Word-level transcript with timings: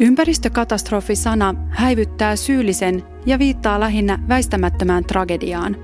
Ympäristökatastrofi-sana 0.00 1.54
häivyttää 1.68 2.36
syyllisen 2.36 3.02
ja 3.26 3.38
viittaa 3.38 3.80
lähinnä 3.80 4.18
väistämättömään 4.28 5.04
tragediaan. 5.04 5.76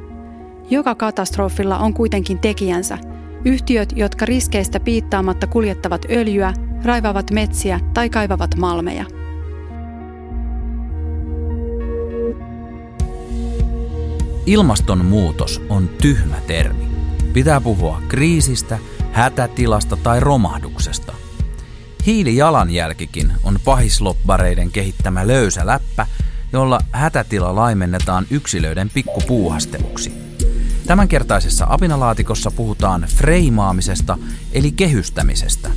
Joka 0.71 0.95
katastrofilla 0.95 1.79
on 1.79 1.95
kuitenkin 1.95 2.38
tekijänsä. 2.38 2.99
Yhtiöt, 3.45 3.93
jotka 3.96 4.27
riskeistä 4.27 4.80
piittaamatta 4.80 5.46
kuljettavat 5.46 6.07
öljyä, 6.11 6.55
raivavat 6.84 7.30
metsiä 7.30 7.80
tai 7.95 8.11
kaivavat 8.11 8.55
malmeja. 8.57 9.05
Ilmastonmuutos 14.47 15.62
on 15.69 15.88
tyhmä 16.02 16.37
termi. 16.47 16.84
Pitää 17.33 17.61
puhua 17.61 18.02
kriisistä, 18.09 18.79
hätätilasta 19.12 19.97
tai 19.97 20.20
romahduksesta. 20.20 21.20
Hiilijalanjälkikin 22.06 23.32
on 23.45 23.59
pahisloppareiden 23.64 24.70
kehittämä 24.70 25.27
löysä 25.27 25.66
läppä, 25.66 26.06
jolla 26.52 26.80
hätätila 26.92 27.54
laimennetaan 27.54 28.26
yksilöiden 28.30 28.90
pikkupuuhasteluksi. 28.95 30.12
Tämänkertaisessa 30.86 31.66
apinalaatikossa 31.68 32.50
puhutaan 32.50 33.06
freimaamisesta 33.16 34.18
eli 34.52 34.73
kehystämisestä. 34.73 35.70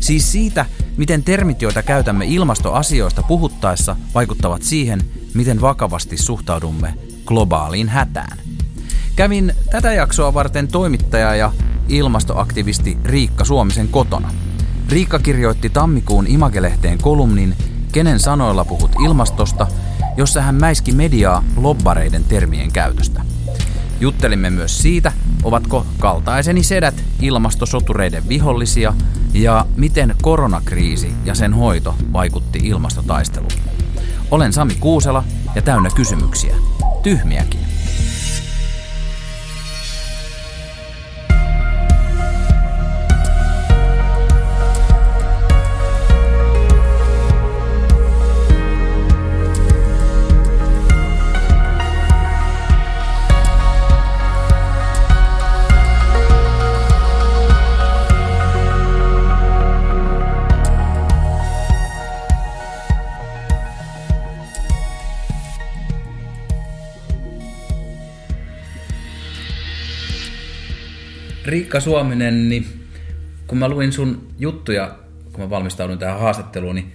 Siis 0.00 0.32
siitä, 0.32 0.66
miten 0.96 1.24
termit, 1.24 1.62
joita 1.62 1.82
käytämme 1.82 2.24
ilmastoasioista 2.26 3.22
puhuttaessa, 3.22 3.96
vaikuttavat 4.14 4.62
siihen, 4.62 5.00
miten 5.34 5.60
vakavasti 5.60 6.16
suhtaudumme 6.16 6.94
globaaliin 7.26 7.88
hätään. 7.88 8.38
Kävin 9.16 9.52
tätä 9.70 9.92
jaksoa 9.92 10.34
varten 10.34 10.68
toimittaja 10.68 11.34
ja 11.34 11.52
ilmastoaktivisti 11.88 12.98
Riikka 13.04 13.44
Suomisen 13.44 13.88
kotona. 13.88 14.32
Riikka 14.90 15.18
kirjoitti 15.18 15.70
tammikuun 15.70 16.26
Imagelehteen 16.26 16.98
kolumnin 16.98 17.56
Kenen 17.92 18.20
sanoilla 18.20 18.64
puhut 18.64 18.90
ilmastosta, 19.04 19.66
jossa 20.16 20.42
hän 20.42 20.54
mäiski 20.54 20.92
mediaa 20.92 21.44
lobbareiden 21.56 22.24
termien 22.24 22.72
käytöstä. 22.72 23.22
Juttelimme 24.00 24.50
myös 24.50 24.82
siitä, 24.82 25.12
ovatko 25.42 25.86
kaltaiseni 25.98 26.62
sedät 26.62 27.04
ilmastosotureiden 27.20 28.28
vihollisia 28.28 28.94
ja 29.34 29.66
miten 29.76 30.14
koronakriisi 30.22 31.12
ja 31.24 31.34
sen 31.34 31.54
hoito 31.54 31.94
vaikutti 32.12 32.58
ilmastotaisteluun. 32.62 33.52
Olen 34.30 34.52
Sami 34.52 34.74
Kuusela 34.74 35.24
ja 35.54 35.62
täynnä 35.62 35.90
kysymyksiä. 35.94 36.56
Tyhmiäkin. 37.02 37.69
Riikka 71.70 71.80
Suominen, 71.80 72.48
niin 72.48 72.86
kun 73.46 73.58
mä 73.58 73.68
luin 73.68 73.92
sun 73.92 74.28
juttuja, 74.38 74.98
kun 75.32 75.40
mä 75.40 75.50
valmistaudun 75.50 75.98
tähän 75.98 76.20
haastatteluun, 76.20 76.74
niin 76.74 76.92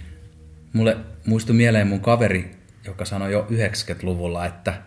mulle 0.72 0.96
muistui 1.26 1.56
mieleen 1.56 1.86
mun 1.86 2.00
kaveri, 2.00 2.56
joka 2.84 3.04
sanoi 3.04 3.32
jo 3.32 3.46
90-luvulla, 3.50 4.46
että 4.46 4.82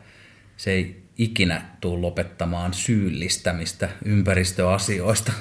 se 0.57 0.71
ei 0.71 1.03
ikinä 1.17 1.61
tule 1.81 2.01
lopettamaan 2.01 2.73
syyllistämistä 2.73 3.89
ympäristöasioista. 4.05 5.31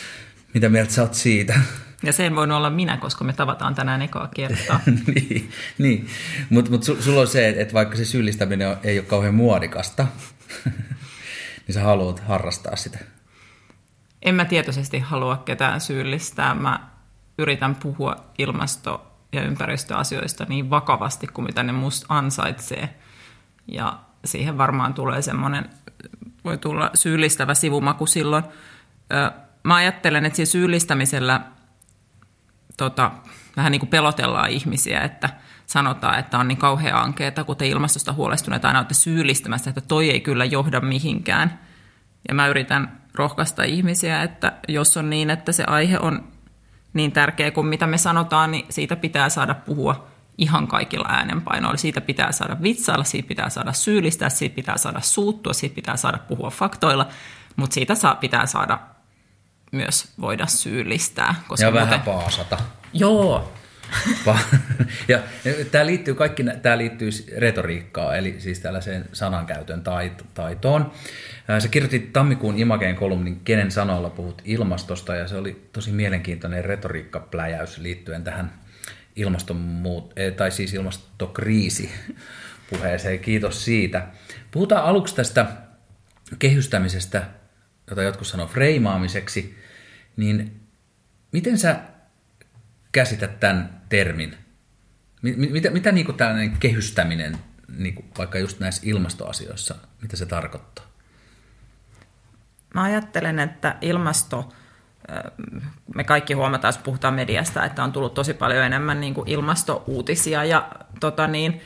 Mitä 0.54 0.68
mieltä 0.68 0.92
sä 0.92 1.02
oot 1.02 1.14
siitä? 1.14 1.60
Ja 2.02 2.12
se 2.12 2.22
ei 2.22 2.34
voinut 2.34 2.56
olla 2.56 2.70
minä, 2.70 2.96
koska 2.96 3.24
me 3.24 3.32
tavataan 3.32 3.74
tänään 3.74 4.02
ekaa 4.02 4.28
kertaa. 4.34 4.80
niin, 5.14 5.50
niin. 5.78 6.06
mutta 6.50 6.70
mut 6.70 6.82
su, 6.82 7.02
sulla 7.02 7.20
on 7.20 7.26
se, 7.26 7.48
että 7.48 7.74
vaikka 7.74 7.96
se 7.96 8.04
syyllistäminen 8.04 8.76
ei 8.84 8.98
ole 8.98 9.06
kauhean 9.06 9.34
muodikasta, 9.34 10.06
niin 11.66 11.74
sä 11.74 11.82
haluat 11.82 12.20
harrastaa 12.20 12.76
sitä 12.76 12.98
en 14.22 14.34
mä 14.34 14.44
tietoisesti 14.44 14.98
halua 14.98 15.36
ketään 15.36 15.80
syyllistää. 15.80 16.54
Mä 16.54 16.80
yritän 17.38 17.74
puhua 17.74 18.16
ilmasto- 18.38 19.04
ja 19.32 19.42
ympäristöasioista 19.42 20.46
niin 20.48 20.70
vakavasti 20.70 21.26
kuin 21.26 21.44
mitä 21.44 21.62
ne 21.62 21.72
musta 21.72 22.06
ansaitsee. 22.08 22.98
Ja 23.66 23.98
siihen 24.24 24.58
varmaan 24.58 24.94
tulee 24.94 25.22
semmoinen, 25.22 25.70
voi 26.44 26.58
tulla 26.58 26.90
syyllistävä 26.94 27.54
sivumaku 27.54 28.06
silloin. 28.06 28.44
Mä 29.62 29.74
ajattelen, 29.74 30.24
että 30.24 30.36
siinä 30.36 30.46
syyllistämisellä 30.46 31.40
tota, 32.76 33.10
vähän 33.56 33.72
niin 33.72 33.80
kuin 33.80 33.90
pelotellaan 33.90 34.50
ihmisiä, 34.50 35.00
että 35.00 35.30
sanotaan, 35.66 36.18
että 36.18 36.38
on 36.38 36.48
niin 36.48 36.58
kauhea 36.58 37.00
ankeeta, 37.00 37.44
kun 37.44 37.56
te 37.56 37.66
ilmastosta 37.68 38.12
huolestuneet 38.12 38.64
aina 38.64 38.78
olette 38.78 38.94
syyllistämässä, 38.94 39.70
että 39.70 39.80
toi 39.80 40.10
ei 40.10 40.20
kyllä 40.20 40.44
johda 40.44 40.80
mihinkään. 40.80 41.60
Ja 42.28 42.34
mä 42.34 42.46
yritän 42.46 42.97
rohkaista 43.14 43.62
ihmisiä, 43.62 44.22
että 44.22 44.52
jos 44.68 44.96
on 44.96 45.10
niin, 45.10 45.30
että 45.30 45.52
se 45.52 45.64
aihe 45.66 45.98
on 45.98 46.24
niin 46.92 47.12
tärkeä 47.12 47.50
kuin 47.50 47.66
mitä 47.66 47.86
me 47.86 47.98
sanotaan, 47.98 48.50
niin 48.50 48.66
siitä 48.70 48.96
pitää 48.96 49.28
saada 49.28 49.54
puhua 49.54 50.08
ihan 50.38 50.68
kaikilla 50.68 51.08
äänenpainoilla. 51.08 51.76
Siitä 51.76 52.00
pitää 52.00 52.32
saada 52.32 52.56
vitsailla, 52.62 53.04
siitä 53.04 53.28
pitää 53.28 53.48
saada 53.48 53.72
syyllistää, 53.72 54.28
siitä 54.28 54.54
pitää 54.54 54.78
saada 54.78 55.00
suuttua, 55.00 55.52
siitä 55.52 55.74
pitää 55.74 55.96
saada 55.96 56.18
puhua 56.18 56.50
faktoilla, 56.50 57.08
mutta 57.56 57.74
siitä 57.74 57.94
saa, 57.94 58.14
pitää 58.14 58.46
saada 58.46 58.78
myös 59.72 60.12
voida 60.20 60.46
syyllistää. 60.46 61.34
Koska 61.48 61.66
ja 61.66 61.70
muuten... 61.70 61.86
vähän 61.86 62.00
paasata. 62.00 62.58
Joo. 62.92 63.52
ja 65.08 65.18
tämä 65.70 65.86
liittyy 65.86 66.14
kaikki, 66.14 66.44
tämä 66.62 66.78
liittyy 66.78 67.10
retoriikkaan, 67.36 68.18
eli 68.18 68.34
siis 68.38 68.60
tällaiseen 68.60 69.04
sanankäytön 69.12 69.82
taitoon. 70.34 70.92
Sä 71.58 71.68
kirjoitit 71.68 72.12
tammikuun 72.12 72.58
Imageen 72.58 72.96
kolumnin 72.96 73.40
Kenen 73.40 73.70
sanoilla 73.70 74.10
puhut 74.10 74.42
ilmastosta, 74.44 75.14
ja 75.14 75.28
se 75.28 75.36
oli 75.36 75.68
tosi 75.72 75.92
mielenkiintoinen 75.92 76.64
retoriikkapläjäys 76.64 77.78
liittyen 77.78 78.24
tähän 78.24 78.52
ilmastonmuut, 79.16 80.12
eh, 80.16 80.32
tai 80.32 80.50
siis 80.50 80.74
ilmastokriisi 80.74 81.90
puheeseen. 82.70 83.18
Kiitos 83.18 83.64
siitä. 83.64 84.06
Puhutaan 84.50 84.84
aluksi 84.84 85.16
tästä 85.16 85.46
kehystämisestä, 86.38 87.22
jota 87.90 88.02
jotkut 88.02 88.26
sanoo 88.26 88.46
freimaamiseksi, 88.46 89.58
niin 90.16 90.60
miten 91.32 91.58
sä 91.58 91.80
käsität 92.92 93.40
tämän 93.40 93.77
termin? 93.88 94.36
Mitä, 95.22 95.70
mitä 95.70 95.92
niin 95.92 96.14
tällainen 96.16 96.56
kehystäminen, 96.60 97.38
niin 97.78 97.94
kuin 97.94 98.06
vaikka 98.18 98.38
just 98.38 98.60
näissä 98.60 98.82
ilmastoasioissa, 98.84 99.74
mitä 100.02 100.16
se 100.16 100.26
tarkoittaa? 100.26 100.84
Mä 102.74 102.82
ajattelen, 102.82 103.38
että 103.38 103.76
ilmasto, 103.80 104.48
me 105.94 106.04
kaikki 106.04 106.34
huomataan, 106.34 106.68
jos 106.68 106.78
puhutaan 106.78 107.14
mediasta, 107.14 107.64
että 107.64 107.84
on 107.84 107.92
tullut 107.92 108.14
tosi 108.14 108.34
paljon 108.34 108.64
enemmän 108.64 109.00
niin 109.00 109.14
kuin 109.14 109.28
ilmastouutisia 109.28 110.44
ja 110.44 110.70
tota 111.00 111.26
niin, 111.26 111.60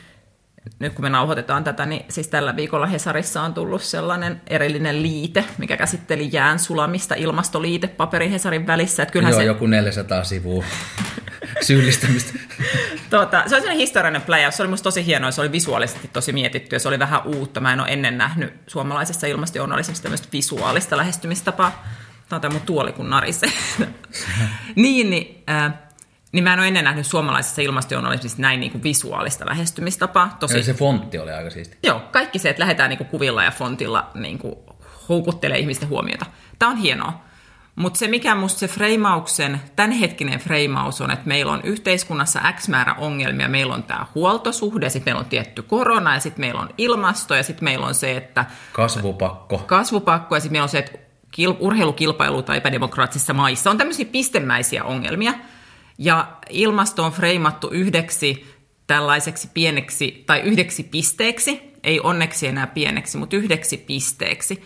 nyt 0.79 0.93
kun 0.93 1.05
me 1.05 1.09
nauhoitetaan 1.09 1.63
tätä, 1.63 1.85
niin 1.85 2.05
siis 2.09 2.27
tällä 2.27 2.55
viikolla 2.55 2.85
Hesarissa 2.85 3.41
on 3.41 3.53
tullut 3.53 3.81
sellainen 3.81 4.41
erillinen 4.47 5.01
liite, 5.01 5.45
mikä 5.57 5.77
käsitteli 5.77 6.29
jään 6.31 6.59
sulamista, 6.59 7.15
ilmastoliite 7.15 7.87
paperin 7.87 8.31
Hesarin 8.31 8.67
välissä. 8.67 9.03
Että 9.03 9.19
Joo, 9.19 9.31
se... 9.31 9.43
joku 9.43 9.67
400 9.67 10.23
sivua 10.23 10.63
syyllistämistä. 11.63 12.39
Tuota, 13.09 13.37
se 13.37 13.41
oli 13.43 13.49
sellainen 13.49 13.77
historiallinen 13.77 14.21
pläjäys. 14.21 14.57
Se 14.57 14.63
oli 14.63 14.69
musta 14.69 14.83
tosi 14.83 15.05
hienoa, 15.05 15.31
se 15.31 15.41
oli 15.41 15.51
visuaalisesti 15.51 16.07
tosi 16.07 16.33
mietitty 16.33 16.75
ja 16.75 16.79
se 16.79 16.87
oli 16.87 16.99
vähän 16.99 17.21
uutta. 17.25 17.59
Mä 17.59 17.73
en 17.73 17.79
ole 17.79 17.89
ennen 17.89 18.17
nähnyt 18.17 18.53
suomalaisessa 18.67 19.27
ilmastojournalismissa 19.27 20.03
tämmöistä 20.03 20.27
visuaalista 20.33 20.97
lähestymistapaa. 20.97 21.83
Tämä 22.29 22.37
on 22.37 22.41
tämä 22.41 22.53
mun 22.53 22.61
tuoli, 22.61 22.91
kun 22.91 23.09
narisee. 23.09 23.51
niin, 24.75 25.09
niin, 25.09 25.43
äh, 25.49 25.73
niin 26.31 26.43
mä 26.43 26.53
en 26.53 26.59
ole 26.59 26.67
ennen 26.67 26.83
nähnyt 26.83 27.07
suomalaisessa 27.07 27.61
ilmastojournalismissa 27.61 28.41
näin 28.41 28.59
niin 28.59 28.71
kuin 28.71 28.83
visuaalista 28.83 29.45
lähestymistapaa. 29.45 30.37
Tosi... 30.39 30.57
Ja 30.57 30.63
se 30.63 30.73
fontti 30.73 31.19
oli 31.19 31.31
aika 31.31 31.49
siisti. 31.49 31.77
Joo, 31.83 31.99
kaikki 32.11 32.39
se, 32.39 32.49
että 32.49 32.61
lähdetään 32.61 32.89
niin 32.89 32.97
kuin 32.97 33.07
kuvilla 33.07 33.43
ja 33.43 33.51
fontilla 33.51 34.11
niin 34.13 34.37
kuin 34.37 34.55
houkuttelee 35.09 35.59
ihmisten 35.59 35.89
huomiota. 35.89 36.25
Tämä 36.59 36.71
on 36.71 36.77
hienoa. 36.77 37.32
Mutta 37.75 37.99
se, 37.99 38.07
mikä 38.07 38.35
musta 38.35 38.59
se 38.59 38.67
freimauksen, 38.67 39.61
tämänhetkinen 39.75 40.39
freimaus 40.39 41.01
on, 41.01 41.11
että 41.11 41.27
meillä 41.27 41.51
on 41.51 41.61
yhteiskunnassa 41.63 42.39
X 42.51 42.67
määrä 42.67 42.93
ongelmia. 42.93 43.49
Meillä 43.49 43.73
on 43.73 43.83
tämä 43.83 44.05
huoltosuhde, 44.15 44.89
sitten 44.89 45.11
meillä 45.11 45.19
on 45.19 45.29
tietty 45.29 45.61
korona, 45.61 46.13
ja 46.13 46.19
sitten 46.19 46.41
meillä 46.41 46.61
on 46.61 46.69
ilmasto, 46.77 47.35
ja 47.35 47.43
sitten 47.43 47.63
meillä 47.63 47.85
on 47.85 47.95
se, 47.95 48.17
että... 48.17 48.45
Kasvupakko. 48.73 49.57
Kasvupakko, 49.57 50.35
ja 50.35 50.41
sitten 50.41 50.53
meillä 50.53 50.65
on 50.65 50.69
se, 50.69 50.77
että 50.77 51.03
urheilukilpailu 51.59 52.43
tai 52.43 52.57
epädemokraattisissa 52.57 53.33
maissa 53.33 53.69
on 53.69 53.77
tämmöisiä 53.77 54.05
pistemäisiä 54.05 54.83
ongelmia. 54.83 55.33
Ja 55.97 56.27
ilmasto 56.49 57.03
on 57.03 57.11
freimattu 57.11 57.69
yhdeksi 57.69 58.53
tällaiseksi 58.87 59.49
pieneksi 59.53 60.23
tai 60.25 60.39
yhdeksi 60.39 60.83
pisteeksi, 60.83 61.61
ei 61.83 61.99
onneksi 61.99 62.47
enää 62.47 62.67
pieneksi, 62.67 63.17
mutta 63.17 63.35
yhdeksi 63.35 63.77
pisteeksi. 63.77 64.63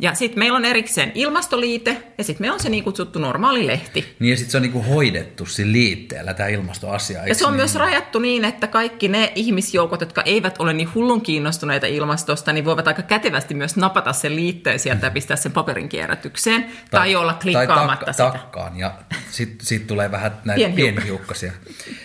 Ja 0.00 0.14
sitten 0.14 0.38
meillä 0.38 0.56
on 0.56 0.64
erikseen 0.64 1.12
ilmastoliite 1.14 2.02
ja 2.18 2.24
sitten 2.24 2.42
meillä 2.42 2.54
on 2.54 2.60
se 2.60 2.68
niin 2.68 2.84
kutsuttu 2.84 3.18
normaali 3.18 3.66
lehti. 3.66 4.16
Niin 4.18 4.30
ja 4.30 4.36
sitten 4.36 4.50
se 4.50 4.56
on 4.56 4.62
niinku 4.62 4.82
hoidettu 4.82 5.46
siinä 5.46 5.72
liitteellä 5.72 6.34
tämä 6.34 6.48
ilmastoasia. 6.48 7.26
Ja 7.26 7.34
se 7.34 7.44
on 7.44 7.52
niin? 7.52 7.56
myös 7.56 7.74
rajattu 7.74 8.18
niin, 8.18 8.44
että 8.44 8.66
kaikki 8.66 9.08
ne 9.08 9.32
ihmisjoukot, 9.34 10.00
jotka 10.00 10.22
eivät 10.22 10.54
ole 10.58 10.72
niin 10.72 10.94
hullun 10.94 11.20
kiinnostuneita 11.20 11.86
ilmastosta, 11.86 12.52
niin 12.52 12.64
voivat 12.64 12.88
aika 12.88 13.02
kätevästi 13.02 13.54
myös 13.54 13.76
napata 13.76 14.12
sen 14.12 14.36
liitteen 14.36 14.78
sieltä 14.78 15.06
ja 15.06 15.10
pistää 15.10 15.36
sen 15.36 15.52
paperin 15.52 15.88
kierrätykseen. 15.88 16.62
Tai, 16.62 16.70
tai 16.90 17.16
olla 17.16 17.34
klikkaamatta 17.34 18.04
tai 18.04 18.14
sitä. 18.14 18.30
takkaan 18.30 18.76
ja 18.76 18.92
sitten 19.30 19.66
sit 19.66 19.86
tulee 19.86 20.10
vähän 20.10 20.32
näitä 20.44 20.68
pienhiukkasia. 20.76 21.52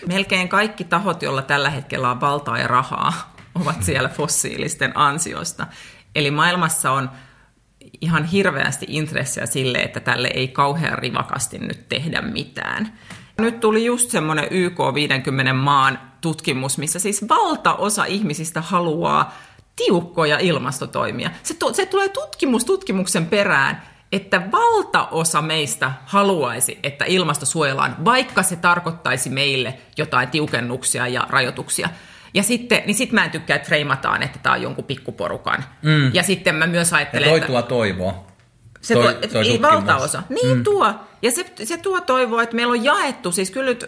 Melkein 0.06 0.48
kaikki 0.48 0.84
tahot, 0.84 1.22
joilla 1.22 1.42
tällä 1.42 1.70
hetkellä 1.70 2.10
on 2.10 2.20
valtaa 2.20 2.58
ja 2.58 2.68
rahaa, 2.68 3.34
ovat 3.54 3.82
siellä 3.82 4.08
fossiilisten 4.08 4.92
ansiosta. 4.98 5.66
Eli 6.14 6.30
maailmassa 6.30 6.92
on 6.92 7.10
ihan 8.00 8.24
hirveästi 8.24 8.86
intressejä 8.88 9.46
sille, 9.46 9.78
että 9.78 10.00
tälle 10.00 10.28
ei 10.34 10.48
kauhean 10.48 10.98
rivakasti 10.98 11.58
nyt 11.58 11.88
tehdä 11.88 12.22
mitään. 12.22 12.98
Nyt 13.38 13.60
tuli 13.60 13.84
just 13.84 14.10
semmoinen 14.10 14.46
YK 14.50 14.78
50 14.94 15.52
maan 15.52 15.98
tutkimus, 16.20 16.78
missä 16.78 16.98
siis 16.98 17.28
valtaosa 17.28 18.04
ihmisistä 18.04 18.60
haluaa 18.60 19.34
tiukkoja 19.76 20.38
ilmastotoimia. 20.38 21.30
Se, 21.42 21.54
to, 21.54 21.72
se 21.72 21.86
tulee 21.86 22.08
tutkimus 22.08 22.64
tutkimuksen 22.64 23.26
perään, 23.26 23.82
että 24.12 24.42
valtaosa 24.52 25.42
meistä 25.42 25.92
haluaisi, 26.06 26.78
että 26.82 27.04
ilmasto 27.04 27.46
suojellaan, 27.46 27.96
vaikka 28.04 28.42
se 28.42 28.56
tarkoittaisi 28.56 29.30
meille 29.30 29.78
jotain 29.96 30.28
tiukennuksia 30.28 31.08
ja 31.08 31.26
rajoituksia. 31.30 31.88
Ja 32.36 32.42
sitten, 32.42 32.82
niin 32.86 32.94
sit 32.94 33.12
mä 33.12 33.24
en 33.24 33.30
tykkää, 33.30 33.56
että 33.56 33.66
freimataan, 33.66 34.22
että 34.22 34.38
tämä 34.42 34.54
on 34.54 34.62
jonkun 34.62 34.84
pikkuporukan. 34.84 35.64
Mm. 35.82 36.10
Ja 36.14 36.22
sitten 36.22 36.54
mä 36.54 36.66
myös 36.66 36.92
ajattelen, 36.92 37.26
ja 37.26 37.30
toi 37.30 37.38
että... 37.38 37.46
tuo 37.46 37.62
toivoa. 37.62 38.26
Se 38.80 38.94
toi, 38.94 39.14
tuo, 39.14 39.28
toi 39.32 39.48
ei 39.50 39.62
valtaosa. 39.62 40.22
Niin 40.28 40.56
mm. 40.56 40.64
tuo. 40.64 40.94
Ja 41.22 41.30
se, 41.30 41.52
se 41.64 41.76
tuo 41.76 42.00
toivoa, 42.00 42.42
että 42.42 42.56
meillä 42.56 42.70
on 42.70 42.84
jaettu, 42.84 43.32
siis 43.32 43.50
kyllä 43.50 43.66
nyt, 43.66 43.86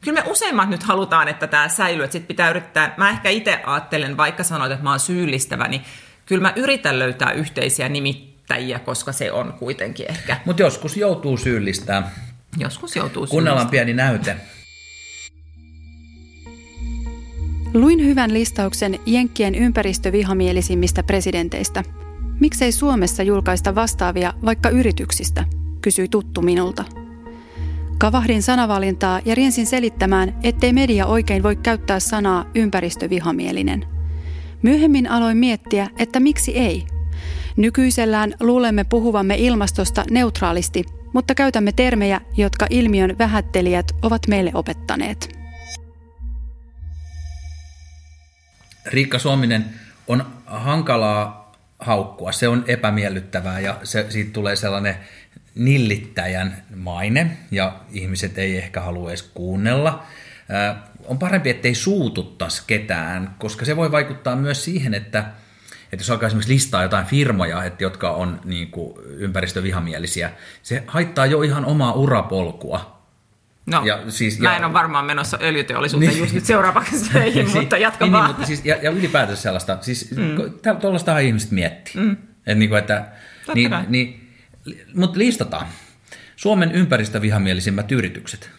kyllä 0.00 0.20
me 0.20 0.30
useimmat 0.30 0.68
nyt 0.68 0.82
halutaan, 0.82 1.28
että 1.28 1.46
tämä 1.46 1.68
säilyy, 1.68 2.04
että 2.04 2.12
sit 2.12 2.26
pitää 2.26 2.50
yrittää, 2.50 2.94
mä 2.96 3.10
ehkä 3.10 3.28
itse 3.30 3.60
ajattelen, 3.66 4.16
vaikka 4.16 4.42
sanoit, 4.42 4.72
että 4.72 4.84
mä 4.84 4.90
oon 4.90 5.00
syyllistävä, 5.00 5.68
niin 5.68 5.82
kyllä 6.26 6.42
mä 6.42 6.52
yritän 6.56 6.98
löytää 6.98 7.32
yhteisiä 7.32 7.88
nimittäjiä, 7.88 8.78
koska 8.78 9.12
se 9.12 9.32
on 9.32 9.52
kuitenkin 9.52 10.06
ehkä. 10.10 10.36
Mutta 10.44 10.62
joskus 10.62 10.96
joutuu 10.96 11.36
syyllistämään. 11.36 12.10
Joskus 12.58 12.96
joutuu 12.96 13.26
Kuunnellaan 13.26 13.70
pieni 13.70 13.94
näyte. 13.94 14.36
Luin 17.76 18.04
hyvän 18.04 18.34
listauksen 18.34 18.98
Jenkkien 19.06 19.54
ympäristövihamielisimmistä 19.54 21.02
presidenteistä. 21.02 21.84
Miksei 22.40 22.72
Suomessa 22.72 23.22
julkaista 23.22 23.74
vastaavia 23.74 24.34
vaikka 24.44 24.68
yrityksistä, 24.68 25.44
kysyi 25.80 26.08
tuttu 26.08 26.42
minulta. 26.42 26.84
Kavahdin 27.98 28.42
sanavalintaa 28.42 29.20
ja 29.24 29.34
riensin 29.34 29.66
selittämään, 29.66 30.38
ettei 30.42 30.72
media 30.72 31.06
oikein 31.06 31.42
voi 31.42 31.56
käyttää 31.56 32.00
sanaa 32.00 32.44
ympäristövihamielinen. 32.54 33.84
Myöhemmin 34.62 35.10
aloin 35.10 35.36
miettiä, 35.36 35.88
että 35.98 36.20
miksi 36.20 36.58
ei. 36.58 36.86
Nykyisellään 37.56 38.34
luulemme 38.40 38.84
puhuvamme 38.84 39.34
ilmastosta 39.38 40.04
neutraalisti, 40.10 40.84
mutta 41.12 41.34
käytämme 41.34 41.72
termejä, 41.72 42.20
jotka 42.36 42.66
ilmiön 42.70 43.18
vähättelijät 43.18 43.92
ovat 44.02 44.22
meille 44.28 44.50
opettaneet. 44.54 45.35
Riikka 48.86 49.18
Suominen 49.18 49.64
on 50.06 50.26
hankalaa 50.46 51.52
haukkua, 51.78 52.32
se 52.32 52.48
on 52.48 52.64
epämiellyttävää 52.66 53.60
ja 53.60 53.80
se, 53.82 54.06
siitä 54.08 54.32
tulee 54.32 54.56
sellainen 54.56 54.96
nillittäjän 55.54 56.62
maine 56.76 57.36
ja 57.50 57.80
ihmiset 57.92 58.38
ei 58.38 58.56
ehkä 58.56 58.80
halua 58.80 59.10
edes 59.10 59.22
kuunnella. 59.22 60.06
on 61.04 61.18
parempi, 61.18 61.50
ettei 61.50 61.74
suututtaisi 61.74 62.62
ketään, 62.66 63.34
koska 63.38 63.64
se 63.64 63.76
voi 63.76 63.92
vaikuttaa 63.92 64.36
myös 64.36 64.64
siihen, 64.64 64.94
että, 64.94 65.18
että 65.92 66.02
jos 66.02 66.10
alkaa 66.10 66.26
esimerkiksi 66.26 66.54
listaa 66.54 66.82
jotain 66.82 67.06
firmoja, 67.06 67.64
että 67.64 67.84
jotka 67.84 68.10
on 68.10 68.40
niin 68.44 68.70
kuin 68.70 68.94
ympäristövihamielisiä, 69.06 70.30
se 70.62 70.84
haittaa 70.86 71.26
jo 71.26 71.42
ihan 71.42 71.64
omaa 71.64 71.92
urapolkua 71.92 72.95
No, 73.66 73.84
ja 73.84 74.10
siis, 74.10 74.40
mä 74.40 74.56
en 74.56 74.64
ole 74.64 74.72
varmaan 74.72 75.04
menossa 75.04 75.38
öljyteollisuuteen 75.42 76.10
niin, 76.10 76.20
just 76.20 76.34
nyt 76.34 76.44
seuraavaksi 76.44 76.96
töihin, 77.12 77.46
niin, 77.46 77.58
mutta 77.58 77.76
jatka 77.76 78.04
niin, 78.04 78.12
vaan. 78.12 78.24
Niin, 78.24 78.30
mutta 78.30 78.46
siis, 78.46 78.64
ja, 78.64 78.76
ja 78.82 78.90
ylipäätänsä 78.90 79.42
sellaista, 79.42 79.78
siis 79.80 80.10
mm. 80.10 80.78
tuollaistahan 80.80 81.22
ihmiset 81.22 81.50
miettii. 81.50 82.02
Mm. 82.02 82.16
Et 82.46 82.58
niin 82.58 82.68
kuin, 82.68 82.78
että, 82.78 83.04
niin, 83.54 83.70
niin, 83.88 84.30
mutta 84.94 85.18
listataan. 85.18 85.66
Suomen 86.36 86.72
ympäristövihamielisimmät 86.72 87.92
yritykset. 87.92 88.50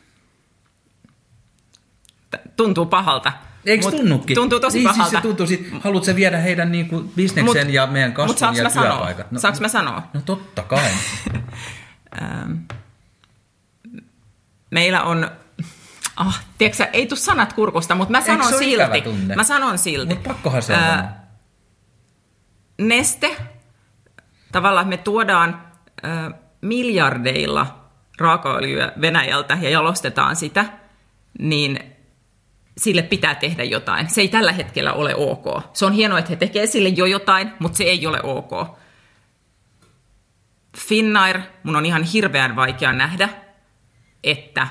Tuntuu 2.55 2.85
pahalta. 2.85 3.31
Eikö 3.65 3.85
Mut 3.85 3.95
tunnukin? 3.95 4.35
Tuntuu 4.35 4.59
tosi 4.59 4.77
niin, 4.77 4.87
pahalta. 4.87 5.09
Siis 5.09 5.21
se 5.21 5.27
tuntuu, 5.27 5.47
sit, 5.47 5.69
haluatko 5.79 6.15
vielä 6.15 6.37
heidän 6.37 6.71
niin 6.71 6.87
kuin, 6.87 7.09
bisneksen 7.15 7.65
mut, 7.65 7.73
ja 7.73 7.87
meidän 7.87 8.13
kasvun 8.13 8.55
ja 8.55 8.69
työpaikat? 8.69 9.31
No, 9.31 9.39
saanko 9.39 9.59
mä 9.59 9.67
sanoa? 9.67 10.09
No 10.13 10.21
totta 10.25 10.63
kai. 10.63 10.89
meillä 14.71 15.03
on, 15.03 15.31
ah, 16.15 16.43
tiedätkö, 16.57 16.83
ei 16.93 17.07
tule 17.07 17.19
sanat 17.19 17.53
kurkusta, 17.53 17.95
mutta 17.95 18.11
mä 18.11 18.21
sanon 18.21 18.53
silti. 18.53 19.03
Mä 19.35 19.43
sanon 19.43 19.77
silti. 19.77 20.13
Mutta 20.13 20.29
pakkohan 20.29 20.61
se 20.61 20.73
on 20.73 21.07
Neste, 22.77 23.37
tavallaan 24.51 24.87
me 24.87 24.97
tuodaan 24.97 25.61
ää, 26.03 26.31
miljardeilla 26.61 27.89
raakaöljyä 28.19 28.91
Venäjältä 29.01 29.57
ja 29.61 29.69
jalostetaan 29.69 30.35
sitä, 30.35 30.65
niin 31.39 31.79
sille 32.77 33.01
pitää 33.01 33.35
tehdä 33.35 33.63
jotain. 33.63 34.09
Se 34.09 34.21
ei 34.21 34.27
tällä 34.27 34.51
hetkellä 34.51 34.93
ole 34.93 35.15
ok. 35.15 35.45
Se 35.73 35.85
on 35.85 35.93
hienoa, 35.93 36.19
että 36.19 36.29
he 36.29 36.35
tekevät 36.35 36.69
sille 36.69 36.89
jo 36.89 37.05
jotain, 37.05 37.53
mutta 37.59 37.77
se 37.77 37.83
ei 37.83 38.07
ole 38.07 38.19
ok. 38.23 38.77
Finnair, 40.77 41.39
mun 41.63 41.75
on 41.75 41.85
ihan 41.85 42.03
hirveän 42.03 42.55
vaikea 42.55 42.93
nähdä, 42.93 43.29
että 44.23 44.67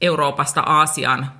Euroopasta 0.00 0.60
Aasiaan, 0.60 1.30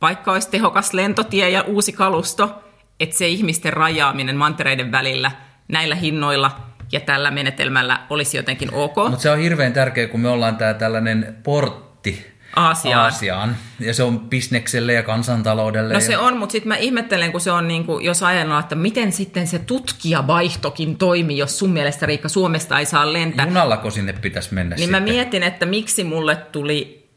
vaikka 0.00 0.32
olisi 0.32 0.50
tehokas 0.50 0.92
lentotie 0.92 1.50
ja 1.50 1.62
uusi 1.62 1.92
kalusto, 1.92 2.62
että 3.00 3.16
se 3.16 3.28
ihmisten 3.28 3.72
rajaaminen 3.72 4.36
mantereiden 4.36 4.92
välillä 4.92 5.30
näillä 5.68 5.94
hinnoilla 5.94 6.60
ja 6.92 7.00
tällä 7.00 7.30
menetelmällä 7.30 8.00
olisi 8.10 8.36
jotenkin 8.36 8.74
ok. 8.74 8.96
Mutta 8.96 9.22
se 9.22 9.30
on 9.30 9.38
hirveän 9.38 9.72
tärkeää, 9.72 10.08
kun 10.08 10.20
me 10.20 10.28
ollaan 10.28 10.56
tää 10.56 10.74
tällainen 10.74 11.36
portti 11.42 12.35
Aasiaan. 12.56 13.04
Aasiaan. 13.04 13.56
Ja 13.80 13.94
se 13.94 14.02
on 14.02 14.20
bisnekselle 14.20 14.92
ja 14.92 15.02
kansantaloudelle. 15.02 15.92
No 15.92 16.00
ja... 16.00 16.06
se 16.06 16.18
on, 16.18 16.36
mutta 16.36 16.52
sitten 16.52 16.68
mä 16.68 16.76
ihmettelen, 16.76 17.32
kun 17.32 17.40
se 17.40 17.52
on 17.52 17.68
niin 17.68 17.84
kuin, 17.84 18.04
jos 18.04 18.22
ajatellaan, 18.22 18.60
että 18.60 18.74
miten 18.74 19.12
sitten 19.12 19.46
se 19.46 19.58
tutkijavaihtokin 19.58 20.98
toimii, 20.98 21.38
jos 21.38 21.58
sun 21.58 21.70
mielestä 21.70 22.06
Riikka 22.06 22.28
Suomesta 22.28 22.78
ei 22.78 22.86
saa 22.86 23.12
lentää. 23.12 23.46
Junallako 23.46 23.90
sinne 23.90 24.12
pitäisi 24.12 24.54
mennä 24.54 24.76
Niin 24.76 24.84
sitten? 24.84 25.02
mä 25.02 25.10
mietin, 25.12 25.42
että 25.42 25.66
miksi 25.66 26.04
mulle 26.04 26.36
tuli, 26.36 27.08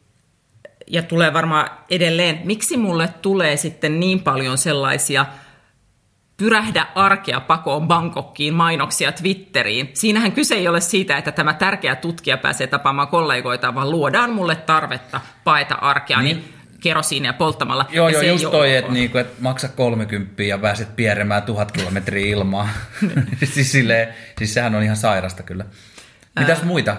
ja 0.86 1.02
tulee 1.02 1.32
varmaan 1.32 1.70
edelleen, 1.90 2.40
miksi 2.44 2.76
mulle 2.76 3.08
tulee 3.22 3.56
sitten 3.56 4.00
niin 4.00 4.20
paljon 4.22 4.58
sellaisia 4.58 5.26
pyrähdä 6.40 6.86
arkea 6.94 7.40
pakoon 7.40 7.88
Bangkokkiin, 7.88 8.54
mainoksia 8.54 9.12
Twitteriin. 9.12 9.90
Siinähän 9.94 10.32
kyse 10.32 10.54
ei 10.54 10.68
ole 10.68 10.80
siitä, 10.80 11.16
että 11.16 11.32
tämä 11.32 11.54
tärkeä 11.54 11.96
tutkija 11.96 12.36
pääsee 12.36 12.66
tapaamaan 12.66 13.08
kollegoita, 13.08 13.74
vaan 13.74 13.90
luodaan 13.90 14.32
mulle 14.32 14.56
tarvetta 14.56 15.20
paeta 15.44 15.74
arkea. 15.74 16.22
Niin, 16.22 16.36
niin 16.36 16.54
kerosiinia 16.80 17.32
polttamalla. 17.32 17.86
Joo, 17.90 18.08
joo, 18.08 18.22
just 18.22 18.50
toi, 18.50 18.76
että 18.76 18.92
niinku, 18.92 19.18
et 19.18 19.40
maksa 19.40 19.68
30 19.68 20.42
ja 20.42 20.58
pääset 20.58 20.96
pieremään 20.96 21.42
tuhat 21.42 21.72
kilometriä 21.72 22.26
ilmaa. 22.26 22.68
siis, 23.54 23.72
silleen, 23.72 24.14
siis 24.38 24.54
sehän 24.54 24.74
on 24.74 24.82
ihan 24.82 24.96
sairasta 24.96 25.42
kyllä. 25.42 25.64
Mitäs 26.38 26.62
muita? 26.62 26.96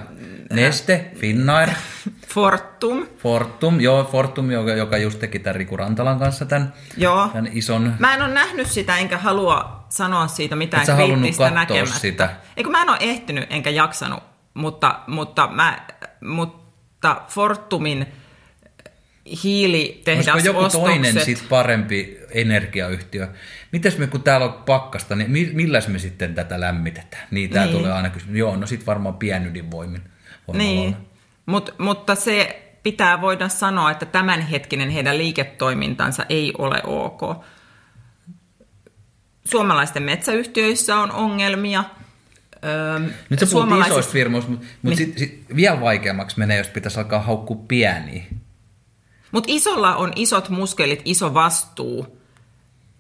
Neste, 0.54 1.12
Finnair. 1.16 1.70
Fortum. 2.34 3.08
Fortum, 3.18 3.80
joo, 3.80 4.04
Fortum, 4.04 4.52
joka, 4.52 4.72
joka 4.72 4.98
just 4.98 5.20
teki 5.20 5.40
tämän 5.40 5.56
Riku 5.56 5.78
Rantalan 5.78 6.20
kanssa 6.20 6.46
tämän, 6.46 6.74
joo. 6.98 7.28
tämän 7.28 7.50
ison... 7.54 7.94
Mä 8.00 8.14
en 8.14 8.22
ole 8.22 8.34
nähnyt 8.34 8.68
sitä, 8.68 8.98
enkä 8.98 9.18
halua 9.18 9.86
sanoa 9.90 10.28
siitä 10.28 10.56
mitään 10.56 10.90
Et 10.90 10.96
kriittistä 10.96 11.50
näkemättä. 11.50 12.00
sitä? 12.00 12.30
Eikö 12.58 12.70
mä 12.70 12.82
en 12.82 12.90
ole 12.90 12.98
ehtinyt, 13.00 13.48
enkä 13.50 13.70
jaksanut, 13.70 14.24
mutta, 14.54 15.00
mutta, 15.08 15.48
mä, 15.48 15.80
mutta 16.22 17.22
Fortumin 17.28 18.08
hiilitehdas 19.44 20.28
Olisiko 20.28 20.50
joku 20.50 20.60
ostokset... 20.60 20.82
toinen 20.82 21.26
sit 21.26 21.44
parempi 21.50 22.18
energiayhtiö? 22.32 23.28
Mites 23.72 23.98
me, 23.98 24.08
kun 24.08 24.24
täällä 24.24 24.46
on 24.46 24.54
pakkasta, 24.54 25.16
niin 25.16 25.50
milläs 25.54 25.88
me 25.88 26.00
sitten 26.00 26.36
tätä 26.36 26.60
lämmitetään? 26.60 27.28
Niin, 27.32 27.50
tää 27.50 27.66
niin. 27.66 27.78
tulee 27.78 27.92
aina 27.92 28.10
kysymys. 28.10 28.38
Joo, 28.38 28.56
no 28.56 28.68
sit 28.68 28.88
varmaan 28.88 29.16
pienydinvoimin. 29.16 30.02
Niin, 30.54 30.96
Mut, 31.46 31.76
mutta 31.78 32.16
se 32.16 32.62
pitää 32.84 33.22
voida 33.22 33.50
sanoa, 33.50 33.92
että 33.92 34.06
tämänhetkinen 34.06 34.90
heidän 34.90 35.18
liiketoimintansa 35.18 36.26
ei 36.30 36.54
ole 36.58 36.82
ok. 36.84 37.22
Suomalaisten 39.46 40.04
metsäyhtiöissä 40.04 40.96
on 40.96 41.12
ongelmia. 41.12 41.84
Nyt 43.30 43.40
sä 43.40 43.46
puhut 43.52 43.88
isoista 43.88 44.12
firmoista, 44.12 44.52
mutta 44.52 44.66
niin. 44.84 44.98
sit, 44.98 45.18
sit 45.18 45.46
vielä 45.56 45.82
vaikeammaksi 45.82 46.40
menee, 46.40 46.58
jos 46.58 46.68
pitäisi 46.68 47.00
alkaa 47.00 47.20
haukkua 47.20 47.64
pieniä. 47.68 48.24
Mutta 49.32 49.50
isolla 49.52 49.96
on 49.96 50.12
isot 50.16 50.50
muskelit, 50.50 51.02
iso 51.06 51.34
vastuu 51.34 52.22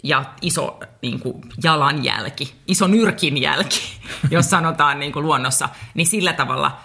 ja 0.03 0.25
iso 0.41 0.79
niin 1.01 1.19
kuin, 1.19 1.41
jalanjälki, 1.63 2.53
iso 2.67 2.87
nyrkinjälki, 2.87 3.81
jos 4.31 4.49
sanotaan 4.49 4.99
niin 4.99 5.11
kuin, 5.11 5.25
luonnossa, 5.25 5.69
niin 5.93 6.07
sillä 6.07 6.33
tavalla– 6.33 6.77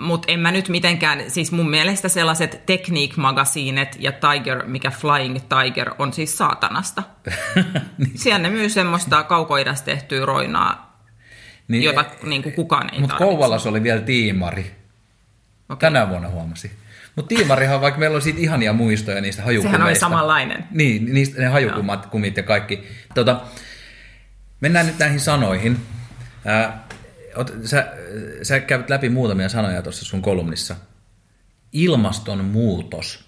mutta 0.00 0.32
en 0.32 0.40
mä 0.40 0.50
nyt 0.50 0.68
mitenkään, 0.68 1.30
siis 1.30 1.52
mun 1.52 1.70
mielestä 1.70 2.08
sellaiset 2.08 2.66
Technique-magasiinet 2.66 3.96
ja 3.98 4.12
Tiger, 4.12 4.66
mikä 4.66 4.90
Flying 4.90 5.38
Tiger 5.38 5.90
on 5.98 6.12
siis 6.12 6.38
saatanasta. 6.38 7.02
niin. 7.98 8.18
Siellä 8.18 8.38
ne 8.38 8.50
myy 8.50 8.68
semmoista 8.68 9.22
kaukoidasta 9.22 9.84
tehtyä 9.84 10.26
roinaa, 10.26 11.00
niin, 11.68 11.82
jota 11.82 12.04
niin 12.22 12.42
kuin 12.42 12.54
kukaan 12.54 12.94
ei 12.94 13.00
Mutta 13.00 13.16
Kouvalassa 13.16 13.68
oli 13.68 13.82
vielä 13.82 14.00
tiimari. 14.00 14.76
Okay. 15.68 15.90
Tänä 15.90 16.08
vuonna 16.08 16.28
huomasi. 16.28 16.70
Mutta 17.16 17.34
tiimarihan, 17.34 17.80
vaikka 17.80 18.00
meillä 18.00 18.14
on 18.16 18.22
siitä 18.22 18.40
ihania 18.40 18.72
muistoja 18.72 19.20
niistä 19.20 19.42
hajukumeista. 19.42 19.76
Sehän 19.76 19.88
oli 19.88 19.98
samanlainen. 19.98 20.64
Niin, 20.70 21.14
niistä 21.14 21.40
ne 21.40 21.46
hajukumat, 21.46 22.04
no. 22.04 22.10
kumit 22.10 22.36
ja 22.36 22.42
kaikki. 22.42 22.86
Tota, 23.14 23.40
mennään 24.60 24.86
nyt 24.86 24.98
näihin 24.98 25.20
sanoihin. 25.20 25.80
Äh, 26.46 26.74
sä, 27.64 27.92
sä 28.42 28.60
käyt 28.60 28.90
läpi 28.90 29.08
muutamia 29.08 29.48
sanoja 29.48 29.82
tuossa 29.82 30.04
sun 30.04 30.22
kolumnissa. 30.22 30.76
Ilmastonmuutos. 31.72 33.26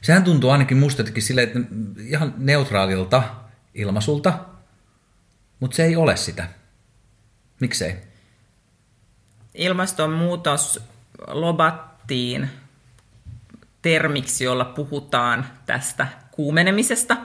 Sehän 0.00 0.24
tuntuu 0.24 0.50
ainakin 0.50 0.76
musta 0.76 1.00
jotenkin 1.00 1.22
silleen, 1.22 1.48
että 1.48 1.60
ihan 1.98 2.34
neutraalilta 2.36 3.22
ilmaisulta, 3.74 4.38
mutta 5.60 5.76
se 5.76 5.84
ei 5.84 5.96
ole 5.96 6.16
sitä. 6.16 6.48
Miksei? 7.60 7.96
Ilmastonmuutos 9.54 10.82
lobattiin 11.26 12.50
termiksi, 13.82 14.44
jolla 14.44 14.64
puhutaan 14.64 15.46
tästä 15.66 16.06
kuumenemisesta 16.30 17.16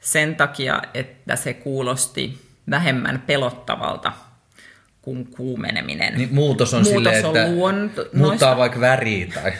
sen 0.00 0.36
takia, 0.36 0.82
että 0.94 1.36
se 1.36 1.54
kuulosti 1.54 2.38
vähemmän 2.70 3.22
pelottavalta– 3.26 4.12
kuin 5.08 5.26
kuumeneminen. 5.26 6.14
Niin 6.14 6.34
muutos 6.34 6.74
on 6.74 6.82
muutos 6.82 7.12
silleen, 7.12 7.26
että 7.26 7.50
luonto, 7.50 8.06
muuttaa 8.14 8.56
vaikka 8.56 8.80
väriä 8.80 9.26
tai... 9.34 9.52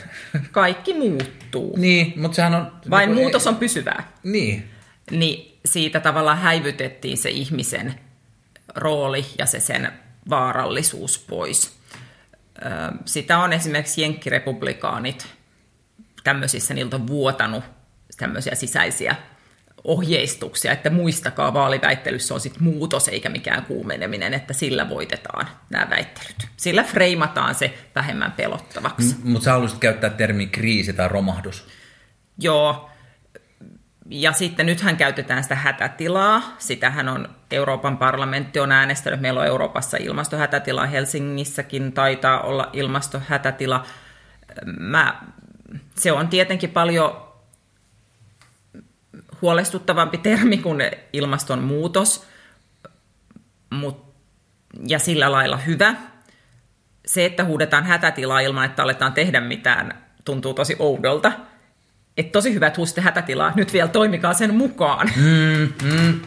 Kaikki 0.52 0.94
muuttuu. 0.94 1.76
Niin, 1.76 2.12
mutta 2.16 2.36
sehän 2.36 2.54
on... 2.54 2.72
Vain 2.90 3.08
niin, 3.08 3.18
muutos 3.18 3.46
on 3.46 3.56
pysyvää. 3.56 4.12
Niin. 4.22 4.70
Niin 5.10 5.58
siitä 5.64 6.00
tavallaan 6.00 6.38
häivytettiin 6.38 7.18
se 7.18 7.30
ihmisen 7.30 7.94
rooli 8.74 9.26
ja 9.38 9.46
se 9.46 9.60
sen 9.60 9.92
vaarallisuus 10.30 11.18
pois. 11.18 11.78
Sitä 13.04 13.38
on 13.38 13.52
esimerkiksi 13.52 14.02
jenkkirepublikaanit 14.02 15.26
tämmöisissä, 16.24 16.74
niiltä 16.74 16.96
on 16.96 17.06
vuotanut 17.06 17.64
tämmöisiä 18.16 18.54
sisäisiä 18.54 19.16
ohjeistuksia, 19.84 20.72
että 20.72 20.90
muistakaa 20.90 21.54
vaaliväittelyssä 21.54 22.34
on 22.34 22.40
sitten 22.40 22.62
muutos 22.62 23.08
eikä 23.08 23.28
mikään 23.28 23.64
kuumeneminen, 23.64 24.34
että 24.34 24.52
sillä 24.52 24.88
voitetaan 24.88 25.48
nämä 25.70 25.90
väittelyt. 25.90 26.48
Sillä 26.56 26.82
freimataan 26.82 27.54
se 27.54 27.78
vähemmän 27.94 28.32
pelottavaksi. 28.32 29.14
M- 29.14 29.30
mutta 29.30 29.44
sä 29.44 29.52
haluaisit 29.52 29.78
käyttää 29.78 30.10
termi 30.10 30.46
kriisi 30.46 30.92
tai 30.92 31.08
romahdus. 31.08 31.66
Joo, 32.38 32.90
ja 34.10 34.32
sitten 34.32 34.66
nythän 34.66 34.96
käytetään 34.96 35.42
sitä 35.42 35.54
hätätilaa. 35.54 36.42
Sitähän 36.58 37.08
on 37.08 37.28
Euroopan 37.50 37.98
parlamentti 37.98 38.60
on 38.60 38.72
äänestänyt. 38.72 39.20
Meillä 39.20 39.40
on 39.40 39.46
Euroopassa 39.46 39.96
ilmastohätätila. 39.96 40.86
Helsingissäkin 40.86 41.92
taitaa 41.92 42.40
olla 42.40 42.70
ilmastohätätila. 42.72 43.86
Mä, 44.78 45.22
se 45.94 46.12
on 46.12 46.28
tietenkin 46.28 46.70
paljon 46.70 47.28
huolestuttavampi 49.42 50.18
termi 50.18 50.58
kuin 50.58 50.82
ilmastonmuutos, 51.12 52.26
mut, 53.70 54.14
ja 54.86 54.98
sillä 54.98 55.32
lailla 55.32 55.56
hyvä. 55.56 55.94
Se, 57.06 57.24
että 57.24 57.44
huudetaan 57.44 57.84
hätätilaa 57.84 58.40
ilman, 58.40 58.64
että 58.64 58.82
aletaan 58.82 59.12
tehdä 59.12 59.40
mitään, 59.40 60.04
tuntuu 60.24 60.54
tosi 60.54 60.76
oudolta. 60.78 61.32
Että 62.16 62.32
tosi 62.32 62.54
hyvät 62.54 62.76
huusitte 62.76 63.00
hätätilaa, 63.00 63.52
nyt 63.56 63.72
vielä 63.72 63.88
toimikaa 63.88 64.34
sen 64.34 64.54
mukaan. 64.54 65.10
Mm, 65.16 65.72
mm. 65.82 66.20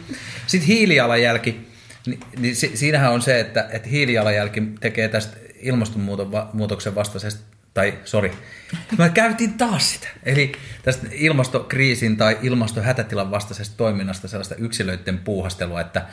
Sitten 0.46 0.66
hiilijalanjälki. 0.66 1.72
Ni, 2.06 2.18
niin 2.38 2.56
si, 2.56 2.76
siinähän 2.76 3.12
on 3.12 3.22
se, 3.22 3.40
että, 3.40 3.68
että 3.70 3.88
hiilijalanjälki 3.88 4.62
tekee 4.80 5.08
tästä 5.08 5.36
ilmastonmuutoksen 5.60 6.94
vastaisesta 6.94 7.51
tai 7.74 7.98
sori, 8.04 8.32
mä 8.98 9.08
käytin 9.08 9.52
taas 9.54 9.92
sitä. 9.92 10.08
Eli 10.22 10.52
tästä 10.82 11.06
ilmastokriisin 11.12 12.16
tai 12.16 12.38
ilmastohätätilan 12.42 13.30
vastaisesta 13.30 13.76
toiminnasta 13.76 14.28
sellaista 14.28 14.54
yksilöiden 14.54 15.18
puuhastelua, 15.18 15.80
että, 15.80 16.06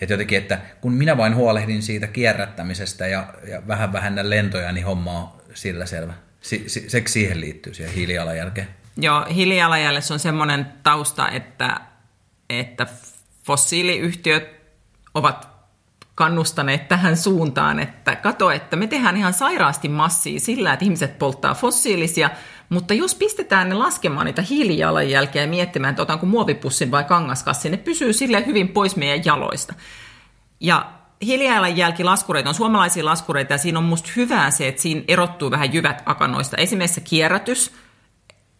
että 0.00 0.12
jotenkin, 0.12 0.38
että 0.38 0.58
kun 0.80 0.92
minä 0.92 1.16
vain 1.16 1.34
huolehdin 1.34 1.82
siitä 1.82 2.06
kierrättämisestä 2.06 3.06
ja, 3.06 3.34
ja 3.48 3.62
vähän 3.68 3.92
vähennän 3.92 4.30
lentoja, 4.30 4.72
niin 4.72 4.86
homma 4.86 5.18
on 5.18 5.42
sillä 5.54 5.86
selvä. 5.86 6.14
Si, 6.40 6.64
si, 6.66 6.90
se 6.90 7.02
siihen 7.06 7.40
liittyy 7.40 7.74
siihen 7.74 7.94
hiilijalanjälkeen. 7.94 8.68
Joo, 8.96 9.26
hiilijalanjäljessä 9.34 10.14
on 10.14 10.20
semmoinen 10.20 10.66
tausta, 10.82 11.28
että, 11.28 11.80
että 12.50 12.86
fossiiliyhtiöt 13.44 14.48
ovat 15.14 15.51
kannustaneet 16.14 16.88
tähän 16.88 17.16
suuntaan, 17.16 17.80
että 17.80 18.16
kato, 18.16 18.50
että 18.50 18.76
me 18.76 18.86
tehdään 18.86 19.16
ihan 19.16 19.32
sairaasti 19.32 19.88
massia 19.88 20.40
sillä, 20.40 20.72
että 20.72 20.84
ihmiset 20.84 21.18
polttaa 21.18 21.54
fossiilisia, 21.54 22.30
mutta 22.68 22.94
jos 22.94 23.14
pistetään 23.14 23.68
ne 23.68 23.74
laskemaan 23.74 24.26
niitä 24.26 24.42
hiilijalanjälkeä 24.42 25.42
ja 25.42 25.48
miettimään, 25.48 25.90
että 25.90 26.02
otanko 26.02 26.26
muovipussin 26.26 26.90
vai 26.90 27.04
kangaskassin, 27.04 27.72
ne 27.72 27.78
pysyy 27.78 28.12
sille 28.12 28.46
hyvin 28.46 28.68
pois 28.68 28.96
meidän 28.96 29.24
jaloista. 29.24 29.74
Ja 30.60 30.92
hiilijalanjälkilaskureita 31.22 32.48
on 32.48 32.54
suomalaisia 32.54 33.04
laskureita 33.04 33.54
ja 33.54 33.58
siinä 33.58 33.78
on 33.78 33.84
musta 33.84 34.10
hyvää 34.16 34.50
se, 34.50 34.68
että 34.68 34.82
siinä 34.82 35.02
erottuu 35.08 35.50
vähän 35.50 35.72
jyvät 35.72 36.02
akanoista. 36.06 36.56
Esimerkiksi 36.56 37.00
kierrätys, 37.00 37.72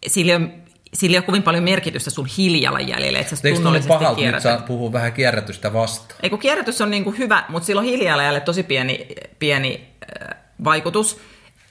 sillä 0.07 0.35
on 0.35 0.51
sillä 0.93 1.15
ei 1.15 1.17
ole 1.17 1.25
kovin 1.25 1.43
paljon 1.43 1.63
merkitystä 1.63 2.09
sun 2.09 2.25
hiilijalanjäljelle, 2.25 3.19
että 3.19 3.35
sä 3.35 3.49
tunnollisesti 3.55 3.87
pahalta 3.87 4.15
kierrätät. 4.15 4.59
nyt 4.59 4.65
puhuu 4.65 4.93
vähän 4.93 5.13
kierrätystä 5.13 5.73
vastaan? 5.73 6.19
Ei 6.23 6.29
kun 6.29 6.39
kierrätys 6.39 6.81
on 6.81 6.91
niin 6.91 7.03
kuin 7.03 7.17
hyvä, 7.17 7.43
mutta 7.49 7.65
sillä 7.65 7.79
on 7.79 7.85
hiilijalanjäljelle 7.85 8.45
tosi 8.45 8.63
pieni, 8.63 9.07
pieni 9.39 9.87
äh, 10.21 10.37
vaikutus. 10.63 11.19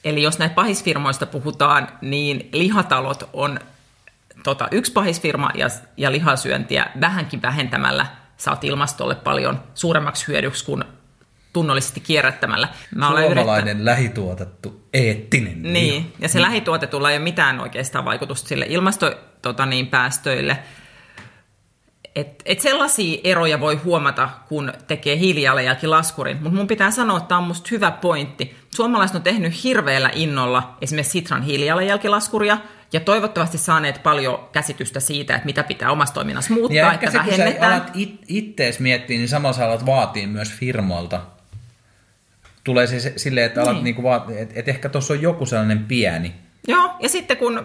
Eli 0.04 0.22
jos 0.22 0.38
näitä 0.38 0.54
pahisfirmoista 0.54 1.26
puhutaan, 1.26 1.88
niin 2.00 2.48
lihatalot 2.52 3.28
on 3.32 3.60
tota, 4.44 4.68
yksi 4.70 4.92
pahisfirma 4.92 5.50
ja, 5.54 5.66
ja 5.96 6.12
lihasyöntiä 6.12 6.86
vähänkin 7.00 7.42
vähentämällä 7.42 8.06
saat 8.36 8.64
ilmastolle 8.64 9.14
paljon 9.14 9.62
suuremmaksi 9.74 10.28
hyödyksi 10.28 10.64
kuin 10.64 10.84
tunnollisesti 11.52 12.00
kierrättämällä. 12.00 12.68
Mä 12.94 13.06
Suomalainen 13.06 13.68
yrittä... 13.68 13.84
lähituotettu 13.84 14.88
eettinen. 14.92 15.62
Niin, 15.62 16.12
ja 16.18 16.28
se 16.28 16.38
niin. 16.38 16.42
lähituotetulla 16.42 17.10
ei 17.10 17.16
ole 17.16 17.24
mitään 17.24 17.60
oikeastaan 17.60 18.04
vaikutusta 18.04 18.48
sille 18.48 18.66
ilmastopäästöille. 18.68 19.32
Tota 19.42 19.66
niin, 19.66 19.86
päästöille. 19.86 20.58
Et, 22.16 22.42
et 22.46 22.60
sellaisia 22.60 23.20
eroja 23.24 23.60
voi 23.60 23.74
huomata, 23.74 24.30
kun 24.48 24.72
tekee 24.86 25.18
hiilijalanjälkilaskurin. 25.18 26.36
Mutta 26.42 26.56
mun 26.58 26.66
pitää 26.66 26.90
sanoa, 26.90 27.16
että 27.16 27.28
tämä 27.28 27.38
on 27.38 27.46
musta 27.46 27.68
hyvä 27.70 27.90
pointti. 27.90 28.56
Suomalaiset 28.74 29.16
on 29.16 29.22
tehnyt 29.22 29.64
hirveällä 29.64 30.10
innolla 30.14 30.76
esimerkiksi 30.80 31.12
Sitran 31.12 31.42
hiilijalanjälkilaskuria, 31.42 32.58
ja 32.92 33.00
toivottavasti 33.00 33.58
saaneet 33.58 34.02
paljon 34.02 34.48
käsitystä 34.52 35.00
siitä, 35.00 35.34
että 35.34 35.46
mitä 35.46 35.62
pitää 35.62 35.90
omassa 35.90 36.14
toiminnassa 36.14 36.54
muuttaa, 36.54 36.76
ja 36.76 36.92
että 36.92 37.10
se, 37.10 37.18
vähennetään. 37.18 37.52
Kun 37.52 37.60
sä 37.60 37.66
alat 37.66 37.90
it, 37.94 38.20
ittees 38.28 38.80
miettiä, 38.80 39.18
niin 39.18 39.28
samalla 39.28 39.56
sä 39.56 39.66
alat 39.66 39.86
vaatii 39.86 40.26
myös 40.26 40.52
firmoilta 40.52 41.20
tulee 42.64 42.86
se 42.86 43.12
silleen, 43.16 43.46
että 43.46 43.62
alat 43.62 43.74
niin. 43.74 43.84
niinku 43.84 44.02
vaat, 44.02 44.30
et, 44.30 44.50
et 44.54 44.68
ehkä 44.68 44.88
tuossa 44.88 45.14
on 45.14 45.22
joku 45.22 45.46
sellainen 45.46 45.84
pieni. 45.84 46.34
Joo, 46.68 46.90
ja 47.00 47.08
sitten 47.08 47.36
kun, 47.36 47.64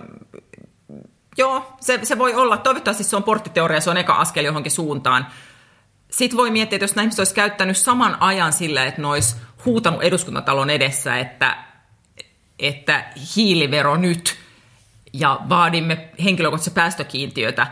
joo, 1.37 1.73
se, 1.81 1.99
se 2.03 2.17
voi 2.17 2.33
olla, 2.33 2.57
toivottavasti 2.57 3.03
se 3.03 3.15
on 3.15 3.23
porttiteoria, 3.23 3.81
se 3.81 3.89
on 3.89 3.97
eka 3.97 4.13
askel 4.13 4.45
johonkin 4.45 4.71
suuntaan. 4.71 5.27
Sitten 6.11 6.37
voi 6.37 6.51
miettiä, 6.51 6.75
että 6.75 6.83
jos 6.83 6.95
näin 6.95 7.11
olisi 7.17 7.35
käyttänyt 7.35 7.77
saman 7.77 8.17
ajan 8.19 8.53
sillä, 8.53 8.85
että 8.85 9.01
ne 9.01 9.07
olisi 9.07 9.35
huutanut 9.65 10.03
eduskuntatalon 10.03 10.69
edessä, 10.69 11.17
että, 11.17 11.57
että 12.59 13.05
hiilivero 13.35 13.97
nyt, 13.97 14.37
ja 15.13 15.39
vaadimme 15.49 16.09
henkilökohtaisia 16.23 16.73
päästökiintiötä, 16.73 17.67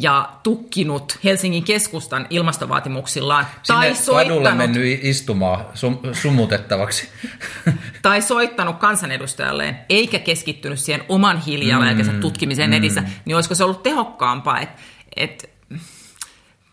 ja 0.00 0.28
tukkinut 0.42 1.18
Helsingin 1.24 1.64
keskustan 1.64 2.26
ilmastovaatimuksillaan. 2.30 3.46
Sinne 3.62 3.80
tai 3.80 3.94
soittanut, 3.94 4.56
mennyt 4.56 5.04
istumaan 5.04 5.64
sum, 5.74 5.98
sumutettavaksi. 6.12 7.08
tai 8.02 8.22
soittanut 8.22 8.76
kansanedustajalleen, 8.76 9.78
eikä 9.88 10.18
keskittynyt 10.18 10.78
siihen 10.78 11.04
oman 11.08 11.38
hiilijalanjälkensä 11.38 12.12
mm, 12.12 12.20
tutkimiseen 12.20 12.70
mm. 12.70 12.74
netissä, 12.74 13.02
niin 13.24 13.36
olisiko 13.36 13.54
se 13.54 13.64
ollut 13.64 13.82
tehokkaampaa, 13.82 14.60
että 14.60 14.82
et, 15.16 15.50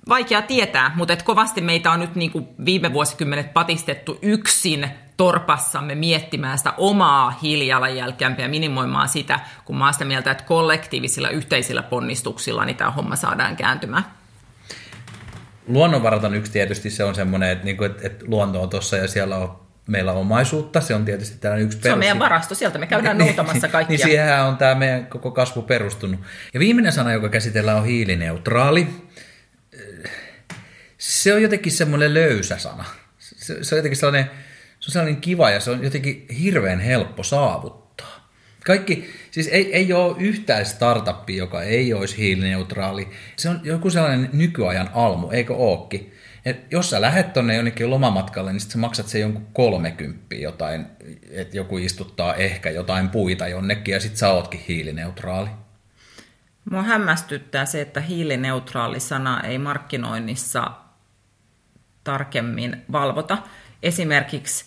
vaikea 0.09 0.41
tietää, 0.41 0.91
mutta 0.95 1.13
et 1.13 1.23
kovasti 1.23 1.61
meitä 1.61 1.91
on 1.91 1.99
nyt 1.99 2.15
niin 2.15 2.31
kuin 2.31 2.47
viime 2.65 2.93
vuosikymmenet 2.93 3.53
patistettu 3.53 4.19
yksin 4.21 4.89
torpassamme 5.17 5.95
miettimään 5.95 6.57
sitä 6.57 6.73
omaa 6.77 7.39
hiilijalanjälkeämpiä 7.41 8.45
ja 8.45 8.49
minimoimaan 8.49 9.09
sitä, 9.09 9.39
kun 9.65 9.77
mä 9.77 9.83
oon 9.83 9.93
sitä 9.93 10.05
mieltä, 10.05 10.31
että 10.31 10.43
kollektiivisilla 10.43 11.29
yhteisillä 11.29 11.83
ponnistuksilla 11.83 12.65
niin 12.65 12.77
tämä 12.77 12.91
homma 12.91 13.15
saadaan 13.15 13.55
kääntymään. 13.55 14.05
Luonnonvarat 15.67 16.23
on 16.23 16.35
yksi 16.35 16.51
tietysti, 16.51 16.89
se 16.89 17.03
on 17.03 17.15
semmoinen, 17.15 17.49
että, 17.49 17.65
niin 17.65 17.83
että, 17.83 18.07
että 18.07 18.25
luonto 18.27 18.61
on 18.61 18.69
tuossa 18.69 18.97
ja 18.97 19.07
siellä 19.07 19.37
on 19.37 19.65
meillä 19.87 20.11
on 20.11 20.17
omaisuutta, 20.17 20.81
se 20.81 20.95
on 20.95 21.05
tietysti 21.05 21.37
tällainen 21.37 21.65
yksi 21.65 21.77
perus. 21.77 21.89
Se 21.89 21.93
on 21.93 21.99
meidän 21.99 22.19
varasto, 22.19 22.55
sieltä 22.55 22.79
me 22.79 22.87
käydään 22.87 23.17
noutamassa 23.17 23.67
kaikkia. 23.67 23.97
niin 23.97 24.07
siihen 24.07 24.41
on 24.41 24.57
tämä 24.57 24.75
meidän 24.75 25.05
koko 25.05 25.31
kasvu 25.31 25.61
perustunut. 25.61 26.19
Ja 26.53 26.59
viimeinen 26.59 26.91
sana, 26.91 27.13
joka 27.13 27.29
käsitellään, 27.29 27.77
on 27.77 27.85
hiilineutraali. 27.85 28.87
Se 31.07 31.33
on 31.33 31.41
jotenkin 31.41 31.71
semmoinen 31.71 32.13
löysä 32.13 32.57
sana. 32.57 32.85
Se, 33.19 33.63
se 33.63 33.75
on 33.75 33.79
jotenkin 33.79 33.97
sellainen, 33.97 34.31
se 34.79 34.89
on 34.89 34.93
sellainen 34.93 35.21
kiva 35.21 35.49
ja 35.49 35.59
se 35.59 35.71
on 35.71 35.83
jotenkin 35.83 36.25
hirveän 36.41 36.79
helppo 36.79 37.23
saavuttaa. 37.23 38.29
Kaikki, 38.65 39.13
siis 39.31 39.47
ei, 39.47 39.73
ei 39.75 39.93
ole 39.93 40.15
yhtään 40.19 40.65
startuppia, 40.65 41.37
joka 41.37 41.63
ei 41.63 41.93
olisi 41.93 42.17
hiilineutraali. 42.17 43.07
Se 43.35 43.49
on 43.49 43.59
joku 43.63 43.89
sellainen 43.89 44.29
nykyajan 44.33 44.89
almu, 44.93 45.29
eikö 45.31 45.55
ookin? 45.55 46.13
Et 46.45 46.71
jos 46.71 46.89
sä 46.89 47.01
lähdet 47.01 47.33
tonne 47.33 47.55
jonnekin 47.55 47.89
lomamatkalle, 47.89 48.51
niin 48.51 48.59
sit 48.61 48.71
sä 48.71 48.77
maksat 48.77 49.07
se 49.07 49.19
jonkun 49.19 49.47
kolmekymppiä 49.53 50.39
jotain, 50.39 50.85
että 51.31 51.57
joku 51.57 51.77
istuttaa 51.77 52.35
ehkä 52.35 52.69
jotain 52.69 53.09
puita 53.09 53.47
jonnekin 53.47 53.93
ja 53.93 53.99
sit 53.99 54.17
sä 54.17 54.29
ootkin 54.29 54.63
hiilineutraali. 54.67 55.49
Mua 56.71 56.83
hämmästyttää 56.83 57.65
se, 57.65 57.81
että 57.81 58.01
hiilineutraali 58.01 58.99
sana 58.99 59.41
ei 59.41 59.57
markkinoinnissa 59.57 60.71
tarkemmin 62.05 62.83
valvota. 62.91 63.37
Esimerkiksi 63.83 64.65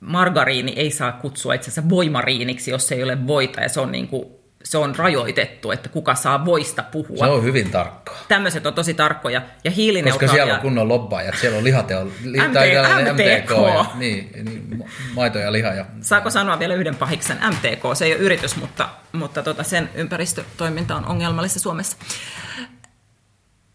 margariini 0.00 0.72
ei 0.76 0.90
saa 0.90 1.12
kutsua 1.12 1.54
itse 1.54 1.70
asiassa 1.70 1.90
voimariiniksi, 1.90 2.70
jos 2.70 2.88
se 2.88 2.94
ei 2.94 3.02
ole 3.02 3.26
voita, 3.26 3.60
ja 3.60 3.68
se 3.68 3.80
on, 3.80 3.92
niin 3.92 4.08
kuin, 4.08 4.24
se 4.64 4.78
on 4.78 4.96
rajoitettu, 4.96 5.70
että 5.70 5.88
kuka 5.88 6.14
saa 6.14 6.44
voista 6.44 6.82
puhua. 6.82 7.26
Se 7.26 7.30
on 7.30 7.44
hyvin 7.44 7.70
tarkkaa. 7.70 8.18
Tämmöiset 8.28 8.66
on 8.66 8.74
tosi 8.74 8.94
tarkkoja. 8.94 9.42
Ja 9.64 9.70
hiilineutraalia... 9.70 10.28
Koska 10.28 10.34
siellä 10.34 10.54
on 10.54 10.60
kunnon 10.60 10.88
lobbaajat, 10.88 11.34
siellä 11.38 11.58
on 11.58 11.64
lihateo, 11.64 12.04
li, 12.24 12.38
MT, 12.40 12.52
tai 12.52 13.12
MTK. 13.12 13.50
Ja, 13.50 13.84
niin, 13.94 14.30
niin, 14.44 14.84
maito 15.14 15.38
ja 15.38 15.52
liha. 15.52 15.68
Ja, 15.68 15.84
Saako 16.00 16.30
sanoa 16.30 16.58
vielä 16.58 16.74
yhden 16.74 16.96
pahiksen? 16.96 17.36
MTK, 17.36 17.82
se 17.94 18.04
ei 18.04 18.12
ole 18.12 18.20
yritys, 18.20 18.56
mutta, 18.56 18.88
mutta 19.12 19.42
tota 19.42 19.62
sen 19.62 19.90
ympäristötoiminta 19.94 20.96
on 20.96 21.04
ongelmallista 21.04 21.58
Suomessa 21.58 21.96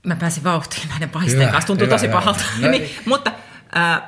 mä 0.06 0.16
pääsin 0.16 0.44
vauhtiin 0.44 0.90
näiden 0.90 1.10
pahisten 1.10 1.42
hyvä, 1.42 1.52
kanssa, 1.52 1.68
tuntuu 1.68 1.86
hyvä, 1.86 1.96
tosi 1.96 2.08
hyvä. 2.08 2.18
pahalta. 2.18 2.44
No, 2.60 2.72
niin, 2.72 2.90
mutta 3.06 3.32
äh, 3.78 4.02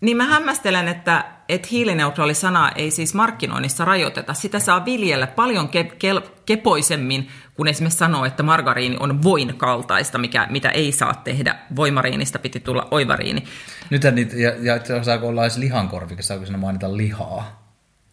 niin 0.00 0.16
mä 0.16 0.24
hämmästelen, 0.24 0.88
että, 0.88 1.24
että 1.48 1.68
hiilineutraali 1.70 2.34
sana 2.34 2.72
ei 2.76 2.90
siis 2.90 3.14
markkinoinnissa 3.14 3.84
rajoiteta. 3.84 4.34
Sitä 4.34 4.58
saa 4.58 4.84
viljellä 4.84 5.26
paljon 5.26 5.68
ke- 5.68 5.92
ke- 5.92 6.28
kepoisemmin, 6.46 7.28
kun 7.54 7.68
esimerkiksi 7.68 7.98
sanoo, 7.98 8.24
että 8.24 8.42
margariini 8.42 8.96
on 9.00 9.22
voin 9.22 9.54
kaltaista, 9.56 10.18
mikä, 10.18 10.46
mitä 10.50 10.68
ei 10.68 10.92
saa 10.92 11.14
tehdä. 11.14 11.56
Voimariinista 11.76 12.38
piti 12.38 12.60
tulla 12.60 12.88
oivariini. 12.90 13.44
Nyt 13.90 14.02
niitä, 14.12 14.36
ja, 14.36 14.50
ja 14.60 15.02
saako 15.02 15.28
olla 15.28 15.42
edes 15.42 15.56
lihankorvi, 15.56 16.16
saako 16.20 16.46
sinä 16.46 16.58
mainita 16.58 16.96
lihaa? 16.96 17.62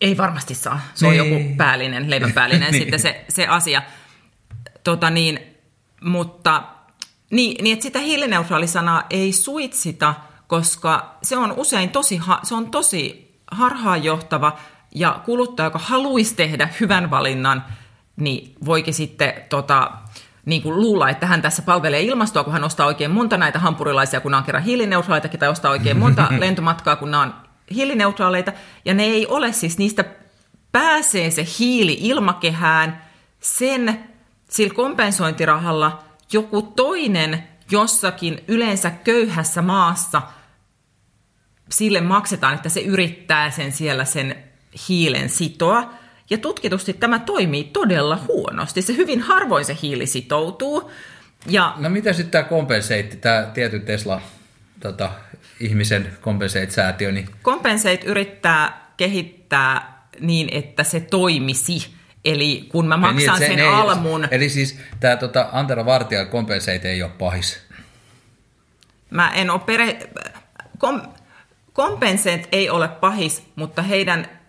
Ei 0.01 0.17
varmasti 0.17 0.55
saa. 0.55 0.81
Se 0.93 1.07
niin. 1.07 1.21
on 1.21 1.27
joku 1.27 1.55
päällinen, 1.57 2.09
leivän 2.09 2.33
päällinen 2.33 2.71
niin. 2.71 2.81
sitten 2.81 2.99
se, 2.99 3.25
se 3.29 3.47
asia. 3.47 3.81
Tota 4.83 5.09
niin, 5.09 5.39
mutta 6.01 6.63
niin, 7.29 7.63
niin 7.63 7.73
että 7.73 7.83
sitä 7.83 7.99
hiilineutraalisanaa 7.99 9.03
ei 9.09 9.31
suitsita, 9.31 10.13
koska 10.47 11.17
se 11.23 11.37
on 11.37 11.53
usein 11.57 11.89
tosi, 11.89 12.21
se 12.43 12.55
on 12.55 12.71
tosi 12.71 13.31
harhaanjohtava 13.51 14.57
ja 14.95 15.19
kuluttaja, 15.25 15.67
joka 15.67 15.79
haluaisi 15.79 16.35
tehdä 16.35 16.69
hyvän 16.79 17.11
valinnan, 17.11 17.63
niin 18.15 18.55
voikin 18.65 18.93
sitten 18.93 19.33
tota, 19.49 19.91
niin 20.45 20.61
kuin 20.61 20.75
luulla, 20.75 21.09
että 21.09 21.25
hän 21.25 21.41
tässä 21.41 21.61
palvelee 21.61 22.01
ilmastoa, 22.01 22.43
kun 22.43 22.53
hän 22.53 22.63
ostaa 22.63 22.87
oikein 22.87 23.11
monta 23.11 23.37
näitä 23.37 23.59
hampurilaisia, 23.59 24.21
kun 24.21 24.31
nämä 24.31 24.39
on 24.39 24.45
kerran 24.45 24.63
hiilineutraaleitakin, 24.63 25.39
tai 25.39 25.49
ostaa 25.49 25.71
oikein 25.71 25.97
monta 25.97 26.27
lentomatkaa, 26.39 26.95
kun 26.95 27.11
nämä 27.11 27.23
on 27.23 27.33
hiilineutraaleita. 27.73 28.53
Ja 28.85 28.93
ne 28.93 29.03
ei 29.03 29.27
ole 29.27 29.53
siis, 29.53 29.77
niistä 29.77 30.05
pääsee 30.71 31.31
se 31.31 31.45
hiili 31.59 31.97
ilmakehään 32.01 33.01
sen 33.39 33.99
sillä 34.49 34.73
kompensointirahalla– 34.73 36.03
joku 36.33 36.61
toinen 36.61 37.43
jossakin 37.71 38.43
yleensä 38.47 38.89
köyhässä 38.89 39.61
maassa, 39.61 40.21
sille 41.69 42.01
maksetaan, 42.01 42.53
että 42.55 42.69
se 42.69 42.81
yrittää 42.81 43.51
sen 43.51 43.71
siellä 43.71 44.05
sen 44.05 44.35
hiilen 44.89 45.29
sitoa. 45.29 45.93
Ja 46.29 46.37
tutkitusti 46.37 46.93
tämä 46.93 47.19
toimii 47.19 47.63
todella 47.63 48.19
huonosti. 48.27 48.81
Se 48.81 48.95
hyvin 48.95 49.21
harvoin 49.21 49.65
se 49.65 49.77
hiili 49.81 50.05
sitoutuu. 50.05 50.91
Ja... 51.47 51.73
No 51.77 51.89
mitä 51.89 52.13
sitten 52.13 52.31
tämä 52.31 52.43
kompenseitti, 52.43 53.17
tämä 53.17 53.51
tietty 53.53 53.79
Tesla 53.79 54.21
tota, 54.79 55.11
ihmisen 55.59 56.17
compensate-säätiö? 56.21 57.11
Niin... 57.11 57.29
Compensate 57.43 58.05
yrittää 58.05 58.91
kehittää 58.97 60.03
niin, 60.19 60.49
että 60.51 60.83
se 60.83 60.99
toimisi 60.99 61.98
Eli 62.25 62.65
kun 62.71 62.87
mä 62.87 62.95
niin, 62.95 63.01
maksan 63.01 63.39
niin, 63.39 63.49
sen 63.49 63.57
ne 63.57 63.67
almun... 63.67 64.23
Ei, 64.23 64.29
eli 64.31 64.49
siis 64.49 64.79
tämä 64.99 65.15
tota, 65.15 65.49
Antero 65.51 65.85
Vartija 65.85 66.25
Compensate 66.25 66.91
ei 66.91 67.03
ole 67.03 67.11
pahis? 67.11 67.61
Mä 69.09 69.29
en 69.29 69.49
ole 69.49 69.59
pere... 69.59 69.99
Kom... 70.77 71.01
Compensate 71.73 72.47
ei 72.51 72.69
ole 72.69 72.87
pahis, 72.87 73.43
mutta 73.55 73.81
heidän 73.81 74.39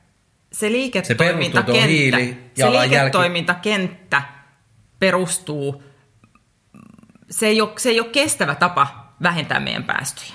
se 0.52 0.72
liiketoimintakenttä, 0.72 1.83
se, 1.83 1.88
hiili, 1.88 2.50
se 2.54 2.70
liiketoimintakenttä 2.70 4.22
perustuu, 4.98 5.83
se 7.30 7.46
ei, 7.46 7.61
ole, 7.61 7.72
se 7.76 7.88
ei 7.88 8.00
ole 8.00 8.09
kestävä 8.09 8.54
tapa 8.54 9.14
vähentää 9.22 9.61
meidän 9.61 9.85
päästöjä. 9.85 10.33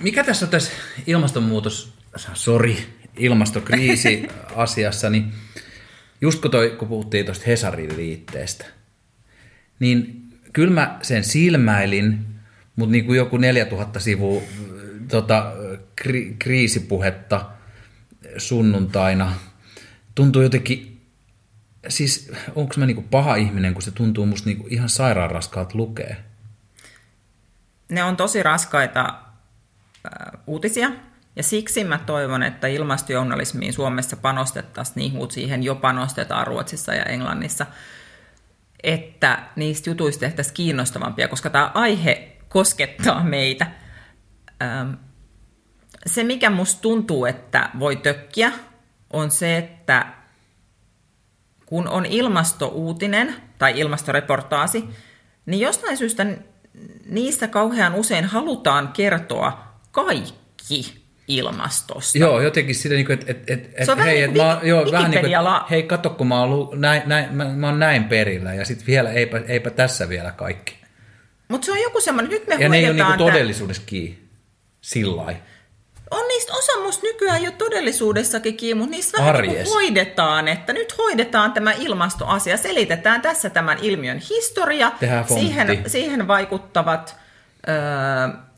Mikä 0.00 0.24
tässä 0.24 0.46
on 0.46 0.50
tässä 0.50 0.72
ilmastonmuutos, 1.06 1.92
sori, 2.34 2.97
ilmastokriisi 3.18 4.28
asiassa, 4.56 5.10
niin 5.10 5.32
just 6.20 6.40
kun, 6.40 6.50
toi, 6.50 6.70
kun 6.78 6.88
puhuttiin 6.88 7.24
tuosta 7.24 7.44
Hesarin 7.46 7.96
liitteestä, 7.96 8.64
niin 9.78 10.22
kyllä 10.52 10.74
mä 10.74 10.98
sen 11.02 11.24
silmäilin, 11.24 12.26
mutta 12.76 12.92
niin 12.92 13.04
kuin 13.04 13.16
joku 13.16 13.36
4000 13.36 14.00
sivua 14.00 14.42
tota, 15.08 15.52
kri, 15.96 16.36
kriisipuhetta 16.38 17.50
sunnuntaina 18.36 19.32
tuntuu 20.14 20.42
jotenkin, 20.42 21.00
siis 21.88 22.32
onko 22.54 22.74
mä 22.76 22.86
niinku 22.86 23.02
paha 23.02 23.36
ihminen, 23.36 23.72
kun 23.74 23.82
se 23.82 23.90
tuntuu 23.90 24.26
musta 24.26 24.48
niinku 24.48 24.66
ihan 24.70 24.88
sairaan 24.88 25.30
raskaat 25.30 25.74
lukee? 25.74 26.16
Ne 27.88 28.04
on 28.04 28.16
tosi 28.16 28.42
raskaita 28.42 29.04
äh, 29.04 30.40
uutisia, 30.46 30.90
ja 31.38 31.44
siksi 31.44 31.84
mä 31.84 31.98
toivon, 31.98 32.42
että 32.42 32.66
ilmastojournalismiin 32.66 33.72
Suomessa 33.72 34.16
panostettaisiin 34.16 34.96
niin 34.96 35.12
kuin 35.12 35.30
siihen 35.30 35.62
jo 35.62 35.74
panostetaan 35.74 36.46
Ruotsissa 36.46 36.94
ja 36.94 37.02
Englannissa, 37.02 37.66
että 38.82 39.42
niistä 39.56 39.90
jutuista 39.90 40.20
tehtäisiin 40.20 40.54
kiinnostavampia, 40.54 41.28
koska 41.28 41.50
tämä 41.50 41.70
aihe 41.74 42.36
koskettaa 42.48 43.24
meitä. 43.24 43.66
Se, 46.06 46.24
mikä 46.24 46.50
musta 46.50 46.80
tuntuu, 46.80 47.24
että 47.26 47.70
voi 47.78 47.96
tökkiä, 47.96 48.52
on 49.12 49.30
se, 49.30 49.56
että 49.56 50.06
kun 51.66 51.88
on 51.88 52.06
ilmastouutinen 52.06 53.34
tai 53.58 53.80
ilmastoreportaasi, 53.80 54.84
niin 55.46 55.60
jostain 55.60 55.96
syystä 55.96 56.26
niistä 57.06 57.48
kauhean 57.48 57.94
usein 57.94 58.24
halutaan 58.24 58.88
kertoa 58.88 59.64
kaikki 59.90 60.97
ilmastosta. 61.28 62.18
Joo, 62.18 62.40
jotenkin 62.40 62.74
sitä, 62.74 62.94
niin 62.94 63.12
että 63.12 63.26
et, 63.28 63.50
et, 63.50 63.70
et, 63.74 63.98
hei, 64.04 64.22
et 64.22 64.34
mä, 64.34 64.60
joo, 64.62 64.92
vähän 64.92 65.10
niin 65.10 65.20
kuin, 65.20 65.32
hei, 65.70 65.82
katso, 65.82 66.10
kun 66.10 66.26
mä 66.26 66.40
oon, 66.40 66.80
näin, 66.80 67.02
näin, 67.06 67.34
mä, 67.34 67.44
mä 67.44 67.66
oon 67.66 67.78
näin 67.78 68.04
perillä, 68.04 68.54
ja 68.54 68.64
sitten 68.64 68.86
vielä, 68.86 69.12
eipä, 69.12 69.40
eipä 69.48 69.70
tässä 69.70 70.08
vielä 70.08 70.30
kaikki. 70.30 70.78
Mutta 71.48 71.64
se 71.64 71.72
on 71.72 71.80
joku 71.80 72.00
semmoinen, 72.00 72.30
nyt 72.30 72.46
me 72.46 72.56
Ja 72.58 72.68
ne 72.68 72.78
ei 72.78 72.84
ole 72.84 72.92
niin 72.92 73.18
todellisuudessa 73.18 73.82
kiinni, 73.86 74.18
sillä 74.80 75.34
on 76.10 76.28
niistä 76.28 76.52
osa 76.52 76.80
musta 76.82 77.06
nykyään 77.06 77.42
jo 77.42 77.50
todellisuudessakin 77.50 78.56
kiinni, 78.56 78.78
mutta 78.78 78.96
niistä 78.96 79.18
vähän 79.18 79.42
niin 79.42 79.66
hoidetaan, 79.66 80.48
että 80.48 80.72
nyt 80.72 80.98
hoidetaan 80.98 81.52
tämä 81.52 81.72
ilmastoasia, 81.72 82.56
selitetään 82.56 83.22
tässä 83.22 83.50
tämän 83.50 83.78
ilmiön 83.82 84.18
historia, 84.18 84.92
siihen, 85.34 85.82
siihen 85.86 86.28
vaikuttavat 86.28 87.16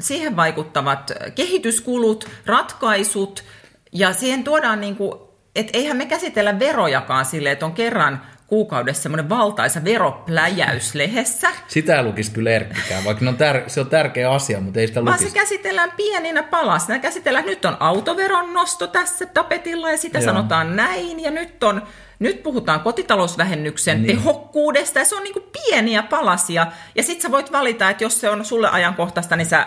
siihen 0.01 0.37
vaikuttavat 0.37 1.13
kehityskulut, 1.35 2.29
ratkaisut, 2.47 3.45
ja 3.93 4.13
siihen 4.13 4.45
tuodaan 4.45 4.81
niin 4.81 4.97
kuin, 4.97 5.13
että 5.57 5.79
eihän 5.79 5.97
me 5.97 6.07
käsitellä 6.07 6.59
verojakaan 6.59 7.25
silleen, 7.25 7.53
että 7.53 7.67
on 7.67 7.73
kerran 7.73 8.23
kuukaudessa 8.47 9.03
semmoinen 9.03 9.29
valtaisa 9.29 9.85
veropläjäys 9.85 10.95
lehdessä. 10.95 11.49
Sitä 11.69 11.97
ei 11.97 12.03
lukisi 12.05 12.31
kyllä 12.31 12.51
Erkkikään, 12.51 13.05
vaikka 13.05 13.29
on 13.29 13.37
tär- 13.37 13.69
se 13.69 13.81
on 13.81 13.87
tärkeä 13.87 14.31
asia, 14.31 14.61
mutta 14.61 14.81
ei 14.81 14.87
sitä 14.87 15.01
lukisi. 15.01 15.19
Vaan 15.19 15.31
se 15.31 15.39
käsitellään 15.39 15.93
pieninä 15.97 16.43
palasina. 16.43 16.99
Käsitellään, 16.99 17.47
nyt 17.47 17.65
on 17.65 17.77
autoveron 17.81 18.55
nosto 18.55 18.87
tässä 18.87 19.27
tapetilla 19.27 19.91
ja 19.91 19.97
sitä 19.97 20.19
Joo. 20.19 20.25
sanotaan 20.25 20.77
näin 20.77 21.21
ja 21.21 21.31
nyt 21.31 21.65
on 21.65 21.83
nyt 22.21 22.43
puhutaan 22.43 22.81
kotitalousvähennyksen 22.81 24.03
niin. 24.03 24.17
tehokkuudesta 24.17 24.99
ja 24.99 25.05
se 25.05 25.17
on 25.17 25.23
niin 25.23 25.33
kuin 25.33 25.45
pieniä 25.53 26.03
palasia. 26.03 26.67
Ja 26.95 27.03
sitten 27.03 27.23
sä 27.23 27.31
voit 27.31 27.53
valita, 27.53 27.91
että 27.91 28.05
jos 28.05 28.21
se 28.21 28.31
on 28.31 28.45
sulle 28.45 28.69
ajankohtaista, 28.69 29.37
niin 29.37 29.47
sä 29.47 29.67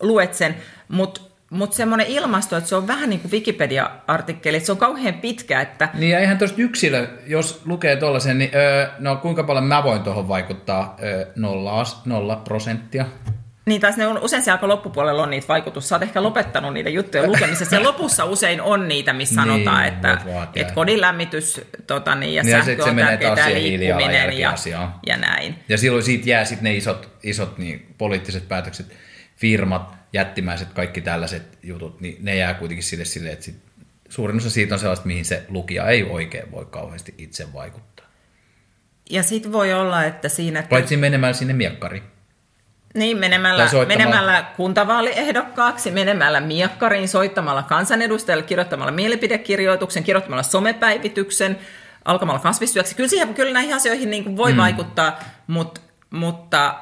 luet 0.00 0.34
sen. 0.34 0.56
Mutta 0.88 1.20
mutta 1.50 1.76
semmoinen 1.76 2.06
ilmasto, 2.06 2.56
että 2.56 2.68
se 2.68 2.76
on 2.76 2.86
vähän 2.86 3.10
niin 3.10 3.20
kuin 3.20 3.32
Wikipedia-artikkeli, 3.32 4.60
se 4.60 4.72
on 4.72 4.78
kauhean 4.78 5.14
pitkä. 5.14 5.60
Että... 5.60 5.88
Niin 5.94 6.10
ja 6.10 6.18
eihän 6.18 6.38
tuosta 6.38 6.62
yksilö, 6.62 7.08
jos 7.26 7.62
lukee 7.64 7.96
tuollaisen, 7.96 8.38
niin 8.38 8.50
öö, 8.54 8.88
no 8.98 9.16
kuinka 9.16 9.44
paljon 9.44 9.64
mä 9.64 9.82
voin 9.82 10.02
tuohon 10.02 10.28
vaikuttaa 10.28 10.96
öö, 11.02 11.26
nolla, 11.36 11.82
nolla 12.04 12.36
prosenttia? 12.36 13.06
Niin 13.68 13.80
taas 13.80 13.96
ne 13.96 14.06
on, 14.06 14.18
usein 14.18 14.42
siellä 14.42 14.68
loppupuolella 14.68 15.22
on 15.22 15.30
niitä 15.30 15.48
vaikutus. 15.48 15.88
Sä 15.88 15.94
oot 15.94 16.02
ehkä 16.02 16.22
lopettanut 16.22 16.74
niiden 16.74 16.94
juttujen 16.94 17.30
lukemisesta. 17.30 17.74
Ja 17.74 17.82
lopussa 17.82 18.24
usein 18.24 18.60
on 18.60 18.88
niitä, 18.88 19.12
missä 19.12 19.44
niin, 19.44 19.52
sanotaan, 19.52 19.86
että, 19.86 20.18
että 20.54 20.74
kodin 20.74 21.00
lämmitys 21.00 21.60
tota, 21.86 22.14
niin, 22.14 22.34
ja 22.34 22.42
niin, 22.42 22.64
sähkö 22.64 22.84
on 22.84 22.96
tärkeää 22.96 23.52
liikkuminen 23.54 24.38
ja, 24.38 24.54
ja 25.06 25.16
näin. 25.16 25.54
Ja 25.68 25.78
silloin 25.78 26.02
siitä 26.02 26.30
jää 26.30 26.44
sitten 26.44 26.64
ne 26.64 26.76
isot, 26.76 27.08
isot 27.22 27.58
niin, 27.58 27.94
poliittiset 27.98 28.48
päätökset, 28.48 28.86
firmat, 29.36 29.94
jättimäiset, 30.12 30.68
kaikki 30.72 31.00
tällaiset 31.00 31.58
jutut, 31.62 32.00
niin 32.00 32.16
ne 32.20 32.36
jää 32.36 32.54
kuitenkin 32.54 32.84
sille 32.84 33.04
sille, 33.04 33.30
että 33.30 33.44
sit 33.44 33.56
suurin 34.08 34.36
osa 34.36 34.50
siitä 34.50 34.74
on 34.74 34.78
sellaista, 34.78 35.06
mihin 35.06 35.24
se 35.24 35.42
lukija 35.48 35.88
ei 35.88 36.02
oikein 36.02 36.50
voi 36.52 36.66
kauheasti 36.70 37.14
itse 37.18 37.52
vaikuttaa. 37.52 38.06
Ja 39.10 39.22
sitten 39.22 39.52
voi 39.52 39.72
olla, 39.72 40.04
että 40.04 40.28
siinä... 40.28 40.62
Paitsi 40.62 40.96
menemään 40.96 41.34
sinne 41.34 41.54
miekkariin. 41.54 42.02
Niin, 42.94 43.18
menemällä, 43.18 43.68
menemällä 43.86 44.44
kuntavaaliehdokkaaksi, 44.56 45.90
menemällä 45.90 46.40
miekkariin, 46.40 47.08
soittamalla 47.08 47.62
kansanedustajalle, 47.62 48.44
kirjoittamalla 48.44 48.92
mielipidekirjoituksen, 48.92 50.04
kirjoittamalla 50.04 50.42
somepäivityksen, 50.42 51.58
alkamalla 52.04 52.40
kasvistyöksi. 52.40 52.96
Kyllä, 52.96 53.08
siihen, 53.08 53.34
kyllä 53.34 53.52
näihin 53.52 53.74
asioihin 53.74 54.10
niin 54.10 54.36
voi 54.36 54.52
mm. 54.52 54.56
vaikuttaa, 54.56 55.18
mutta, 55.46 55.80
mutta, 56.10 56.74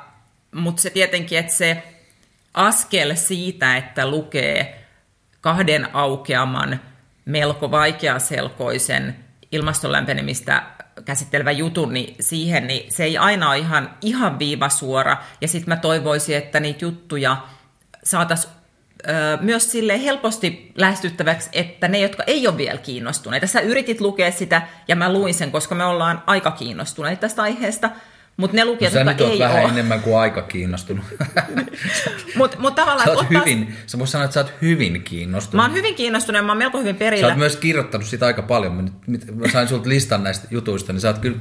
mutta 0.54 0.82
se 0.82 0.90
tietenkin, 0.90 1.38
että 1.38 1.52
se 1.52 1.82
askel 2.54 3.14
siitä, 3.14 3.76
että 3.76 4.10
lukee 4.10 4.84
kahden 5.40 5.88
aukeaman 5.92 6.80
melko 7.24 7.70
vaikeaselkoisen 7.70 9.16
ilmaston 9.52 9.92
lämpenemistä 9.92 10.62
käsittelevä 11.04 11.50
jutun, 11.50 11.94
niin 11.94 12.14
siihen 12.20 12.66
niin 12.66 12.92
se 12.92 13.04
ei 13.04 13.18
aina 13.18 13.50
ole 13.50 13.59
ihan, 13.59 13.90
ihan 14.02 14.38
viivasuora. 14.38 15.16
Ja 15.40 15.48
sitten 15.48 15.74
mä 15.74 15.76
toivoisin, 15.76 16.37
että 16.37 16.61
niitä 16.61 16.85
juttuja 16.85 17.37
saataisiin 18.04 18.52
myös 19.40 19.72
sille 19.72 20.04
helposti 20.04 20.72
lähestyttäväksi, 20.74 21.48
että 21.52 21.88
ne, 21.88 21.98
jotka 21.98 22.22
ei 22.26 22.48
ole 22.48 22.56
vielä 22.56 22.78
kiinnostuneita, 22.78 23.46
sä 23.46 23.61
yritit 23.61 24.00
lukea 24.00 24.32
sitä 24.32 24.62
ja 24.88 24.96
mä 24.96 25.12
luin 25.12 25.35
sen, 25.35 25.50
koska 25.50 25.74
me 25.74 25.85
ollaan 25.85 26.22
aika 26.26 26.50
kiinnostuneita 26.50 27.20
tästä 27.20 27.42
aiheesta, 27.42 27.90
mutta 28.37 28.57
ne 28.57 28.64
lukijat, 28.64 28.92
no, 28.92 29.01
jotka 29.01 29.25
ei 29.25 29.38
vähän 29.38 29.62
ole... 29.62 29.70
enemmän 29.72 30.01
kuin 30.01 30.16
aika 30.18 30.42
kiinnostunut. 30.42 31.05
Mut, 32.37 32.59
mut 32.59 32.75
tavallaan, 32.75 33.05
sä, 33.05 33.11
oot 33.11 33.20
ottaa... 33.20 33.40
hyvin, 33.40 33.77
sä 33.87 33.99
voisi 33.99 34.11
sanoa, 34.11 34.25
että 34.25 34.35
sä 34.35 34.40
oot 34.40 34.53
hyvin 34.62 35.03
kiinnostunut. 35.03 35.57
Mä 35.57 35.62
oon 35.62 35.77
hyvin 35.77 35.94
kiinnostunut 35.94 36.37
ja 36.37 36.42
mä 36.42 36.53
oon 36.53 36.59
melko 36.59 36.79
hyvin 36.79 36.96
perillä. 36.96 37.22
Sä 37.22 37.29
oot 37.29 37.38
myös 37.38 37.57
kirjoittanut 37.57 38.07
sitä 38.07 38.27
aika 38.27 38.42
paljon. 38.42 38.72
Mä, 38.72 38.83
nyt, 39.07 39.37
mä 39.37 39.49
sain 39.53 39.68
sulta 39.68 39.88
listan 39.88 40.22
näistä 40.22 40.49
jutuista, 40.51 40.92
niin 40.92 41.01
sä 41.01 41.09
oot 41.09 41.18
kyllä 41.18 41.38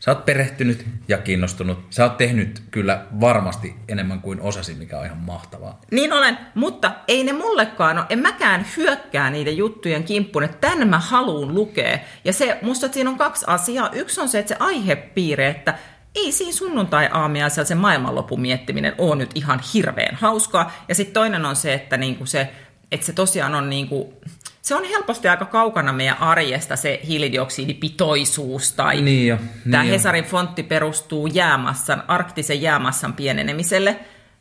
Sä 0.00 0.10
oot 0.10 0.24
perehtynyt 0.24 0.86
ja 1.08 1.18
kiinnostunut. 1.18 1.78
Sä 1.90 2.04
oot 2.04 2.16
tehnyt 2.16 2.62
kyllä 2.70 3.04
varmasti 3.20 3.74
enemmän 3.88 4.20
kuin 4.20 4.40
osasi, 4.40 4.74
mikä 4.74 4.98
on 4.98 5.04
ihan 5.06 5.18
mahtavaa. 5.18 5.80
Niin 5.90 6.12
olen, 6.12 6.38
mutta 6.54 6.92
ei 7.08 7.24
ne 7.24 7.32
mullekaan 7.32 7.98
ole. 7.98 8.06
En 8.10 8.18
mäkään 8.18 8.66
hyökkää 8.76 9.30
niiden 9.30 9.56
juttujen 9.56 10.04
kimppuun, 10.04 10.44
että 10.44 10.68
tän 10.68 10.88
mä 10.88 10.98
haluun 10.98 11.54
lukea. 11.54 11.98
Ja 12.24 12.32
se, 12.32 12.58
musta 12.62 12.88
siinä 12.92 13.10
on 13.10 13.18
kaksi 13.18 13.44
asiaa. 13.48 13.90
Yksi 13.92 14.20
on 14.20 14.28
se, 14.28 14.38
että 14.38 14.54
se 14.54 14.56
aihepiiri, 14.60 15.44
että 15.44 15.78
ei 16.16 16.32
siinä 16.32 16.52
sunnuntai-aamiaisella 16.52 17.68
se 17.68 17.74
maailmanlopun 17.74 18.40
miettiminen 18.40 18.94
ole 18.98 19.16
nyt 19.16 19.30
ihan 19.34 19.60
hirveän 19.74 20.14
hauskaa. 20.14 20.72
Ja 20.88 20.94
sitten 20.94 21.14
toinen 21.14 21.44
on 21.44 21.56
se, 21.56 21.74
että 21.74 21.96
niinku 21.96 22.26
se, 22.26 22.48
että 22.92 23.06
se 23.06 23.12
tosiaan 23.12 23.54
on 23.54 23.70
niinku, 23.70 24.20
se 24.62 24.74
on 24.74 24.84
helposti 24.84 25.28
aika 25.28 25.44
kaukana 25.44 25.92
meidän 25.92 26.18
arjesta 26.18 26.76
se 26.76 27.00
hiilidioksidipitoisuus 27.06 28.72
tai 28.72 29.00
niin 29.00 29.26
jo, 29.26 29.38
tämä 29.70 29.82
niin 29.82 29.92
Hesarin 29.92 30.24
fontti 30.24 30.62
perustuu 30.62 31.26
jäämassan, 31.26 32.02
arktisen 32.08 32.62
jäämassan 32.62 33.12
pienenemiselle, 33.12 33.96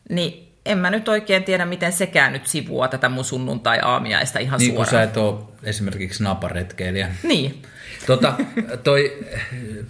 niin 0.09 0.45
en 0.65 0.77
mä 0.77 0.89
nyt 0.89 1.07
oikein 1.07 1.43
tiedä, 1.43 1.65
miten 1.65 1.93
sekään 1.93 2.33
nyt 2.33 2.47
sivua 2.47 2.87
tätä 2.87 3.09
mun 3.09 3.25
sunnuntai-aamiaista 3.25 4.39
ihan 4.39 4.59
niin 4.59 4.71
suoraan. 4.71 4.91
Niin 4.91 4.91
kuin 4.91 4.91
sä 4.91 5.03
et 5.03 5.17
ole 5.17 5.39
esimerkiksi 5.63 6.23
naparetkeilijä. 6.23 7.15
Niin. 7.23 7.61
Tota, 8.07 8.33
toi 8.83 9.25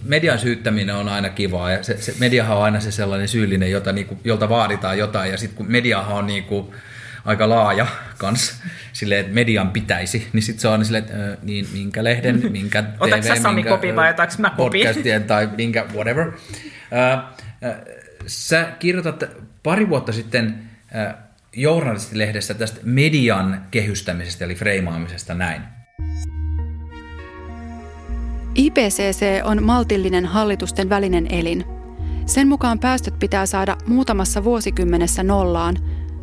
median 0.04 0.38
syyttäminen 0.38 0.94
on 0.94 1.08
aina 1.08 1.28
kivaa 1.28 1.70
ja 1.70 1.82
se, 1.82 1.96
se 1.96 2.14
mediahan 2.20 2.56
on 2.56 2.62
aina 2.62 2.80
se 2.80 2.90
sellainen 2.90 3.28
syyllinen, 3.28 3.70
jota, 3.70 3.92
niinku, 3.92 4.18
jolta 4.24 4.48
vaaditaan 4.48 4.98
jotain 4.98 5.30
ja 5.30 5.38
sitten 5.38 5.56
kun 5.56 5.70
mediahan 5.70 6.16
on 6.16 6.26
niinku, 6.26 6.74
aika 7.26 7.48
laaja 7.48 7.86
kans, 8.18 8.62
silleen, 8.92 9.20
että 9.20 9.34
median 9.34 9.70
pitäisi, 9.70 10.28
niin 10.32 10.42
sitten 10.42 10.60
se 10.60 10.68
on 10.68 10.84
silleen, 10.84 11.04
että 11.04 11.36
niin, 11.42 11.66
minkä 11.72 12.04
lehden, 12.04 12.52
minkä 12.52 12.82
TV, 13.10 13.22
sä 13.22 13.36
Sami 13.36 13.62
kopi 13.62 13.96
vai 13.96 14.10
otaks 14.10 14.38
mä 14.38 14.50
kopi? 14.50 14.78
Podcastien 14.78 15.24
tai 15.24 15.48
minkä 15.56 15.86
whatever. 15.94 16.32
sä 18.26 18.72
kirjoitat 18.78 19.24
pari 19.62 19.88
vuotta 19.88 20.12
sitten 20.12 20.58
journalistilehdessä 21.56 22.54
tästä 22.54 22.80
median 22.84 23.66
kehystämisestä 23.70 24.44
eli 24.44 24.54
freimaamisesta 24.54 25.34
näin. 25.34 25.62
IPCC 28.56 29.26
on 29.44 29.62
maltillinen 29.62 30.26
hallitusten 30.26 30.88
välinen 30.88 31.26
elin. 31.30 31.64
Sen 32.26 32.48
mukaan 32.48 32.78
päästöt 32.78 33.18
pitää 33.18 33.46
saada 33.46 33.76
muutamassa 33.86 34.44
vuosikymmenessä 34.44 35.22
nollaan, 35.22 35.76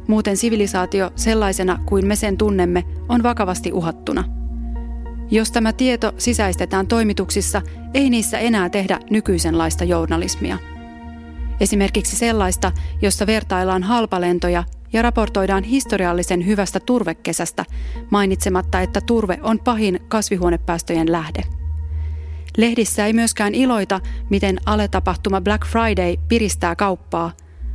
muuten 0.08 0.38
sivilisaatio 0.38 1.12
sellaisena 1.16 1.80
kuin 1.86 2.08
me 2.08 2.16
sen 2.16 2.38
tunnemme 2.38 2.84
on 3.10 3.24
vakavasti 3.24 3.74
uhattuna. 3.74 4.24
Jos 5.32 5.52
tämä 5.52 5.74
tieto 5.74 6.14
sisäistetään 6.18 6.88
toimituksissa, 6.88 7.62
ei 7.94 8.10
niissä 8.10 8.40
enää 8.40 8.70
tehdä 8.70 9.00
nykyisenlaista 9.10 9.84
journalismia. 9.84 10.58
Esimerkiksi 11.60 12.16
sellaista, 12.16 12.72
jossa 13.02 13.28
vertaillaan 13.28 13.84
halpalentoja 13.84 14.64
ja 14.94 15.02
raportoidaan 15.02 15.64
historiallisen 15.64 16.46
hyvästä 16.46 16.80
turvekesästä, 16.80 17.66
mainitsematta, 18.12 18.82
että 18.82 19.02
turve 19.02 19.40
on 19.42 19.60
pahin 19.60 20.00
kasvihuonepäästöjen 20.08 21.12
lähde. 21.12 21.63
Lehdissä 22.58 23.06
ei 23.06 23.14
myöskään 23.14 23.56
iloita, 23.56 24.00
miten 24.30 24.58
aletapahtuma 24.66 25.42
Black 25.42 25.66
Friday 25.68 26.16
piristää 26.28 26.76
kauppaa, 26.76 27.32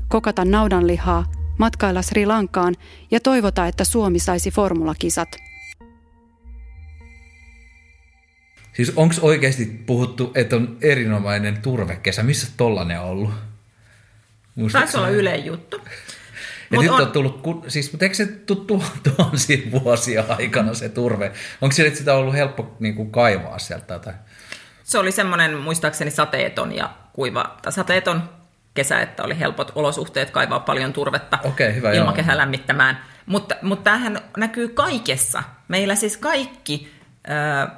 kokata 0.08 0.44
naudanlihaa, 0.44 1.32
matkailla 1.58 2.02
Sri 2.02 2.26
Lankaan 2.26 2.74
ja 3.10 3.20
toivota, 3.20 3.66
että 3.66 3.84
Suomi 3.84 4.18
saisi 4.18 4.50
formulakisat. 4.50 5.28
Siis 8.72 8.92
onko 8.96 9.14
oikeasti 9.22 9.82
puhuttu, 9.86 10.32
että 10.34 10.56
on 10.56 10.76
erinomainen 10.80 11.62
turvekesä? 11.62 12.22
Missä 12.22 12.46
tollanen 12.56 13.00
on 13.00 13.06
ollut? 13.06 13.30
Taisi 14.72 14.96
olla 14.96 15.08
Yle 15.08 15.36
juttu. 15.36 15.80
Ja 16.70 16.80
nyt 16.80 16.90
on, 16.90 17.00
on 17.00 17.12
tullut, 17.12 17.64
siis, 17.68 17.92
mutta 17.92 18.04
eikö 18.04 18.14
se 18.14 18.26
tuttu 18.26 18.84
tuhansia 19.02 19.58
vuosia 19.70 20.24
aikana 20.28 20.74
se 20.74 20.88
turve? 20.88 21.32
Onko 21.60 21.72
se, 21.72 21.86
että 21.86 21.98
sitä 21.98 22.14
ollut 22.14 22.34
helppo 22.34 22.76
niin 22.80 22.94
kuin 22.94 23.10
kaivaa 23.10 23.58
sieltä? 23.58 23.98
Tai? 23.98 24.14
Se 24.88 24.98
oli 24.98 25.12
semmoinen 25.12 25.56
muistaakseni 25.56 26.10
sateeton 26.10 26.76
ja 26.76 26.90
kuiva, 27.12 27.56
tai 27.62 27.72
sateeton 27.72 28.22
kesä, 28.74 29.00
että 29.00 29.22
oli 29.22 29.38
helpot 29.38 29.72
olosuhteet 29.74 30.30
kaivaa 30.30 30.60
paljon 30.60 30.92
turvetta 30.92 31.38
okay, 31.44 31.74
hyvä, 31.74 31.92
ilmakehä 31.92 32.32
joo. 32.32 32.38
lämmittämään. 32.38 32.98
Mutta, 33.26 33.54
mutta 33.62 33.84
tämähän 33.84 34.20
näkyy 34.36 34.68
kaikessa. 34.68 35.42
Meillä 35.68 35.94
siis 35.94 36.16
kaikki 36.16 36.92
äh, 37.30 37.70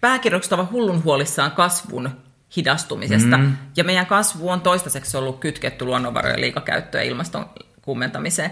pääkirjoitukset 0.00 0.52
ovat 0.52 0.70
hullun 0.70 1.04
huolissaan 1.04 1.50
kasvun 1.50 2.10
hidastumisesta. 2.56 3.38
Mm. 3.38 3.56
Ja 3.76 3.84
meidän 3.84 4.06
kasvu 4.06 4.50
on 4.50 4.60
toistaiseksi 4.60 5.16
ollut 5.16 5.40
kytketty 5.40 5.84
luonnonvarojen 5.84 6.40
liikakäyttöön 6.40 7.04
ja 7.04 7.10
ilmaston 7.10 7.50
kuumentamiseen. 7.82 8.50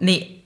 Niin 0.00 0.37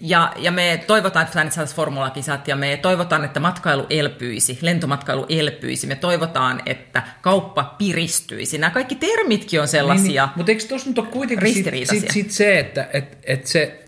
ja, 0.00 0.32
ja 0.36 0.50
me 0.50 0.84
toivotaan, 0.86 1.22
että 1.22 1.34
saataisiin 1.34 1.76
formulakisat 1.76 2.48
ja 2.48 2.56
me 2.56 2.78
toivotaan, 2.82 3.24
että 3.24 3.40
matkailu 3.40 3.86
elpyisi, 3.90 4.58
lentomatkailu 4.62 5.26
elpyisi. 5.28 5.86
Me 5.86 5.94
toivotaan, 5.94 6.62
että 6.66 7.02
kauppa 7.20 7.74
piristyisi. 7.78 8.58
Nämä 8.58 8.70
kaikki 8.70 8.94
termitkin 8.94 9.60
on 9.60 9.68
sellaisia 9.68 10.22
niin, 10.22 10.28
niin. 10.28 10.36
Mutta 10.36 10.52
eikö 10.52 10.64
tuossa 10.68 10.88
nyt 10.88 10.98
ole 10.98 11.06
kuitenkin 11.06 11.54
sit, 11.54 11.88
sit, 11.88 12.10
sit 12.10 12.30
se, 12.30 12.58
että 12.58 12.88
et, 12.92 13.18
et 13.24 13.46
se 13.46 13.84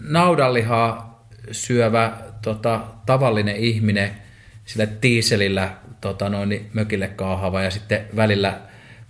naudanlihaa 0.00 1.24
syövä 1.52 2.12
tota, 2.42 2.80
tavallinen 3.06 3.56
ihminen 3.56 4.10
sillä 4.64 4.86
tiiselillä 4.86 5.70
tota 6.00 6.28
noin, 6.28 6.70
mökille 6.72 7.08
kaahava 7.08 7.62
ja 7.62 7.70
sitten 7.70 8.06
välillä, 8.16 8.60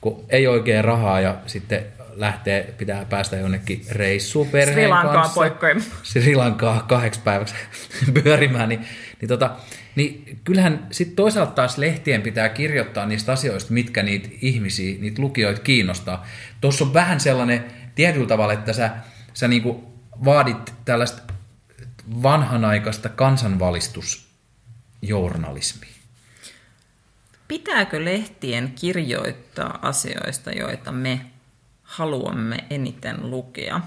kun 0.01 0.25
ei 0.29 0.47
oikein 0.47 0.85
rahaa 0.85 1.21
ja 1.21 1.37
sitten 1.47 1.87
lähtee, 2.19 2.75
pitää 2.79 3.05
päästä 3.05 3.37
jonnekin 3.37 3.83
reissuun 3.91 4.49
perheen 4.49 4.75
Sri 4.75 4.89
Lankaa 4.89 5.13
kanssa. 5.13 5.35
poikkojen. 5.35 5.85
Sri 6.03 6.35
Lankaa 6.35 6.85
kahdeksi 6.89 7.21
päiväksi 7.25 7.55
pyörimään, 8.23 8.69
niin, 8.69 8.87
niin, 9.21 9.29
tota, 9.29 9.57
niin 9.97 10.41
kyllähän 10.45 10.87
sitten 10.91 11.17
toisaalta 11.17 11.53
taas 11.53 11.79
lehtien 11.79 12.23
pitää 12.23 12.49
kirjoittaa 12.49 13.07
niistä 13.07 13.33
asioista, 13.33 13.73
mitkä 13.73 14.03
niitä 14.03 14.29
ihmisiä, 14.41 14.99
niitä 15.01 15.23
lukijoita 15.23 15.61
kiinnostaa. 15.61 16.27
Tuossa 16.61 16.85
on 16.85 16.95
vähän 16.95 17.21
sellainen 17.21 17.65
tietyllä 17.95 18.27
tavalla, 18.27 18.53
että 18.53 18.73
sä, 18.73 18.91
sä 19.35 19.49
niinku 19.49 19.93
vaadit 20.25 20.75
tällaista 20.85 21.23
vanhanaikaista 22.23 23.09
kansanvalistusjournalismia. 23.09 25.91
Pitääkö 27.49 28.05
lehtien 28.05 28.73
kirjoittaa 28.81 29.79
asioista, 29.83 30.51
joita 30.51 30.93
me 30.93 31.21
haluamme 31.89 32.57
eniten 32.71 33.31
lukea? 33.31 33.81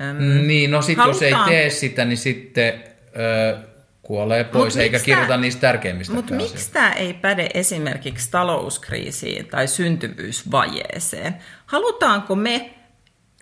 Öm, 0.00 0.46
niin, 0.46 0.70
no 0.70 0.82
sitten 0.82 1.06
jos 1.06 1.22
ei 1.22 1.34
tee 1.48 1.70
sitä, 1.70 2.04
niin 2.04 2.16
sitten 2.16 2.84
ö, 3.16 3.58
kuolee 4.02 4.44
pois, 4.44 4.76
eikä 4.76 4.98
kirjoita 4.98 5.28
tää, 5.28 5.36
niistä 5.36 5.60
tärkeimmistä 5.60 6.14
Mutta 6.14 6.34
miksi 6.34 6.72
tämä 6.72 6.92
ei 6.92 7.14
päde 7.14 7.48
esimerkiksi 7.54 8.30
talouskriisiin 8.30 9.46
tai 9.46 9.68
syntyvyysvajeeseen? 9.68 11.36
Halutaanko 11.66 12.34
me 12.34 12.74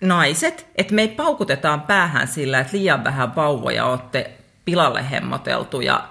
naiset, 0.01 0.67
että 0.75 0.93
me 0.93 1.07
paukutetaan 1.07 1.81
päähän 1.81 2.27
sillä, 2.27 2.59
että 2.59 2.77
liian 2.77 3.03
vähän 3.03 3.35
vauvoja 3.35 3.85
olette 3.85 4.31
pilalle 4.65 5.11
hemmoteltu 5.11 5.81
ja 5.81 6.09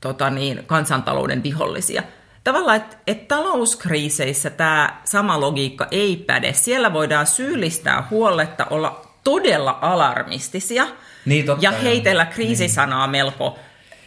tota 0.00 0.30
niin, 0.30 0.62
kansantalouden 0.66 1.42
vihollisia. 1.42 2.02
Tavallaan, 2.44 2.76
että, 2.76 2.96
että 3.06 3.36
talouskriiseissä 3.36 4.50
tämä 4.50 5.00
sama 5.04 5.40
logiikka 5.40 5.88
ei 5.90 6.16
päde. 6.16 6.52
Siellä 6.52 6.92
voidaan 6.92 7.26
syyllistää 7.26 8.06
huoletta, 8.10 8.66
olla 8.70 9.06
todella 9.24 9.78
alarmistisia 9.80 10.86
niin, 11.24 11.46
totta, 11.46 11.64
ja 11.64 11.70
heitellä 11.70 12.26
kriisisanaa 12.26 13.06
niin. 13.06 13.10
melko, 13.10 13.58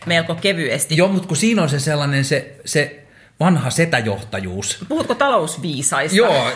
melko 0.06 0.36
kevyesti. 0.36 0.98
Joo, 0.98 1.08
mutta 1.08 1.28
kun 1.28 1.38
siinä 1.38 1.62
on 1.62 1.70
se 1.70 1.80
sellainen 1.80 2.26
se, 2.26 2.56
se 2.66 3.04
vanha 3.40 3.70
setäjohtajuus. 3.70 4.86
Puhutko 4.90 5.16
talousviisaista? 5.16 6.18
Joo, 6.18 6.48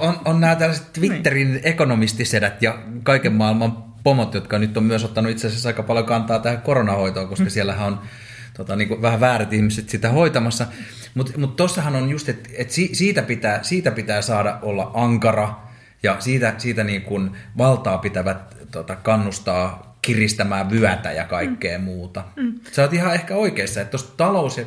on, 0.00 0.20
on 0.24 0.40
nämä 0.40 0.56
tällaiset 0.56 0.92
Twitterin 0.92 1.52
niin. 1.52 1.60
ekonomistisedät 1.64 2.62
ja 2.62 2.78
kaiken 3.02 3.32
maailman 3.32 3.84
pomot, 4.02 4.34
jotka 4.34 4.58
nyt 4.58 4.76
on 4.76 4.82
myös 4.82 5.04
ottanut 5.04 5.32
itse 5.32 5.46
asiassa 5.46 5.68
aika 5.68 5.82
paljon 5.82 6.06
kantaa 6.06 6.38
tähän 6.38 6.62
koronahoitoon, 6.62 7.28
koska 7.28 7.44
mm. 7.44 7.50
siellähän 7.50 7.86
on 7.86 8.00
tota, 8.60 8.76
niin 8.76 8.88
kuin 8.88 9.02
vähän 9.02 9.20
väärät 9.20 9.52
ihmiset 9.52 9.88
sitä 9.88 10.08
hoitamassa. 10.08 10.66
Mutta 11.14 11.38
mut 11.38 11.56
tossahan 11.56 11.96
on 11.96 12.10
just, 12.10 12.28
että 12.28 12.48
et 12.58 12.70
siitä, 12.70 13.22
pitää, 13.22 13.62
siitä 13.62 13.90
pitää 13.90 14.22
saada 14.22 14.58
olla 14.62 14.90
ankara 14.94 15.54
ja 16.02 16.16
siitä, 16.18 16.54
siitä 16.58 16.84
niin 16.84 17.02
kuin 17.02 17.30
valtaa 17.58 17.98
pitävät 17.98 18.56
tota, 18.70 18.96
kannustaa 18.96 19.96
kiristämään 20.02 20.70
vyötä 20.70 21.12
ja 21.12 21.24
kaikkea 21.24 21.78
mm. 21.78 21.84
muuta. 21.84 22.24
Mm. 22.36 22.60
Sä 22.72 22.82
oot 22.82 22.92
ihan 22.92 23.14
ehkä 23.14 23.36
oikeassa, 23.36 23.80
että 23.80 23.90
tuossa 23.90 24.16
talous- 24.16 24.58
ja 24.58 24.64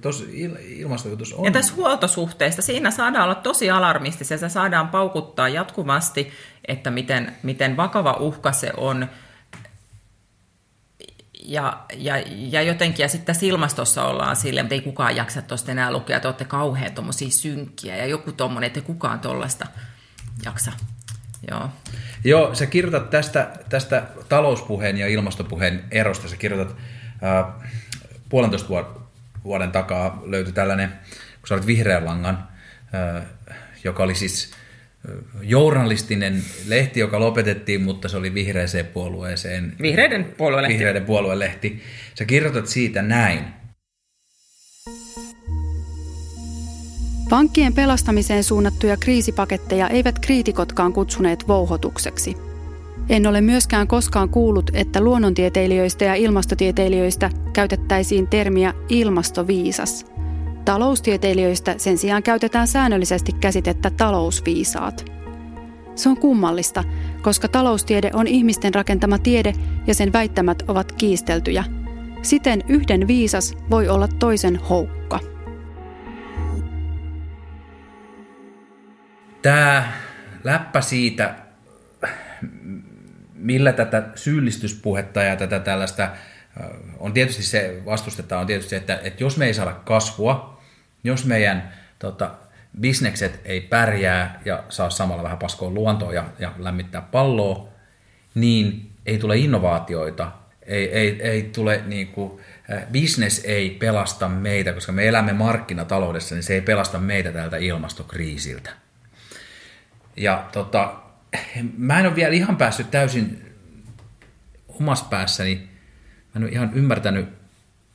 tuossa 0.00 0.24
ilmastojutus 0.68 1.32
on... 1.32 1.44
Ja 1.44 1.50
tässä 1.50 1.74
huoltosuhteesta, 1.74 2.62
siinä 2.62 2.90
saadaan 2.90 3.24
olla 3.24 3.34
tosi 3.34 3.70
alarmistisia, 3.70 4.38
se 4.38 4.48
saadaan 4.48 4.88
paukuttaa 4.88 5.48
jatkuvasti, 5.48 6.30
että 6.68 6.90
miten, 6.90 7.32
miten 7.42 7.76
vakava 7.76 8.12
uhka 8.12 8.52
se 8.52 8.72
on. 8.76 9.08
Ja, 11.44 11.84
ja, 11.96 12.14
ja 12.28 12.62
jotenkin, 12.62 13.04
ja 13.04 13.08
sitten 13.08 13.26
tässä 13.26 13.46
ilmastossa 13.46 14.04
ollaan 14.04 14.36
silleen, 14.36 14.64
että 14.64 14.74
ei 14.74 14.80
kukaan 14.80 15.16
jaksa 15.16 15.42
tuosta 15.42 15.72
enää 15.72 15.92
lukea, 15.92 16.16
että 16.16 16.28
olette 16.28 16.44
kauhean 16.44 16.92
tuommoisia 16.92 17.30
synkkiä, 17.30 17.96
ja 17.96 18.06
joku 18.06 18.32
tuommoinen, 18.32 18.66
että 18.66 18.80
kukaan 18.80 19.20
tuollaista 19.20 19.66
jaksa. 20.44 20.72
Joo. 21.50 21.70
Joo, 22.24 22.54
sä 22.54 22.66
kirjoitat 22.66 23.10
tästä, 23.10 23.50
tästä 23.68 24.06
talouspuheen 24.28 24.96
ja 24.96 25.06
ilmastopuheen 25.06 25.84
erosta, 25.90 26.28
sä 26.28 26.36
kirjoitat 26.36 26.76
äh, 27.24 27.68
puolentoista 28.28 28.68
vuoden 29.44 29.72
takaa 29.72 30.22
löytyi 30.24 30.52
tällainen, 30.52 30.88
kun 31.40 31.48
sä 31.48 31.54
olet 31.54 31.66
vihreän 31.66 32.04
langan, 32.04 32.48
äh, 32.94 33.26
joka 33.84 34.02
oli 34.02 34.14
siis 34.14 34.50
journalistinen 35.42 36.42
lehti, 36.66 37.00
joka 37.00 37.20
lopetettiin, 37.20 37.82
mutta 37.82 38.08
se 38.08 38.16
oli 38.16 38.34
vihreäseen 38.34 38.86
puolueeseen. 38.86 39.72
Vihreiden 39.82 40.24
puoluelehti. 40.24 40.74
Vihreiden 40.74 41.04
puoluelehti. 41.04 41.82
Sä 42.18 42.24
kirjoitat 42.24 42.66
siitä 42.66 43.02
näin. 43.02 43.44
Pankkien 47.30 47.74
pelastamiseen 47.74 48.44
suunnattuja 48.44 48.96
kriisipaketteja 48.96 49.88
eivät 49.88 50.18
kriitikotkaan 50.18 50.92
kutsuneet 50.92 51.48
vouhotukseksi. 51.48 52.36
En 53.08 53.26
ole 53.26 53.40
myöskään 53.40 53.88
koskaan 53.88 54.28
kuullut, 54.28 54.70
että 54.74 55.00
luonnontieteilijöistä 55.00 56.04
ja 56.04 56.14
ilmastotieteilijöistä 56.14 57.30
käytettäisiin 57.52 58.28
termiä 58.28 58.74
ilmastoviisas. 58.88 60.13
Taloustieteilijöistä 60.64 61.74
sen 61.78 61.98
sijaan 61.98 62.22
käytetään 62.22 62.66
säännöllisesti 62.66 63.32
käsitettä 63.32 63.90
talousviisaat. 63.90 65.04
Se 65.94 66.08
on 66.08 66.16
kummallista, 66.16 66.84
koska 67.22 67.48
taloustiede 67.48 68.10
on 68.12 68.26
ihmisten 68.26 68.74
rakentama 68.74 69.18
tiede 69.18 69.52
ja 69.86 69.94
sen 69.94 70.12
väittämät 70.12 70.62
ovat 70.68 70.92
kiisteltyjä. 70.92 71.64
Siten 72.22 72.62
yhden 72.68 73.06
viisas 73.06 73.54
voi 73.70 73.88
olla 73.88 74.08
toisen 74.08 74.56
houkka. 74.56 75.20
Tämä 79.42 79.92
läppä 80.44 80.80
siitä, 80.80 81.34
millä 83.34 83.72
tätä 83.72 84.08
syyllistyspuhetta 84.14 85.22
ja 85.22 85.36
tätä 85.36 85.60
tällaista 85.60 86.10
on 86.98 87.12
tietysti 87.12 87.42
se, 87.42 87.82
vastustetaan 87.84 88.40
on 88.40 88.46
tietysti 88.46 88.70
se, 88.70 88.76
että, 88.76 89.00
että 89.02 89.22
jos 89.22 89.36
me 89.36 89.46
ei 89.46 89.54
saada 89.54 89.72
kasvua, 89.72 90.53
jos 91.04 91.26
meidän 91.26 91.72
tota, 91.98 92.30
bisnekset 92.80 93.40
ei 93.44 93.60
pärjää 93.60 94.40
ja 94.44 94.64
saa 94.68 94.90
samalla 94.90 95.22
vähän 95.22 95.38
paskoa 95.38 95.70
luontoa 95.70 96.12
ja, 96.12 96.24
ja 96.38 96.52
lämmittää 96.58 97.00
palloa, 97.00 97.68
niin 98.34 98.90
ei 99.06 99.18
tule 99.18 99.38
innovaatioita, 99.38 100.32
ei, 100.62 100.90
ei, 100.90 101.22
ei 101.22 101.42
tule 101.42 101.82
niin 101.86 102.08
kuin, 102.08 102.40
business 102.92 103.44
ei 103.44 103.70
pelasta 103.70 104.28
meitä, 104.28 104.72
koska 104.72 104.92
me 104.92 105.08
elämme 105.08 105.32
markkinataloudessa, 105.32 106.34
niin 106.34 106.42
se 106.42 106.54
ei 106.54 106.60
pelasta 106.60 106.98
meitä 106.98 107.32
tältä 107.32 107.56
ilmastokriisiltä. 107.56 108.70
Ja 110.16 110.48
tota, 110.52 110.94
mä 111.78 112.00
en 112.00 112.06
ole 112.06 112.16
vielä 112.16 112.34
ihan 112.34 112.56
päässyt 112.56 112.90
täysin 112.90 113.54
omassa 114.68 115.04
päässäni, 115.10 115.54
mä 115.54 116.36
en 116.36 116.42
ole 116.42 116.50
ihan 116.50 116.70
ymmärtänyt, 116.74 117.28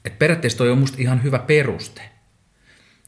että 0.05 0.19
periaatteessa 0.19 0.57
toi 0.57 0.71
on 0.71 0.77
musta 0.77 0.97
ihan 0.99 1.23
hyvä 1.23 1.39
peruste. 1.39 2.01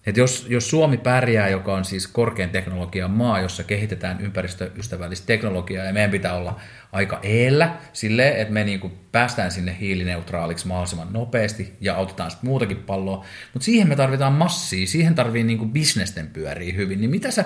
Että 0.06 0.20
jos, 0.20 0.46
jos 0.50 0.70
Suomi 0.70 0.98
pärjää, 0.98 1.50
joka 1.50 1.74
on 1.74 1.86
siis 1.86 2.08
korkean 2.08 2.50
teknologian 2.50 3.12
maa, 3.12 3.40
jossa 3.40 3.64
kehitetään 3.64 4.22
ympäristöystävällistä 4.22 5.26
teknologiaa, 5.28 5.86
ja 5.86 5.94
meidän 5.94 6.12
pitää 6.12 6.34
olla 6.34 6.60
aika 6.92 7.20
eellä 7.24 7.78
sille, 7.94 8.42
että 8.42 8.54
me 8.54 8.64
niinku 8.64 8.92
päästään 9.12 9.52
sinne 9.52 9.78
hiilineutraaliksi 9.80 10.68
mahdollisimman 10.68 11.14
nopeasti 11.14 11.78
ja 11.82 11.96
autetaan 11.96 12.32
sitten 12.32 12.50
muutakin 12.50 12.78
palloa, 12.78 13.26
mutta 13.54 13.66
siihen 13.66 13.88
me 13.88 13.96
tarvitaan 13.96 14.34
massia, 14.34 14.88
siihen 14.88 15.16
tarvii 15.16 15.44
niinku 15.44 15.66
bisnesten 15.66 16.28
pyöriä 16.28 16.74
hyvin, 16.74 17.02
niin 17.02 17.12
mitä 17.12 17.32
sä, 17.32 17.46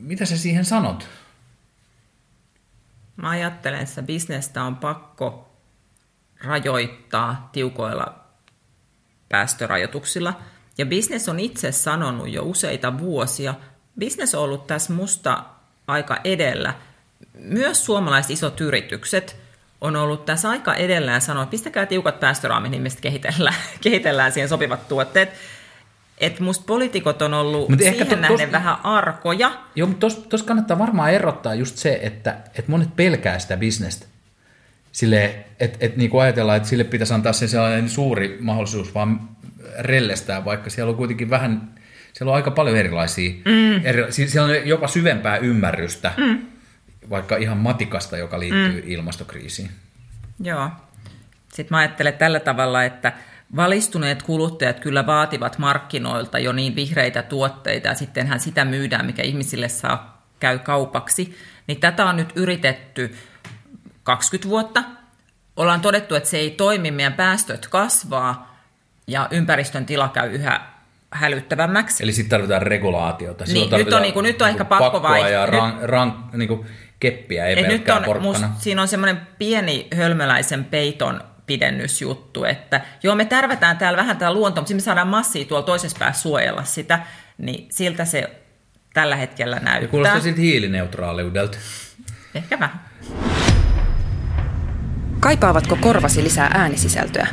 mitä 0.00 0.26
sä 0.26 0.36
siihen 0.38 0.64
sanot? 0.64 1.08
Mä 3.16 3.30
ajattelen, 3.30 3.80
että 3.80 4.02
bisnestä 4.02 4.62
on 4.62 4.76
pakko 4.76 5.56
rajoittaa 6.44 7.48
tiukoilla 7.52 8.24
päästörajoituksilla. 9.28 10.40
Ja 10.78 10.86
business 10.86 11.28
on 11.28 11.40
itse 11.40 11.72
sanonut 11.72 12.28
jo 12.28 12.42
useita 12.42 12.98
vuosia, 12.98 13.54
business 14.00 14.34
on 14.34 14.42
ollut 14.42 14.66
tässä 14.66 14.92
musta 14.92 15.44
aika 15.86 16.18
edellä. 16.24 16.74
Myös 17.34 17.84
suomalaiset 17.84 18.30
isot 18.30 18.60
yritykset 18.60 19.36
on 19.80 19.96
ollut 19.96 20.24
tässä 20.24 20.50
aika 20.50 20.74
edellä 20.74 21.12
ja 21.12 21.20
sanoo, 21.20 21.42
että 21.42 21.50
pistäkää 21.50 21.86
tiukat 21.86 22.20
päästöraamit, 22.20 22.70
niin 22.70 22.82
mistä 22.82 23.00
kehitellään, 23.00 23.56
kehitellään 23.80 24.32
siihen 24.32 24.48
sopivat 24.48 24.88
tuotteet 24.88 25.32
että 26.18 26.42
musta 26.42 26.64
poliitikot 26.66 27.22
on 27.22 27.34
ollut 27.34 27.68
Mut 27.68 27.78
siihen 27.78 28.06
to, 28.06 28.16
nähden 28.16 28.38
tos, 28.38 28.52
vähän 28.52 28.76
arkoja. 28.84 29.52
Joo, 29.74 29.88
mutta 29.88 30.06
tuossa 30.28 30.46
kannattaa 30.46 30.78
varmaan 30.78 31.12
erottaa 31.12 31.54
just 31.54 31.76
se, 31.76 31.98
että, 32.02 32.36
että 32.46 32.70
monet 32.70 32.96
pelkää 32.96 33.38
sitä 33.38 33.56
bisnestä. 33.56 34.06
sille, 34.92 35.44
että 35.60 35.78
et, 35.80 35.96
niin 35.96 36.10
ajatellaan, 36.20 36.56
että 36.56 36.68
sille 36.68 36.84
pitäisi 36.84 37.14
antaa 37.14 37.32
se 37.32 37.48
sellainen 37.48 37.88
suuri 37.88 38.38
mahdollisuus 38.40 38.94
vaan 38.94 39.33
rellestää, 39.78 40.44
vaikka 40.44 40.70
siellä 40.70 40.90
on 40.90 40.96
kuitenkin 40.96 41.30
vähän, 41.30 41.74
siellä 42.12 42.30
on 42.30 42.36
aika 42.36 42.50
paljon 42.50 42.76
erilaisia, 42.76 43.30
mm. 43.44 43.86
eri, 43.86 44.12
siellä 44.12 44.48
on 44.48 44.68
jopa 44.68 44.88
syvempää 44.88 45.36
ymmärrystä, 45.36 46.12
mm. 46.16 46.38
vaikka 47.10 47.36
ihan 47.36 47.56
matikasta, 47.56 48.16
joka 48.16 48.40
liittyy 48.40 48.82
mm. 48.82 48.90
ilmastokriisiin. 48.90 49.70
Joo. 50.40 50.70
Sitten 51.48 51.74
mä 51.74 51.78
ajattelen 51.78 52.14
tällä 52.14 52.40
tavalla, 52.40 52.84
että 52.84 53.12
valistuneet 53.56 54.22
kuluttajat 54.22 54.80
kyllä 54.80 55.06
vaativat 55.06 55.58
markkinoilta 55.58 56.38
jo 56.38 56.52
niin 56.52 56.76
vihreitä 56.76 57.22
tuotteita, 57.22 57.88
ja 57.88 57.94
sittenhän 57.94 58.40
sitä 58.40 58.64
myydään, 58.64 59.06
mikä 59.06 59.22
ihmisille 59.22 59.68
saa 59.68 60.22
käy 60.40 60.58
kaupaksi. 60.58 61.38
Niin 61.66 61.80
tätä 61.80 62.04
on 62.04 62.16
nyt 62.16 62.32
yritetty 62.34 63.14
20 64.02 64.48
vuotta. 64.48 64.84
Ollaan 65.56 65.80
todettu, 65.80 66.14
että 66.14 66.28
se 66.28 66.38
ei 66.38 66.50
toimi, 66.50 66.90
meidän 66.90 67.12
päästöt 67.12 67.66
kasvaa, 67.66 68.53
ja 69.06 69.28
ympäristön 69.30 69.86
tila 69.86 70.08
käy 70.08 70.30
yhä 70.30 70.60
hälyttävämmäksi. 71.10 72.02
Eli 72.02 72.12
sitten 72.12 72.30
tarvitaan 72.30 72.62
regulaatiota. 72.62 73.44
niin, 73.44 73.70
nyt 73.70 73.92
on, 73.92 74.02
niin 74.02 74.14
kuin, 74.14 74.24
nyt 74.24 74.42
on 74.42 74.48
ehkä 74.48 74.64
pakko 74.64 75.02
vaihtaa. 75.02 75.30
ja 75.30 75.46
ran, 75.46 75.78
ran, 75.82 76.24
niin 76.32 76.48
kuin 76.48 76.66
keppiä, 77.00 77.46
ei 77.46 77.68
nyt 77.68 77.88
on, 77.88 78.22
musta, 78.22 78.50
siinä 78.58 78.82
on 78.82 78.88
semmoinen 78.88 79.20
pieni 79.38 79.88
hölmöläisen 79.96 80.64
peiton 80.64 81.20
pidennysjuttu, 81.46 82.44
että 82.44 82.80
joo 83.02 83.14
me 83.14 83.24
tärvätään 83.24 83.78
täällä 83.78 83.96
vähän 83.96 84.16
täällä 84.16 84.38
luontoa, 84.38 84.62
mutta 84.62 84.74
me 84.74 84.80
saadaan 84.80 85.08
massia 85.08 85.44
tuolla 85.44 85.66
toisessa 85.66 85.96
päässä 85.98 86.22
suojella 86.22 86.64
sitä, 86.64 87.00
niin 87.38 87.66
siltä 87.70 88.04
se 88.04 88.30
tällä 88.92 89.16
hetkellä 89.16 89.56
näyttää. 89.56 89.82
Ja 89.82 89.88
kuulostaa 89.88 90.20
siltä 90.20 90.40
hiilineutraaliudelta. 90.40 91.58
Ehkä 92.34 92.60
vähän. 92.60 92.80
Kaipaavatko 95.20 95.76
korvasi 95.80 96.22
lisää 96.22 96.50
äänisisältöä? 96.54 97.26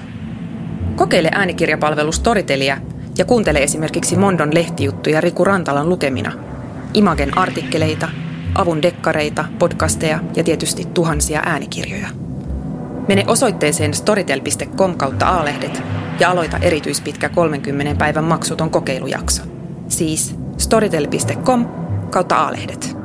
Kokeile 0.96 1.30
äänikirjapalvelu 1.32 2.12
Storytelia 2.12 2.78
ja 3.18 3.26
kuuntele 3.26 3.60
esimerkiksi 3.60 4.18
Mondon 4.18 4.54
lehtijuttuja 4.54 5.22
Riku 5.22 5.44
Rantalan 5.44 5.90
lukemina, 5.90 6.32
Imagen 6.94 7.38
artikkeleita, 7.38 8.10
avun 8.56 8.82
dekkareita, 8.82 9.46
podcasteja 9.60 10.20
ja 10.36 10.44
tietysti 10.44 10.88
tuhansia 10.94 11.42
äänikirjoja. 11.46 12.08
Mene 13.08 13.24
osoitteeseen 13.28 13.94
storytel.com 13.94 14.98
kautta 14.98 15.28
aalehdet 15.28 15.84
ja 16.20 16.32
aloita 16.32 16.58
erityispitkä 16.58 17.30
30 17.30 17.96
päivän 18.00 18.24
maksuton 18.24 18.70
kokeilujakso. 18.70 19.44
Siis 19.88 20.36
storytel.com 20.58 21.66
kautta 22.10 22.36
aalehdet. 22.36 23.01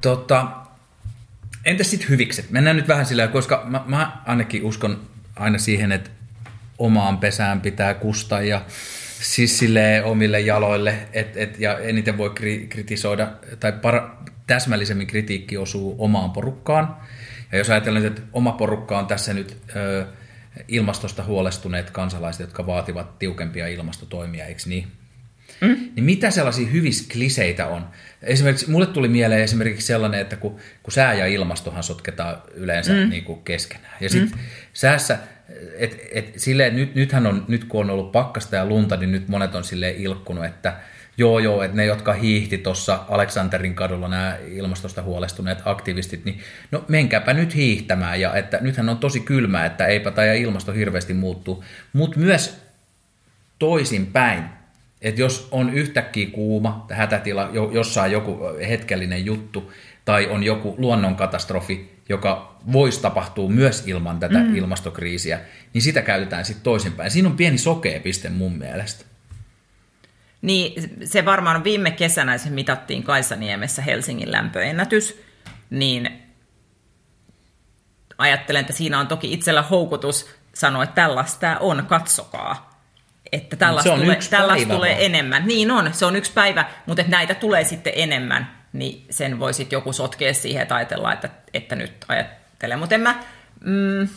Tota, 0.00 0.46
entäs 1.64 1.90
sitten 1.90 2.08
hyvikset? 2.08 2.50
Mennään 2.50 2.76
nyt 2.76 2.88
vähän 2.88 3.06
sillä, 3.06 3.28
koska 3.28 3.62
mä, 3.64 3.84
mä 3.86 4.22
ainakin 4.26 4.64
uskon 4.64 5.00
aina 5.36 5.58
siihen, 5.58 5.92
että 5.92 6.10
omaan 6.78 7.18
pesään 7.18 7.60
pitää 7.60 7.94
kustaa 7.94 8.42
ja 8.42 8.64
siis 9.20 9.64
omille 10.04 10.40
jaloille, 10.40 11.08
et, 11.12 11.36
et, 11.36 11.60
ja 11.60 11.78
eniten 11.78 12.18
voi 12.18 12.30
kri, 12.30 12.66
kritisoida, 12.68 13.32
tai 13.60 13.72
para, 13.72 14.16
täsmällisemmin 14.46 15.06
kritiikki 15.06 15.56
osuu 15.56 15.94
omaan 15.98 16.30
porukkaan. 16.30 16.96
Ja 17.52 17.58
jos 17.58 17.70
ajatellaan, 17.70 18.06
että 18.06 18.22
oma 18.32 18.52
porukka 18.52 18.98
on 18.98 19.06
tässä 19.06 19.34
nyt 19.34 19.56
ö, 19.76 20.06
ilmastosta 20.68 21.24
huolestuneet 21.24 21.90
kansalaiset, 21.90 22.40
jotka 22.40 22.66
vaativat 22.66 23.18
tiukempia 23.18 23.68
ilmastotoimia, 23.68 24.46
eikö 24.46 24.62
niin? 24.66 24.99
Mm. 25.60 25.76
Niin 25.96 26.04
mitä 26.04 26.30
sellaisia 26.30 26.66
hyvissä 26.66 27.04
kliseitä 27.12 27.66
on? 27.66 27.88
Esimerkiksi 28.22 28.70
mulle 28.70 28.86
tuli 28.86 29.08
mieleen 29.08 29.42
esimerkiksi 29.42 29.86
sellainen, 29.86 30.20
että 30.20 30.36
kun, 30.36 30.56
kun 30.82 30.92
sää 30.92 31.14
ja 31.14 31.26
ilmastohan 31.26 31.82
sotketaan 31.82 32.42
yleensä 32.54 32.92
mm. 32.92 33.10
niin 33.10 33.24
kuin 33.24 33.42
keskenään. 33.42 33.96
Ja 34.00 34.08
sitten 34.08 34.38
mm. 34.38 34.44
säässä 34.72 35.18
et, 35.78 36.00
et 36.12 36.32
silleen, 36.36 36.76
nyt, 36.76 36.94
nythän 36.94 37.26
on, 37.26 37.44
nyt 37.48 37.64
kun 37.64 37.80
on 37.80 37.90
ollut 37.90 38.12
pakkasta 38.12 38.56
ja 38.56 38.66
lunta, 38.66 38.96
niin 38.96 39.12
nyt 39.12 39.28
monet 39.28 39.54
on 39.54 39.64
silleen 39.64 39.96
ilkkunut, 39.96 40.44
että 40.44 40.76
joo 41.16 41.38
joo, 41.38 41.62
että 41.62 41.76
ne, 41.76 41.84
jotka 41.84 42.12
hiihti 42.12 42.58
tuossa 42.58 43.04
Aleksanterin 43.08 43.74
kadulla, 43.74 44.08
nämä 44.08 44.36
ilmastosta 44.48 45.02
huolestuneet 45.02 45.58
aktivistit, 45.64 46.24
niin 46.24 46.40
no 46.70 46.84
menkääpä 46.88 47.34
nyt 47.34 47.54
hiihtämään, 47.54 48.20
ja 48.20 48.34
että 48.34 48.58
nythän 48.60 48.88
on 48.88 48.98
tosi 48.98 49.20
kylmää, 49.20 49.66
että 49.66 49.86
eipä 49.86 50.10
tai 50.10 50.42
ilmasto 50.42 50.72
hirveästi 50.72 51.14
muuttuu, 51.14 51.64
mutta 51.92 52.18
myös 52.18 52.62
toisinpäin, 53.58 54.44
että 55.02 55.20
jos 55.20 55.48
on 55.50 55.74
yhtäkkiä 55.74 56.30
kuuma, 56.30 56.86
hätätila, 56.90 57.50
jossain 57.72 58.12
joku 58.12 58.38
hetkellinen 58.68 59.24
juttu, 59.24 59.72
tai 60.04 60.26
on 60.26 60.42
joku 60.42 60.74
luonnonkatastrofi, 60.78 62.00
joka 62.08 62.56
voisi 62.72 63.02
tapahtua 63.02 63.48
myös 63.48 63.86
ilman 63.86 64.20
tätä 64.20 64.38
mm. 64.38 64.54
ilmastokriisiä, 64.54 65.40
niin 65.74 65.82
sitä 65.82 66.02
käytetään 66.02 66.44
sitten 66.44 66.64
toisinpäin. 66.64 67.10
Siinä 67.10 67.28
on 67.28 67.36
pieni 67.36 67.58
sokea 67.58 68.00
piste 68.00 68.28
mun 68.28 68.58
mielestä. 68.58 69.04
Niin, 70.42 70.90
se 71.04 71.24
varmaan 71.24 71.64
viime 71.64 71.90
kesänä 71.90 72.38
se 72.38 72.50
mitattiin 72.50 73.02
Kaisaniemessä 73.02 73.82
Helsingin 73.82 74.32
lämpöennätys, 74.32 75.20
niin 75.70 76.10
ajattelen, 78.18 78.60
että 78.60 78.72
siinä 78.72 79.00
on 79.00 79.06
toki 79.06 79.32
itsellä 79.32 79.62
houkutus 79.62 80.30
sanoa, 80.54 80.82
että 80.82 80.94
tällaista 80.94 81.56
on, 81.60 81.86
katsokaa. 81.86 82.69
Että 83.32 83.56
tällaista, 83.56 83.96
tulee, 83.96 84.18
tällaista 84.30 84.74
tulee 84.74 85.06
enemmän. 85.06 85.46
Niin 85.46 85.70
on, 85.70 85.94
se 85.94 86.06
on 86.06 86.16
yksi 86.16 86.32
päivä, 86.32 86.64
mutta 86.86 87.00
että 87.00 87.10
näitä 87.10 87.34
tulee 87.34 87.64
sitten 87.64 87.92
enemmän 87.96 88.60
niin 88.72 89.04
sen 89.10 89.38
voi 89.38 89.54
sitten 89.54 89.76
joku 89.76 89.92
sotkea 89.92 90.34
siihen, 90.34 90.62
että 90.62 90.74
ajatellaan, 90.74 91.14
että, 91.14 91.30
että 91.54 91.76
nyt 91.76 91.92
ajattelen. 92.08 92.78
Mutta 92.78 92.94
en 92.94 93.00
mä... 93.00 93.22
Mm... 93.64 94.08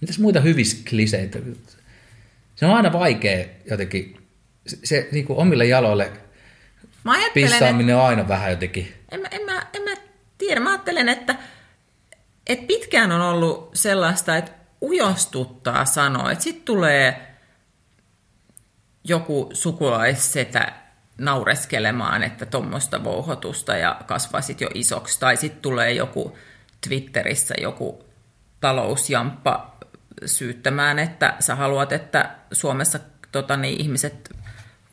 Mitäs 0.00 0.18
muita 0.18 0.40
hyvissä 0.40 0.76
kliseitä? 0.88 1.38
Se 2.56 2.66
on 2.66 2.74
aina 2.74 2.92
vaikea 2.92 3.44
jotenkin, 3.70 4.26
se, 4.66 4.76
se 4.84 5.08
niin 5.12 5.24
kuin 5.24 5.38
omille 5.38 5.66
jaloille 5.66 6.12
mä 7.04 7.14
pissaaminen 7.34 7.96
on 7.96 8.02
aina 8.02 8.28
vähän 8.28 8.50
jotenkin. 8.50 8.94
En 9.10 9.20
mä, 9.20 9.28
en, 9.30 9.42
mä, 9.42 9.66
en 9.74 9.82
mä 9.82 9.90
tiedä, 10.38 10.60
mä 10.60 10.70
ajattelen, 10.70 11.08
että, 11.08 11.34
että 12.46 12.66
pitkään 12.66 13.12
on 13.12 13.20
ollut 13.20 13.70
sellaista, 13.74 14.36
että 14.36 14.52
ujostuttaa 14.82 15.84
sanoa, 15.84 16.32
että 16.32 16.44
sitten 16.44 16.64
tulee 16.64 17.31
joku 19.04 19.50
sukulaissetä 19.52 20.72
naureskelemaan, 21.18 22.22
että 22.22 22.46
tuommoista 22.46 23.04
vouhotusta 23.04 23.76
ja 23.76 24.00
kasvaisit 24.06 24.60
jo 24.60 24.68
isoksi. 24.74 25.20
Tai 25.20 25.36
sitten 25.36 25.62
tulee 25.62 25.92
joku 25.92 26.38
Twitterissä 26.88 27.54
joku 27.60 28.04
talousjamppa 28.60 29.76
syyttämään, 30.26 30.98
että 30.98 31.34
sä 31.40 31.54
haluat, 31.54 31.92
että 31.92 32.30
Suomessa 32.52 32.98
tota, 33.32 33.56
niin, 33.56 33.80
ihmiset 33.80 34.36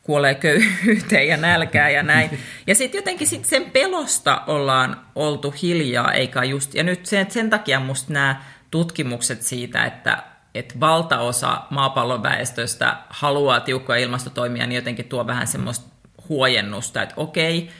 kuolee 0.02 0.34
köyhyyteen 0.34 1.28
ja 1.28 1.36
nälkään 1.36 1.92
ja 1.92 2.02
näin. 2.02 2.38
Ja 2.66 2.74
sitten 2.74 2.98
jotenkin 2.98 3.26
sit 3.26 3.44
sen 3.44 3.70
pelosta 3.70 4.42
ollaan 4.46 5.06
oltu 5.14 5.54
hiljaa, 5.62 6.12
eikä 6.12 6.44
just, 6.44 6.74
ja 6.74 6.82
nyt 6.82 7.06
sen, 7.06 7.30
sen 7.30 7.50
takia 7.50 7.80
musta 7.80 8.12
nämä 8.12 8.42
tutkimukset 8.70 9.42
siitä, 9.42 9.84
että 9.84 10.22
että 10.54 10.80
valtaosa 10.80 11.62
maapallon 11.70 12.22
väestöstä 12.22 12.96
haluaa 13.08 13.60
tiukkoja 13.60 13.98
ilmastotoimia, 13.98 14.66
niin 14.66 14.76
jotenkin 14.76 15.08
tuo 15.08 15.26
vähän 15.26 15.46
semmoista 15.46 15.90
huojennusta, 16.28 17.02
että 17.02 17.14
okei, 17.16 17.70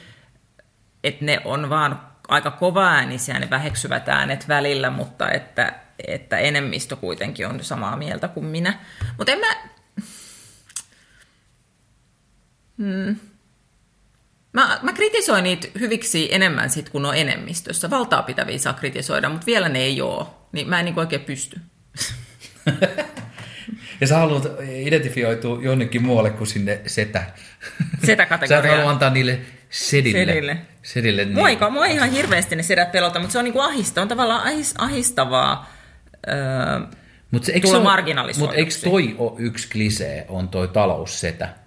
että 1.03 1.25
ne 1.25 1.41
on 1.45 1.69
vaan 1.69 2.01
aika 2.27 2.51
kova 2.51 2.87
äänisiä 2.87 3.39
ne 3.39 3.49
väheksyvät 3.49 4.09
äänet 4.09 4.47
välillä, 4.47 4.89
mutta 4.89 5.31
että, 5.31 5.73
että 6.07 6.37
enemmistö 6.37 6.95
kuitenkin 6.95 7.47
on 7.47 7.63
samaa 7.63 7.97
mieltä 7.97 8.27
kuin 8.27 8.45
minä. 8.45 8.79
Mutta 9.17 9.31
en 9.31 9.39
mä... 9.39 9.55
Hmm. 12.77 13.15
Mä, 14.53 14.79
mä 14.81 14.93
kritisoin 14.93 15.43
niitä 15.43 15.67
hyviksi 15.79 16.35
enemmän 16.35 16.69
sit, 16.69 16.89
kun 16.89 17.05
on 17.05 17.17
enemmistössä. 17.17 17.89
Valtaa 17.89 18.23
pitäviä 18.23 18.57
saa 18.57 18.73
kritisoida, 18.73 19.29
mutta 19.29 19.45
vielä 19.45 19.69
ne 19.69 19.79
ei 19.79 20.01
ole. 20.01 20.27
Niin 20.51 20.69
mä 20.69 20.79
en 20.79 20.85
niin 20.85 20.99
oikein 20.99 21.21
pysty. 21.21 21.59
Ja 24.01 24.07
sä 24.07 24.17
haluat 24.17 24.45
identifioitua 24.69 25.59
jonnekin 25.61 26.03
muualle 26.03 26.29
kuin 26.29 26.47
sinne 26.47 26.81
setä. 26.85 27.23
Setä-kategoriaan. 28.05 28.63
Sä 28.63 28.69
et 28.69 28.77
halua 28.77 28.91
antaa 28.91 29.09
niille 29.09 29.39
sedille. 29.69 30.25
Sedille. 30.25 30.57
sedille 30.83 31.25
niin. 31.25 31.57
Mua, 31.59 31.69
mua 31.69 31.85
ihan 31.85 32.11
hirveästi 32.11 32.55
ne 32.55 32.63
sedät 32.63 32.91
pelota, 32.91 33.19
mutta 33.19 33.31
se 33.31 33.39
on 33.39 33.45
niinku 33.45 33.59
ahista, 33.59 34.01
on 34.01 34.07
tavallaan 34.07 34.41
ahis, 34.41 34.73
ahistavaa 34.77 35.69
öö, 36.27 36.35
Mut 37.31 37.43
se, 37.43 37.59
tulla 37.59 38.01
Mutta 38.37 38.55
eikö 38.55 38.71
toi 38.83 39.15
ole 39.17 39.31
yksi 39.37 39.69
klisee, 39.69 40.25
on 40.29 40.49
toi 40.49 40.67
taloussetä? 40.67 41.45
Siis 41.45 41.59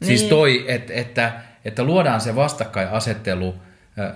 niin. 0.00 0.18
Siis 0.18 0.30
toi, 0.30 0.64
et, 0.68 0.90
että, 0.90 1.32
että 1.64 1.84
luodaan 1.84 2.20
se 2.20 2.36
vastakkainasettelu– 2.36 3.54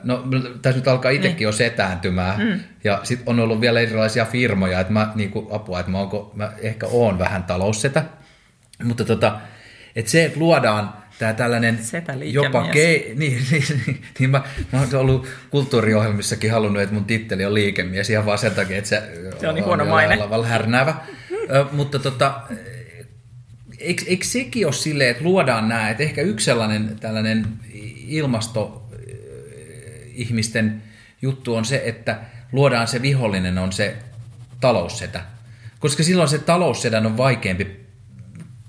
No, 0.05 0.24
tässä 0.62 0.78
nyt 0.78 0.89
alkaa 0.89 1.11
itsekin 1.11 1.37
niin. 1.37 1.43
jo 1.43 1.53
setääntymään. 1.53 2.41
Mm. 2.41 2.61
Ja 2.85 3.01
sitten 3.03 3.28
on 3.28 3.41
ollut 3.41 3.61
vielä 3.61 3.80
erilaisia 3.80 4.24
firmoja, 4.24 4.80
että 4.80 4.93
mä 4.93 5.12
niin 5.14 5.30
kuin, 5.30 5.47
apua, 5.51 5.80
että 5.80 5.93
mä, 5.93 5.99
onko, 5.99 6.32
mä 6.35 6.53
ehkä 6.59 6.87
oon 6.87 7.18
vähän 7.18 7.45
taloussetä. 7.45 8.05
Mutta 8.85 9.05
tota, 9.05 9.41
että 9.97 10.11
se, 10.11 10.24
että 10.24 10.39
luodaan 10.41 10.93
tämä 11.18 11.32
tällainen 11.32 11.78
jopa 12.22 12.68
ke, 12.68 13.05
niin, 13.14 13.43
niin, 13.51 13.64
niin, 13.87 14.03
niin 14.18 14.30
mä, 14.30 14.43
mä 14.72 14.80
oon 14.80 14.95
ollut 14.95 15.28
kulttuuriohjelmissakin 15.51 16.53
halunnut, 16.53 16.82
että 16.82 16.95
mun 16.95 17.05
titteli 17.05 17.45
on 17.45 17.55
liikemies 17.55 18.11
ihan 18.11 18.26
vaan 18.26 18.39
sen 18.39 18.53
takia, 18.53 18.78
että 18.78 18.89
se, 18.89 19.03
se 19.41 19.49
on, 19.49 19.55
niin 19.55 19.64
huono 19.64 19.85
maine. 19.85 20.18
härnäävä. 20.45 20.95
Ö, 21.51 21.64
mutta 21.72 21.99
tota, 21.99 22.41
eikö, 23.78 24.05
eikö 24.07 24.24
sekin 24.24 24.66
ole 24.66 24.72
silleen, 24.72 25.11
että 25.11 25.24
luodaan 25.24 25.68
nämä, 25.68 25.91
että 25.91 26.03
ehkä 26.03 26.22
yksi 26.22 26.45
sellainen 26.45 26.97
tällainen 27.01 27.47
ilmasto 28.09 28.84
ihmisten 30.14 30.82
juttu 31.22 31.54
on 31.54 31.64
se, 31.64 31.82
että 31.84 32.20
luodaan 32.52 32.86
se 32.86 33.02
vihollinen 33.02 33.58
on 33.58 33.72
se 33.72 33.96
taloussetä. 34.60 35.24
Koska 35.78 36.02
silloin 36.02 36.28
se 36.28 36.38
taloussedän 36.38 37.06
on 37.06 37.16
vaikeampi, 37.16 37.66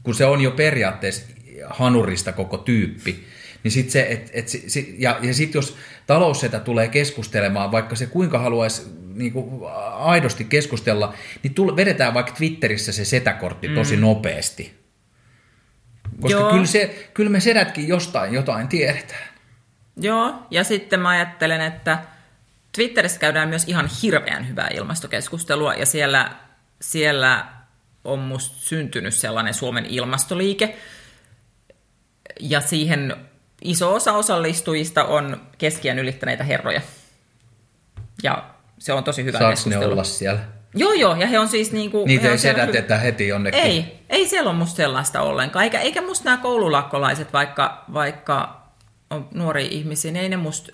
kun 0.03 0.15
se 0.15 0.25
on 0.25 0.41
jo 0.41 0.51
periaatteessa 0.51 1.25
hanurista 1.69 2.31
koko 2.31 2.57
tyyppi. 2.57 3.25
Niin 3.63 3.71
sit 3.71 3.89
se, 3.89 4.07
et, 4.09 4.29
et, 4.33 4.47
ja, 4.97 5.19
ja 5.21 5.33
sitten 5.33 5.57
jos 5.57 5.77
taloussetä 6.07 6.59
tulee 6.59 6.87
keskustelemaan, 6.87 7.71
vaikka 7.71 7.95
se 7.95 8.05
kuinka 8.05 8.39
haluaisi 8.39 8.81
niin 9.13 9.31
kuin 9.31 9.61
aidosti 9.93 10.43
keskustella, 10.43 11.13
niin 11.43 11.53
tull, 11.53 11.75
vedetään 11.75 12.13
vaikka 12.13 12.31
Twitterissä 12.31 12.91
se 12.91 13.05
setäkortti 13.05 13.67
tosi 13.67 13.95
mm. 13.95 14.01
nopeasti. 14.01 14.73
Koska 16.21 16.49
kyllä, 16.51 16.65
se, 16.65 17.09
kyllä 17.13 17.29
me 17.29 17.39
sedätkin 17.39 17.87
jostain 17.87 18.33
jotain 18.33 18.67
tiedetään. 18.67 19.34
Joo, 19.97 20.33
ja 20.51 20.63
sitten 20.63 20.99
mä 20.99 21.09
ajattelen, 21.09 21.61
että 21.61 21.99
Twitterissä 22.71 23.19
käydään 23.19 23.49
myös 23.49 23.63
ihan 23.67 23.89
hirveän 24.01 24.49
hyvää 24.49 24.67
ilmastokeskustelua, 24.73 25.73
ja 25.73 25.85
siellä, 25.85 26.31
siellä 26.81 27.45
on 28.03 28.19
musta 28.19 28.55
syntynyt 28.59 29.13
sellainen 29.13 29.53
Suomen 29.53 29.85
ilmastoliike, 29.85 30.77
ja 32.39 32.61
siihen 32.61 33.15
iso 33.61 33.93
osa 33.93 34.13
osallistujista 34.13 35.03
on 35.03 35.41
keskiän 35.57 35.99
ylittäneitä 35.99 36.43
herroja. 36.43 36.81
Ja 38.23 38.49
se 38.79 38.93
on 38.93 39.03
tosi 39.03 39.23
hyvä 39.23 39.37
Saanko 39.37 39.51
keskustelu. 39.51 39.81
ne 39.81 39.87
olla 39.87 40.03
siellä? 40.03 40.39
Joo, 40.75 40.93
joo, 40.93 41.15
ja 41.15 41.27
he 41.27 41.39
on 41.39 41.47
siis 41.47 41.71
niin 41.71 41.91
kuin... 41.91 42.07
Niitä 42.07 42.31
ei 42.31 42.37
sedätetä 42.37 42.97
hy... 42.97 43.03
heti 43.03 43.27
jonnekin. 43.27 43.61
Ei, 43.61 43.99
ei 44.09 44.27
siellä 44.27 44.49
ole 44.49 44.57
musta 44.57 44.77
sellaista 44.77 45.21
ollenkaan. 45.21 45.63
Eikä, 45.63 45.79
eikä 45.79 46.01
musta 46.01 46.25
nämä 46.25 46.37
koululakkolaiset, 46.37 47.33
vaikka, 47.33 47.83
vaikka 47.93 48.64
on 49.15 49.27
nuoria 49.33 49.67
ihmisiä, 49.71 50.11
niin 50.11 50.23
ei 50.23 50.29
ne 50.29 50.37
musta... 50.37 50.71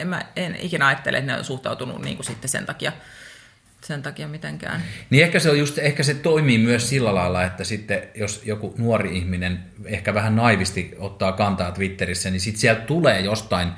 En, 0.00 0.08
mä, 0.08 0.22
en 0.36 0.56
ikinä 0.60 0.86
ajattele, 0.86 1.18
että 1.18 1.32
ne 1.32 1.38
on 1.38 1.44
suhtautunut 1.44 2.02
niin 2.02 2.16
kuin 2.16 2.26
sitten 2.26 2.48
sen 2.48 2.66
takia 2.66 2.92
sen 3.84 4.02
takia 4.02 4.28
mitenkään. 4.28 4.82
Niin 5.10 5.24
ehkä 5.24 5.38
se, 5.38 5.50
on 5.50 5.58
just, 5.58 5.78
ehkä 5.78 6.02
se 6.02 6.14
toimii 6.14 6.58
myös 6.58 6.88
sillä 6.88 7.14
lailla, 7.14 7.44
että 7.44 7.64
sitten 7.64 8.02
jos 8.14 8.42
joku 8.44 8.74
nuori 8.78 9.16
ihminen 9.16 9.64
ehkä 9.84 10.14
vähän 10.14 10.36
naivisti 10.36 10.94
ottaa 10.98 11.32
kantaa 11.32 11.72
Twitterissä, 11.72 12.30
niin 12.30 12.40
sitten 12.40 12.60
sieltä 12.60 12.80
tulee 12.80 13.20
jostain 13.20 13.72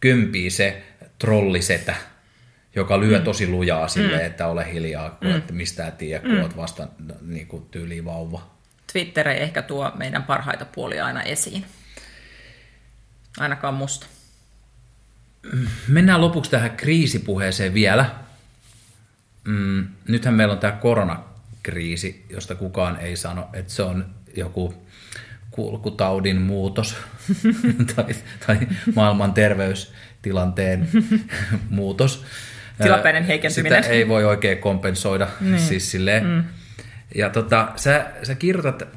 kömpii 0.00 0.50
se 0.50 0.82
trollisetä, 1.18 1.94
joka 2.74 3.00
lyö 3.00 3.18
mm. 3.18 3.24
tosi 3.24 3.46
lujaa 3.46 3.88
sille, 3.88 4.18
mm. 4.18 4.26
että 4.26 4.46
ole 4.46 4.72
hiljaa, 4.72 5.10
kun 5.10 5.28
mm. 5.28 5.36
et 5.36 5.50
mistään 5.50 5.92
tiedä, 5.92 6.20
kun 6.20 6.32
mm. 6.32 6.40
olet 6.40 6.56
vasta 6.56 6.88
niin 7.22 7.46
kuin 7.46 7.66
tyyliin 7.70 8.04
vauva. 8.04 8.50
Twitter 8.92 9.28
ei 9.28 9.42
ehkä 9.42 9.62
tuo 9.62 9.92
meidän 9.94 10.22
parhaita 10.22 10.64
puolia 10.64 11.06
aina 11.06 11.22
esiin. 11.22 11.64
Ainakaan 13.38 13.74
musta. 13.74 14.06
Mennään 15.88 16.20
lopuksi 16.20 16.50
tähän 16.50 16.70
kriisipuheeseen 16.70 17.74
vielä. 17.74 18.10
Mm, 19.44 19.86
nythän 20.08 20.34
meillä 20.34 20.52
on 20.52 20.58
tämä 20.60 20.72
koronakriisi, 20.72 22.26
josta 22.30 22.54
kukaan 22.54 23.00
ei 23.00 23.16
sano, 23.16 23.48
että 23.52 23.72
se 23.72 23.82
on 23.82 24.06
joku 24.36 24.74
kulkutaudin 25.50 26.40
muutos 26.40 26.96
tai, 27.96 28.14
tai 28.46 28.58
maailman 28.94 29.34
terveystilanteen 29.34 30.88
muutos. 31.70 32.24
Tilapäinen 32.82 33.24
heikentyminen. 33.24 33.82
Sitä 33.82 33.94
ei 33.94 34.08
voi 34.08 34.24
oikein 34.24 34.58
kompensoida. 34.58 35.28
Niin. 35.40 35.60
Siis 35.60 35.90
silleen. 35.90 36.26
Mm. 36.26 36.44
Ja 37.14 37.30
tota, 37.30 37.72
sä, 37.76 38.06
sä, 38.22 38.34
kirjoitat, 38.34 38.88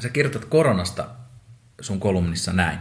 sä 0.00 0.08
kirjoitat 0.08 0.44
koronasta 0.44 1.08
sun 1.80 2.00
kolumnissa 2.00 2.52
näin. 2.52 2.78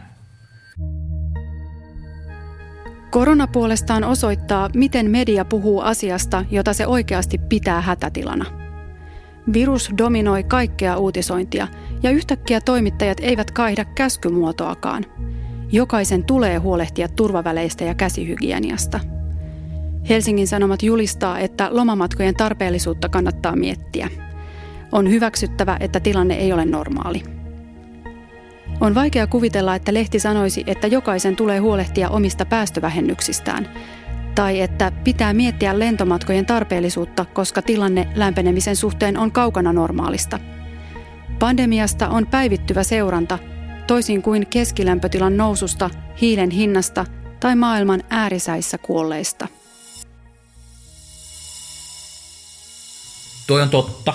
Korona 3.13 3.47
puolestaan 3.47 4.03
osoittaa, 4.03 4.69
miten 4.75 5.11
media 5.11 5.45
puhuu 5.45 5.79
asiasta, 5.79 6.45
jota 6.51 6.73
se 6.73 6.87
oikeasti 6.87 7.37
pitää 7.37 7.81
hätätilana. 7.81 8.45
Virus 9.53 9.89
dominoi 9.97 10.43
kaikkea 10.43 10.97
uutisointia 10.97 11.67
ja 12.03 12.11
yhtäkkiä 12.11 12.61
toimittajat 12.61 13.17
eivät 13.21 13.51
kaihda 13.51 13.85
käskymuotoakaan. 13.85 15.05
Jokaisen 15.71 16.23
tulee 16.23 16.57
huolehtia 16.57 17.07
turvaväleistä 17.07 17.83
ja 17.83 17.93
käsihygieniasta. 17.93 18.99
Helsingin 20.09 20.47
Sanomat 20.47 20.83
julistaa, 20.83 21.39
että 21.39 21.67
lomamatkojen 21.71 22.35
tarpeellisuutta 22.35 23.09
kannattaa 23.09 23.55
miettiä. 23.55 24.09
On 24.91 25.09
hyväksyttävä, 25.09 25.77
että 25.79 25.99
tilanne 25.99 26.33
ei 26.33 26.53
ole 26.53 26.65
normaali. 26.65 27.32
On 28.83 28.95
vaikea 28.95 29.27
kuvitella, 29.27 29.75
että 29.75 29.93
lehti 29.93 30.19
sanoisi, 30.19 30.63
että 30.67 30.87
jokaisen 30.87 31.35
tulee 31.35 31.59
huolehtia 31.59 32.09
omista 32.09 32.45
päästövähennyksistään, 32.45 33.69
tai 34.35 34.61
että 34.61 34.91
pitää 35.03 35.33
miettiä 35.33 35.79
lentomatkojen 35.79 36.45
tarpeellisuutta, 36.45 37.25
koska 37.25 37.61
tilanne 37.61 38.07
lämpenemisen 38.15 38.75
suhteen 38.75 39.17
on 39.17 39.31
kaukana 39.31 39.73
normaalista. 39.73 40.39
Pandemiasta 41.39 42.09
on 42.09 42.27
päivittyvä 42.27 42.83
seuranta, 42.83 43.39
toisin 43.87 44.21
kuin 44.21 44.47
keskilämpötilan 44.47 45.37
noususta, 45.37 45.89
hiilen 46.21 46.49
hinnasta 46.49 47.05
tai 47.39 47.55
maailman 47.55 48.03
äärisäissä 48.09 48.77
kuolleista. 48.77 49.47
Toi 53.47 53.61
on 53.61 53.69
totta. 53.69 54.13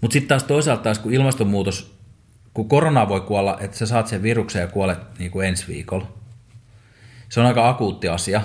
Mutta 0.00 0.12
sitten 0.12 0.28
taas 0.28 0.44
toisaalta 0.44 0.94
kun 0.94 1.14
ilmastonmuutos 1.14 1.95
kun 2.56 2.68
korona 2.68 3.08
voi 3.08 3.20
kuolla, 3.20 3.58
että 3.60 3.76
sä 3.76 3.86
saat 3.86 4.06
sen 4.06 4.22
viruksen 4.22 4.60
ja 4.60 4.66
kuolet 4.66 5.18
niin 5.18 5.30
kuin 5.30 5.48
ensi 5.48 5.66
viikolla. 5.68 6.12
Se 7.28 7.40
on 7.40 7.46
aika 7.46 7.68
akuutti 7.68 8.08
asia. 8.08 8.42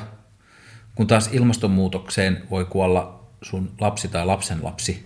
Kun 0.96 1.08
taas 1.08 1.30
ilmastonmuutokseen 1.34 2.44
voi 2.50 2.66
kuolla 2.66 3.30
sun 3.42 3.72
lapsi 3.80 4.08
tai 4.08 4.26
lapsen 4.26 4.64
lapsi. 4.64 5.06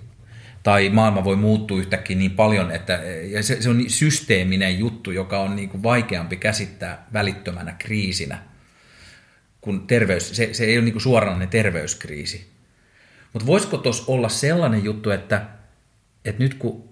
Tai 0.63 0.89
maailma 0.89 1.23
voi 1.23 1.35
muuttua 1.35 1.79
yhtäkkiä 1.79 2.17
niin 2.17 2.31
paljon, 2.31 2.71
että 2.71 2.93
ja 3.31 3.43
se, 3.43 3.61
se 3.61 3.69
on 3.69 3.77
niin 3.77 3.89
systeeminen 3.89 4.79
juttu, 4.79 5.11
joka 5.11 5.39
on 5.39 5.55
niin 5.55 5.69
kuin 5.69 5.83
vaikeampi 5.83 6.37
käsittää 6.37 7.07
välittömänä 7.13 7.75
kriisinä. 7.79 8.37
Kun 9.61 9.87
terveys, 9.87 10.35
se, 10.35 10.53
se 10.53 10.65
ei 10.65 10.77
ole 10.77 10.85
niin 10.85 10.93
kuin 10.93 11.03
suoranainen 11.03 11.49
terveyskriisi. 11.49 12.51
Mutta 13.33 13.45
voisiko 13.45 13.77
tuossa 13.77 14.03
olla 14.07 14.29
sellainen 14.29 14.83
juttu, 14.83 15.11
että, 15.11 15.45
että 16.25 16.43
nyt 16.43 16.53
kun 16.53 16.89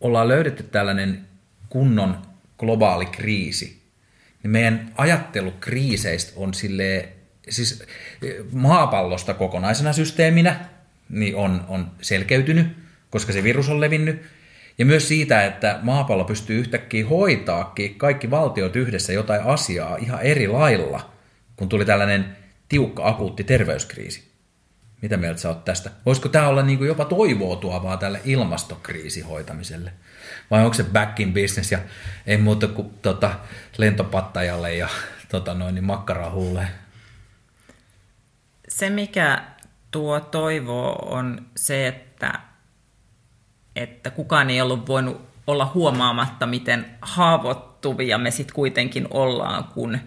ollaan 0.00 0.28
löydetty 0.28 0.62
tällainen 0.62 1.29
kunnon 1.70 2.18
globaali 2.58 3.06
kriisi, 3.06 3.82
niin 4.42 4.50
meidän 4.50 4.92
ajattelu 4.96 5.52
kriiseistä 5.60 6.32
on 6.36 6.54
sille 6.54 7.08
siis 7.48 7.84
maapallosta 8.52 9.34
kokonaisena 9.34 9.92
systeeminä 9.92 10.64
niin 11.08 11.36
on, 11.36 11.64
on 11.68 11.90
selkeytynyt, 12.02 12.66
koska 13.10 13.32
se 13.32 13.42
virus 13.42 13.68
on 13.68 13.80
levinnyt. 13.80 14.22
Ja 14.78 14.86
myös 14.86 15.08
siitä, 15.08 15.44
että 15.44 15.78
maapallo 15.82 16.24
pystyy 16.24 16.60
yhtäkkiä 16.60 17.06
hoitaakin 17.06 17.94
kaikki 17.94 18.30
valtiot 18.30 18.76
yhdessä 18.76 19.12
jotain 19.12 19.42
asiaa 19.42 19.96
ihan 19.96 20.22
eri 20.22 20.48
lailla, 20.48 21.12
kun 21.56 21.68
tuli 21.68 21.84
tällainen 21.84 22.36
tiukka 22.68 23.08
akuutti 23.08 23.44
terveyskriisi. 23.44 24.30
Mitä 25.02 25.16
mieltä 25.16 25.40
sä 25.40 25.48
oot 25.48 25.64
tästä? 25.64 25.90
Voisiko 26.06 26.28
tämä 26.28 26.48
olla 26.48 26.62
niin 26.62 26.86
jopa 26.86 27.04
toivoa 27.04 27.56
tuovaa 27.56 27.96
tälle 27.96 28.20
ilmastokriisi 28.24 29.20
hoitamiselle? 29.20 29.92
Vai 30.50 30.64
onko 30.64 30.74
se 30.74 30.84
back 30.84 31.20
in 31.20 31.34
business 31.34 31.72
ja 31.72 31.78
ei 32.26 32.36
muuta 32.36 32.68
kuin 32.68 32.90
tota, 33.02 33.34
lentopattajalle 33.78 34.74
ja 34.74 34.88
tota, 35.28 35.54
noin, 35.54 35.74
niin 35.74 35.84
makkarahuulle. 35.84 36.68
Se, 38.68 38.90
mikä 38.90 39.42
tuo 39.90 40.20
toivo 40.20 40.92
on 40.92 41.46
se, 41.56 41.86
että, 41.88 42.32
että 43.76 44.10
kukaan 44.10 44.50
ei 44.50 44.60
ollut 44.60 44.88
voinut 44.88 45.30
olla 45.46 45.70
huomaamatta, 45.74 46.46
miten 46.46 46.86
haavoittuvia 47.02 48.18
me 48.18 48.30
sitten 48.30 48.54
kuitenkin 48.54 49.06
ollaan, 49.10 49.64
kun 49.64 49.98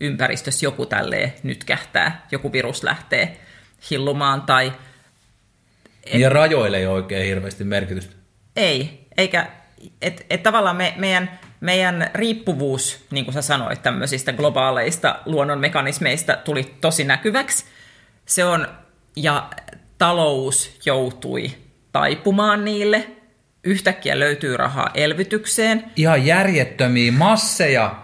ympäristössä 0.00 0.66
joku 0.66 0.86
tälleen 0.86 1.32
nyt 1.42 1.64
kähtää, 1.64 2.26
joku 2.30 2.52
virus 2.52 2.82
lähtee 2.82 3.40
hillumaan 3.90 4.42
tai... 4.42 4.72
Et, 6.04 6.20
ja 6.20 6.28
rajoille 6.28 6.78
ei 6.78 6.86
oikein 6.86 7.26
hirveästi 7.26 7.64
merkitystä. 7.64 8.14
Ei, 8.56 9.06
eikä 9.16 9.61
että 10.02 10.24
et 10.30 10.42
tavallaan 10.42 10.76
me, 10.76 10.94
meidän, 10.96 11.38
meidän 11.60 12.10
riippuvuus, 12.14 13.06
niin 13.10 13.24
kuin 13.24 13.34
sä 13.34 13.42
sanoit, 13.42 13.82
tämmöisistä 13.82 14.32
globaaleista 14.32 15.18
luonnonmekanismeista 15.26 16.36
tuli 16.36 16.74
tosi 16.80 17.04
näkyväksi. 17.04 17.64
Se 18.26 18.44
on, 18.44 18.68
ja 19.16 19.50
talous 19.98 20.78
joutui 20.84 21.50
taipumaan 21.92 22.64
niille, 22.64 23.06
yhtäkkiä 23.64 24.18
löytyy 24.18 24.56
rahaa 24.56 24.90
elvytykseen. 24.94 25.84
Ihan 25.96 26.26
järjettömiä 26.26 27.12
masseja, 27.12 27.96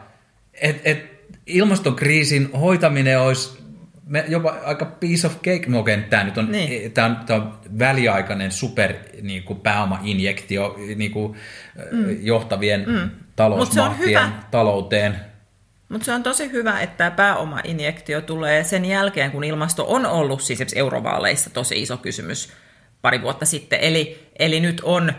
että 0.55 0.91
et 0.91 1.19
ilmastokriisin 1.47 2.53
hoitaminen 2.53 3.21
olisi 3.21 3.59
me 4.09 4.25
jopa 4.29 4.57
aika 4.65 4.85
piece 4.85 5.27
of 5.27 5.35
cake, 5.35 5.65
no 5.67 5.79
okei, 5.79 6.03
tämä 6.03 6.25
nyt 6.25 6.39
on, 6.39 6.53
niin. 6.53 6.93
tämä 6.93 7.07
on, 7.07 7.17
tämä 7.27 7.43
on 7.43 7.59
väliaikainen 7.79 8.53
super 8.53 8.95
niin 9.23 9.43
kuin 9.43 9.61
pääomainjektio 9.61 10.77
niin 10.97 11.11
kuin, 11.11 11.37
mm. 11.93 12.25
johtavien 12.25 12.85
mm. 12.87 13.11
talousmahtien 13.37 14.21
talouteen. 14.51 15.21
Mutta 15.89 16.05
se 16.05 16.13
on 16.13 16.23
tosi 16.23 16.53
hyvä, 16.53 16.81
että 16.81 16.97
tämä 16.97 17.11
pääomainjektio 17.11 18.21
tulee 18.21 18.65
sen 18.65 18.85
jälkeen, 18.85 19.31
kun 19.31 19.45
ilmasto 19.45 19.85
on 19.89 20.07
ollut 20.07 20.43
siis 20.43 20.73
eurovaaleissa 20.75 21.51
tosi 21.51 21.83
iso 21.83 21.97
kysymys 21.97 22.53
pari 23.03 23.23
vuotta 23.23 23.47
sitten. 23.47 23.81
Eli, 23.81 24.29
eli 24.39 24.61
nyt 24.61 24.81
on 24.85 25.13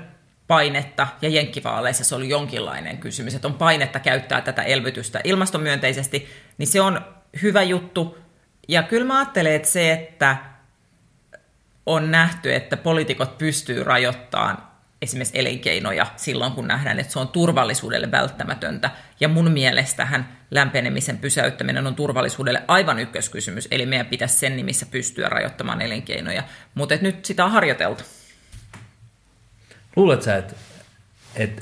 painetta, 0.47 1.07
ja 1.21 1.29
jenkkivaaleissa 1.29 2.03
se 2.03 2.15
oli 2.15 2.29
jonkinlainen 2.29 2.97
kysymys, 2.97 3.35
että 3.35 3.47
on 3.47 3.53
painetta 3.53 3.99
käyttää 3.99 4.41
tätä 4.41 4.63
elvytystä 4.63 5.21
ilmastomyönteisesti, 5.23 6.27
niin 6.57 6.67
se 6.67 6.81
on 6.81 7.01
hyvä 7.41 7.63
juttu. 7.63 8.17
Ja 8.69 8.83
kyllä 8.83 9.05
mä 9.05 9.17
ajattelen, 9.17 9.53
että 9.53 9.67
se, 9.67 9.91
että 9.91 10.37
on 11.85 12.11
nähty, 12.11 12.53
että 12.53 12.77
poliitikot 12.77 13.37
pystyy 13.37 13.83
rajoittamaan 13.83 14.57
esimerkiksi 15.01 15.39
elinkeinoja 15.39 16.07
silloin, 16.15 16.51
kun 16.51 16.67
nähdään, 16.67 16.99
että 16.99 17.13
se 17.13 17.19
on 17.19 17.27
turvallisuudelle 17.27 18.11
välttämätöntä. 18.11 18.91
Ja 19.19 19.27
mun 19.27 19.51
mielestähän 19.51 20.37
lämpenemisen 20.51 21.17
pysäyttäminen 21.17 21.87
on 21.87 21.95
turvallisuudelle 21.95 22.63
aivan 22.67 22.99
ykköskysymys, 22.99 23.67
eli 23.71 23.85
meidän 23.85 24.05
pitäisi 24.05 24.37
sen 24.37 24.57
nimissä 24.57 24.85
pystyä 24.85 25.29
rajoittamaan 25.29 25.81
elinkeinoja. 25.81 26.43
Mutta 26.75 26.95
nyt 27.01 27.25
sitä 27.25 27.45
on 27.45 27.51
harjoiteltu. 27.51 28.03
Luuletko 29.95 30.25
sä, 30.25 30.37
että, 30.37 30.55
että 31.35 31.61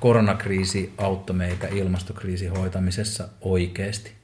koronakriisi 0.00 0.92
auttoi 0.98 1.36
meitä 1.36 1.66
ilmastokriisin 1.66 2.50
hoitamisessa 2.50 3.28
oikeasti? 3.40 4.19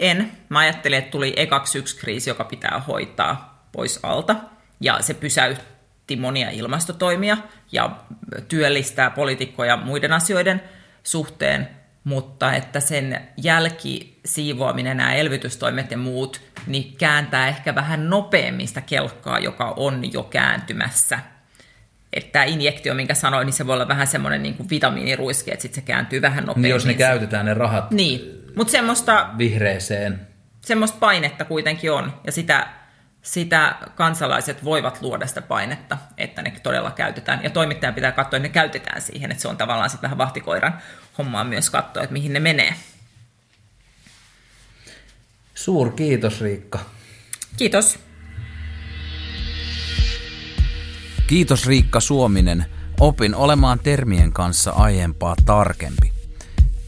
En. 0.00 0.32
Mä 0.48 0.58
ajattelin, 0.58 0.98
että 0.98 1.10
tuli 1.10 1.32
ekaksi 1.36 1.78
yksi 1.78 1.96
kriisi, 1.96 2.30
joka 2.30 2.44
pitää 2.44 2.82
hoitaa 2.88 3.66
pois 3.72 4.00
alta. 4.02 4.36
Ja 4.80 5.02
se 5.02 5.14
pysäytti 5.14 6.16
monia 6.16 6.50
ilmastotoimia 6.50 7.36
ja 7.72 7.96
työllistää 8.48 9.10
poliitikkoja 9.10 9.76
muiden 9.76 10.12
asioiden 10.12 10.62
suhteen, 11.02 11.68
mutta 12.04 12.52
että 12.52 12.80
sen 12.80 13.28
jälkisiivoaminen, 13.36 14.96
nämä 14.96 15.14
elvytystoimet 15.14 15.90
ja 15.90 15.96
muut, 15.96 16.40
niin 16.66 16.96
kääntää 16.98 17.48
ehkä 17.48 17.74
vähän 17.74 18.10
nopeammin 18.10 18.68
sitä 18.68 18.80
kelkkaa, 18.80 19.38
joka 19.38 19.74
on 19.76 20.12
jo 20.12 20.22
kääntymässä. 20.22 21.18
Että 22.12 22.32
tämä 22.32 22.44
injektio, 22.44 22.94
minkä 22.94 23.14
sanoin, 23.14 23.46
niin 23.46 23.52
se 23.52 23.66
voi 23.66 23.74
olla 23.74 23.88
vähän 23.88 24.06
semmoinen 24.06 24.42
niin 24.42 24.54
kuin 24.54 24.70
vitamiiniruiske, 24.70 25.52
että 25.52 25.62
sitten 25.62 25.82
se 25.82 25.86
kääntyy 25.86 26.22
vähän 26.22 26.44
nopeammin. 26.44 26.62
Niin 26.62 26.74
jos 26.74 26.86
ne 26.86 26.94
käytetään 26.94 27.46
ne 27.46 27.54
rahat 27.54 27.90
niin. 27.90 28.35
Mut 28.56 28.68
semmoista, 28.68 29.30
vihreeseen. 29.38 30.26
Semmoista 30.60 30.98
painetta 30.98 31.44
kuitenkin 31.44 31.92
on, 31.92 32.20
ja 32.24 32.32
sitä, 32.32 32.68
sitä 33.22 33.76
kansalaiset 33.94 34.64
voivat 34.64 35.02
luoda 35.02 35.26
sitä 35.26 35.42
painetta, 35.42 35.98
että 36.18 36.42
ne 36.42 36.52
todella 36.62 36.90
käytetään. 36.90 37.40
Ja 37.44 37.50
toimittajan 37.50 37.94
pitää 37.94 38.12
katsoa, 38.12 38.36
että 38.36 38.48
ne 38.48 38.52
käytetään 38.52 39.02
siihen, 39.02 39.30
että 39.30 39.42
se 39.42 39.48
on 39.48 39.56
tavallaan 39.56 39.90
sitten 39.90 40.02
vähän 40.02 40.18
vahtikoiran 40.18 40.78
hommaa 41.18 41.44
myös 41.44 41.70
katsoa, 41.70 42.02
että 42.02 42.12
mihin 42.12 42.32
ne 42.32 42.40
menee. 42.40 42.74
Suur 45.54 45.92
kiitos 45.92 46.40
Riikka. 46.40 46.78
Kiitos. 47.56 47.98
Kiitos 51.26 51.66
Riikka 51.66 52.00
Suominen. 52.00 52.66
Opin 53.00 53.34
olemaan 53.34 53.78
termien 53.78 54.32
kanssa 54.32 54.70
aiempaa 54.70 55.34
tarkempi. 55.46 56.15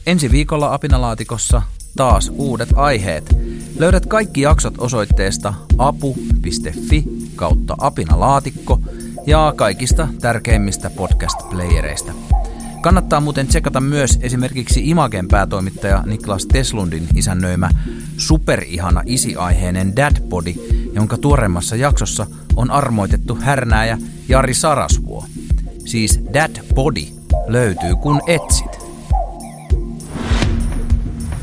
Ensi 0.08 0.30
viikolla 0.30 0.74
Apinalaatikossa 0.74 1.62
taas 1.96 2.32
uudet 2.34 2.68
aiheet. 2.74 3.36
Löydät 3.78 4.06
kaikki 4.06 4.40
jaksot 4.40 4.74
osoitteesta 4.78 5.54
apu.fi 5.78 7.04
kautta 7.36 7.76
apinalaatikko 7.78 8.80
ja 9.26 9.52
kaikista 9.56 10.08
tärkeimmistä 10.20 10.90
podcast-playereista. 10.90 12.12
Kannattaa 12.80 13.20
muuten 13.20 13.46
tsekata 13.46 13.80
myös 13.80 14.18
esimerkiksi 14.20 14.90
Imagen 14.90 15.28
päätoimittaja 15.28 16.02
Niklas 16.06 16.46
Teslundin 16.46 17.06
isännöimä 17.16 17.70
superihana 18.16 19.02
isi-aiheinen 19.06 19.96
Dad 19.96 20.20
Body, 20.20 20.54
jonka 20.92 21.16
tuoreimmassa 21.16 21.76
jaksossa 21.76 22.26
on 22.56 22.70
armoitettu 22.70 23.34
härnääjä 23.34 23.98
Jari 24.28 24.54
Sarasvuo. 24.54 25.24
Siis 25.84 26.20
Dad 26.32 26.56
Body 26.74 27.04
löytyy 27.46 27.96
kun 27.96 28.20
etsit. 28.26 28.77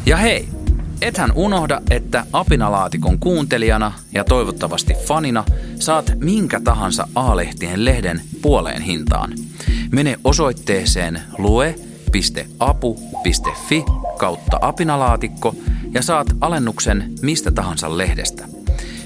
Ja 0.05 0.17
hei, 0.17 0.47
ethän 1.01 1.31
unohda, 1.35 1.81
että 1.89 2.25
apinalaatikon 2.33 3.19
kuuntelijana 3.19 3.91
ja 4.13 4.23
toivottavasti 4.23 4.93
fanina 5.07 5.43
saat 5.79 6.11
minkä 6.19 6.59
tahansa 6.59 7.07
A-lehtien 7.15 7.85
lehden 7.85 8.21
puoleen 8.41 8.81
hintaan. 8.81 9.33
Mene 9.91 10.19
osoitteeseen 10.23 11.21
lue.apu.fi 11.37 11.83
kautta 14.17 14.57
apinalaatikko 14.61 15.55
ja 15.93 16.01
saat 16.01 16.27
alennuksen 16.41 17.13
mistä 17.21 17.51
tahansa 17.51 17.97
lehdestä. 17.97 18.47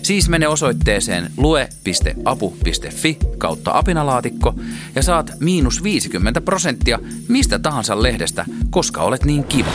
Siis 0.01 0.29
mene 0.29 0.47
osoitteeseen 0.47 1.31
lue.apu.fi 1.37 3.17
kautta 3.37 3.71
apinalaatikko 3.73 4.55
ja 4.95 5.03
saat 5.03 5.31
miinus 5.39 5.83
50 5.83 6.41
prosenttia 6.41 6.99
mistä 7.27 7.59
tahansa 7.59 8.03
lehdestä, 8.03 8.45
koska 8.69 9.01
olet 9.01 9.25
niin 9.25 9.43
kiva. 9.43 9.71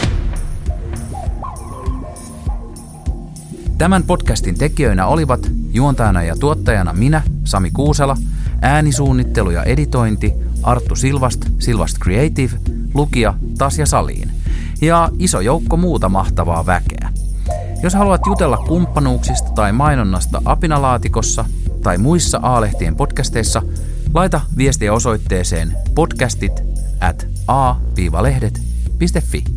Tämän 3.79 4.03
podcastin 4.03 4.59
tekijöinä 4.59 5.07
olivat 5.07 5.51
juontajana 5.73 6.23
ja 6.23 6.37
tuottajana 6.37 6.93
minä, 6.93 7.23
Sami 7.45 7.71
Kuusela, 7.71 8.17
äänisuunnittelu 8.61 9.51
ja 9.51 9.63
editointi 9.63 10.33
Arttu 10.63 10.97
Silvast, 10.97 11.41
Silvast 11.59 11.99
Creative, 11.99 12.53
lukija 12.95 13.35
Tasja 13.59 13.87
Saliin 13.87 14.31
ja 14.83 15.09
iso 15.19 15.41
joukko 15.41 15.77
muuta 15.77 16.09
mahtavaa 16.09 16.67
väkeä. 16.67 17.09
Jos 17.83 17.95
haluat 17.95 18.21
jutella 18.27 18.57
kumppanuuksista 18.57 19.51
tai 19.51 19.73
mainonnasta 19.73 20.43
Apinalaatikossa 20.45 21.45
tai 21.83 21.99
muissa 21.99 22.39
A-lehtien 22.43 22.97
podcasteissa, 22.97 23.63
laita 24.15 24.41
viestiä 24.57 24.93
osoitteeseen 24.93 25.73
podcastit 25.95 26.63
at 27.01 27.27
a-lehdet.fi. 27.49 29.54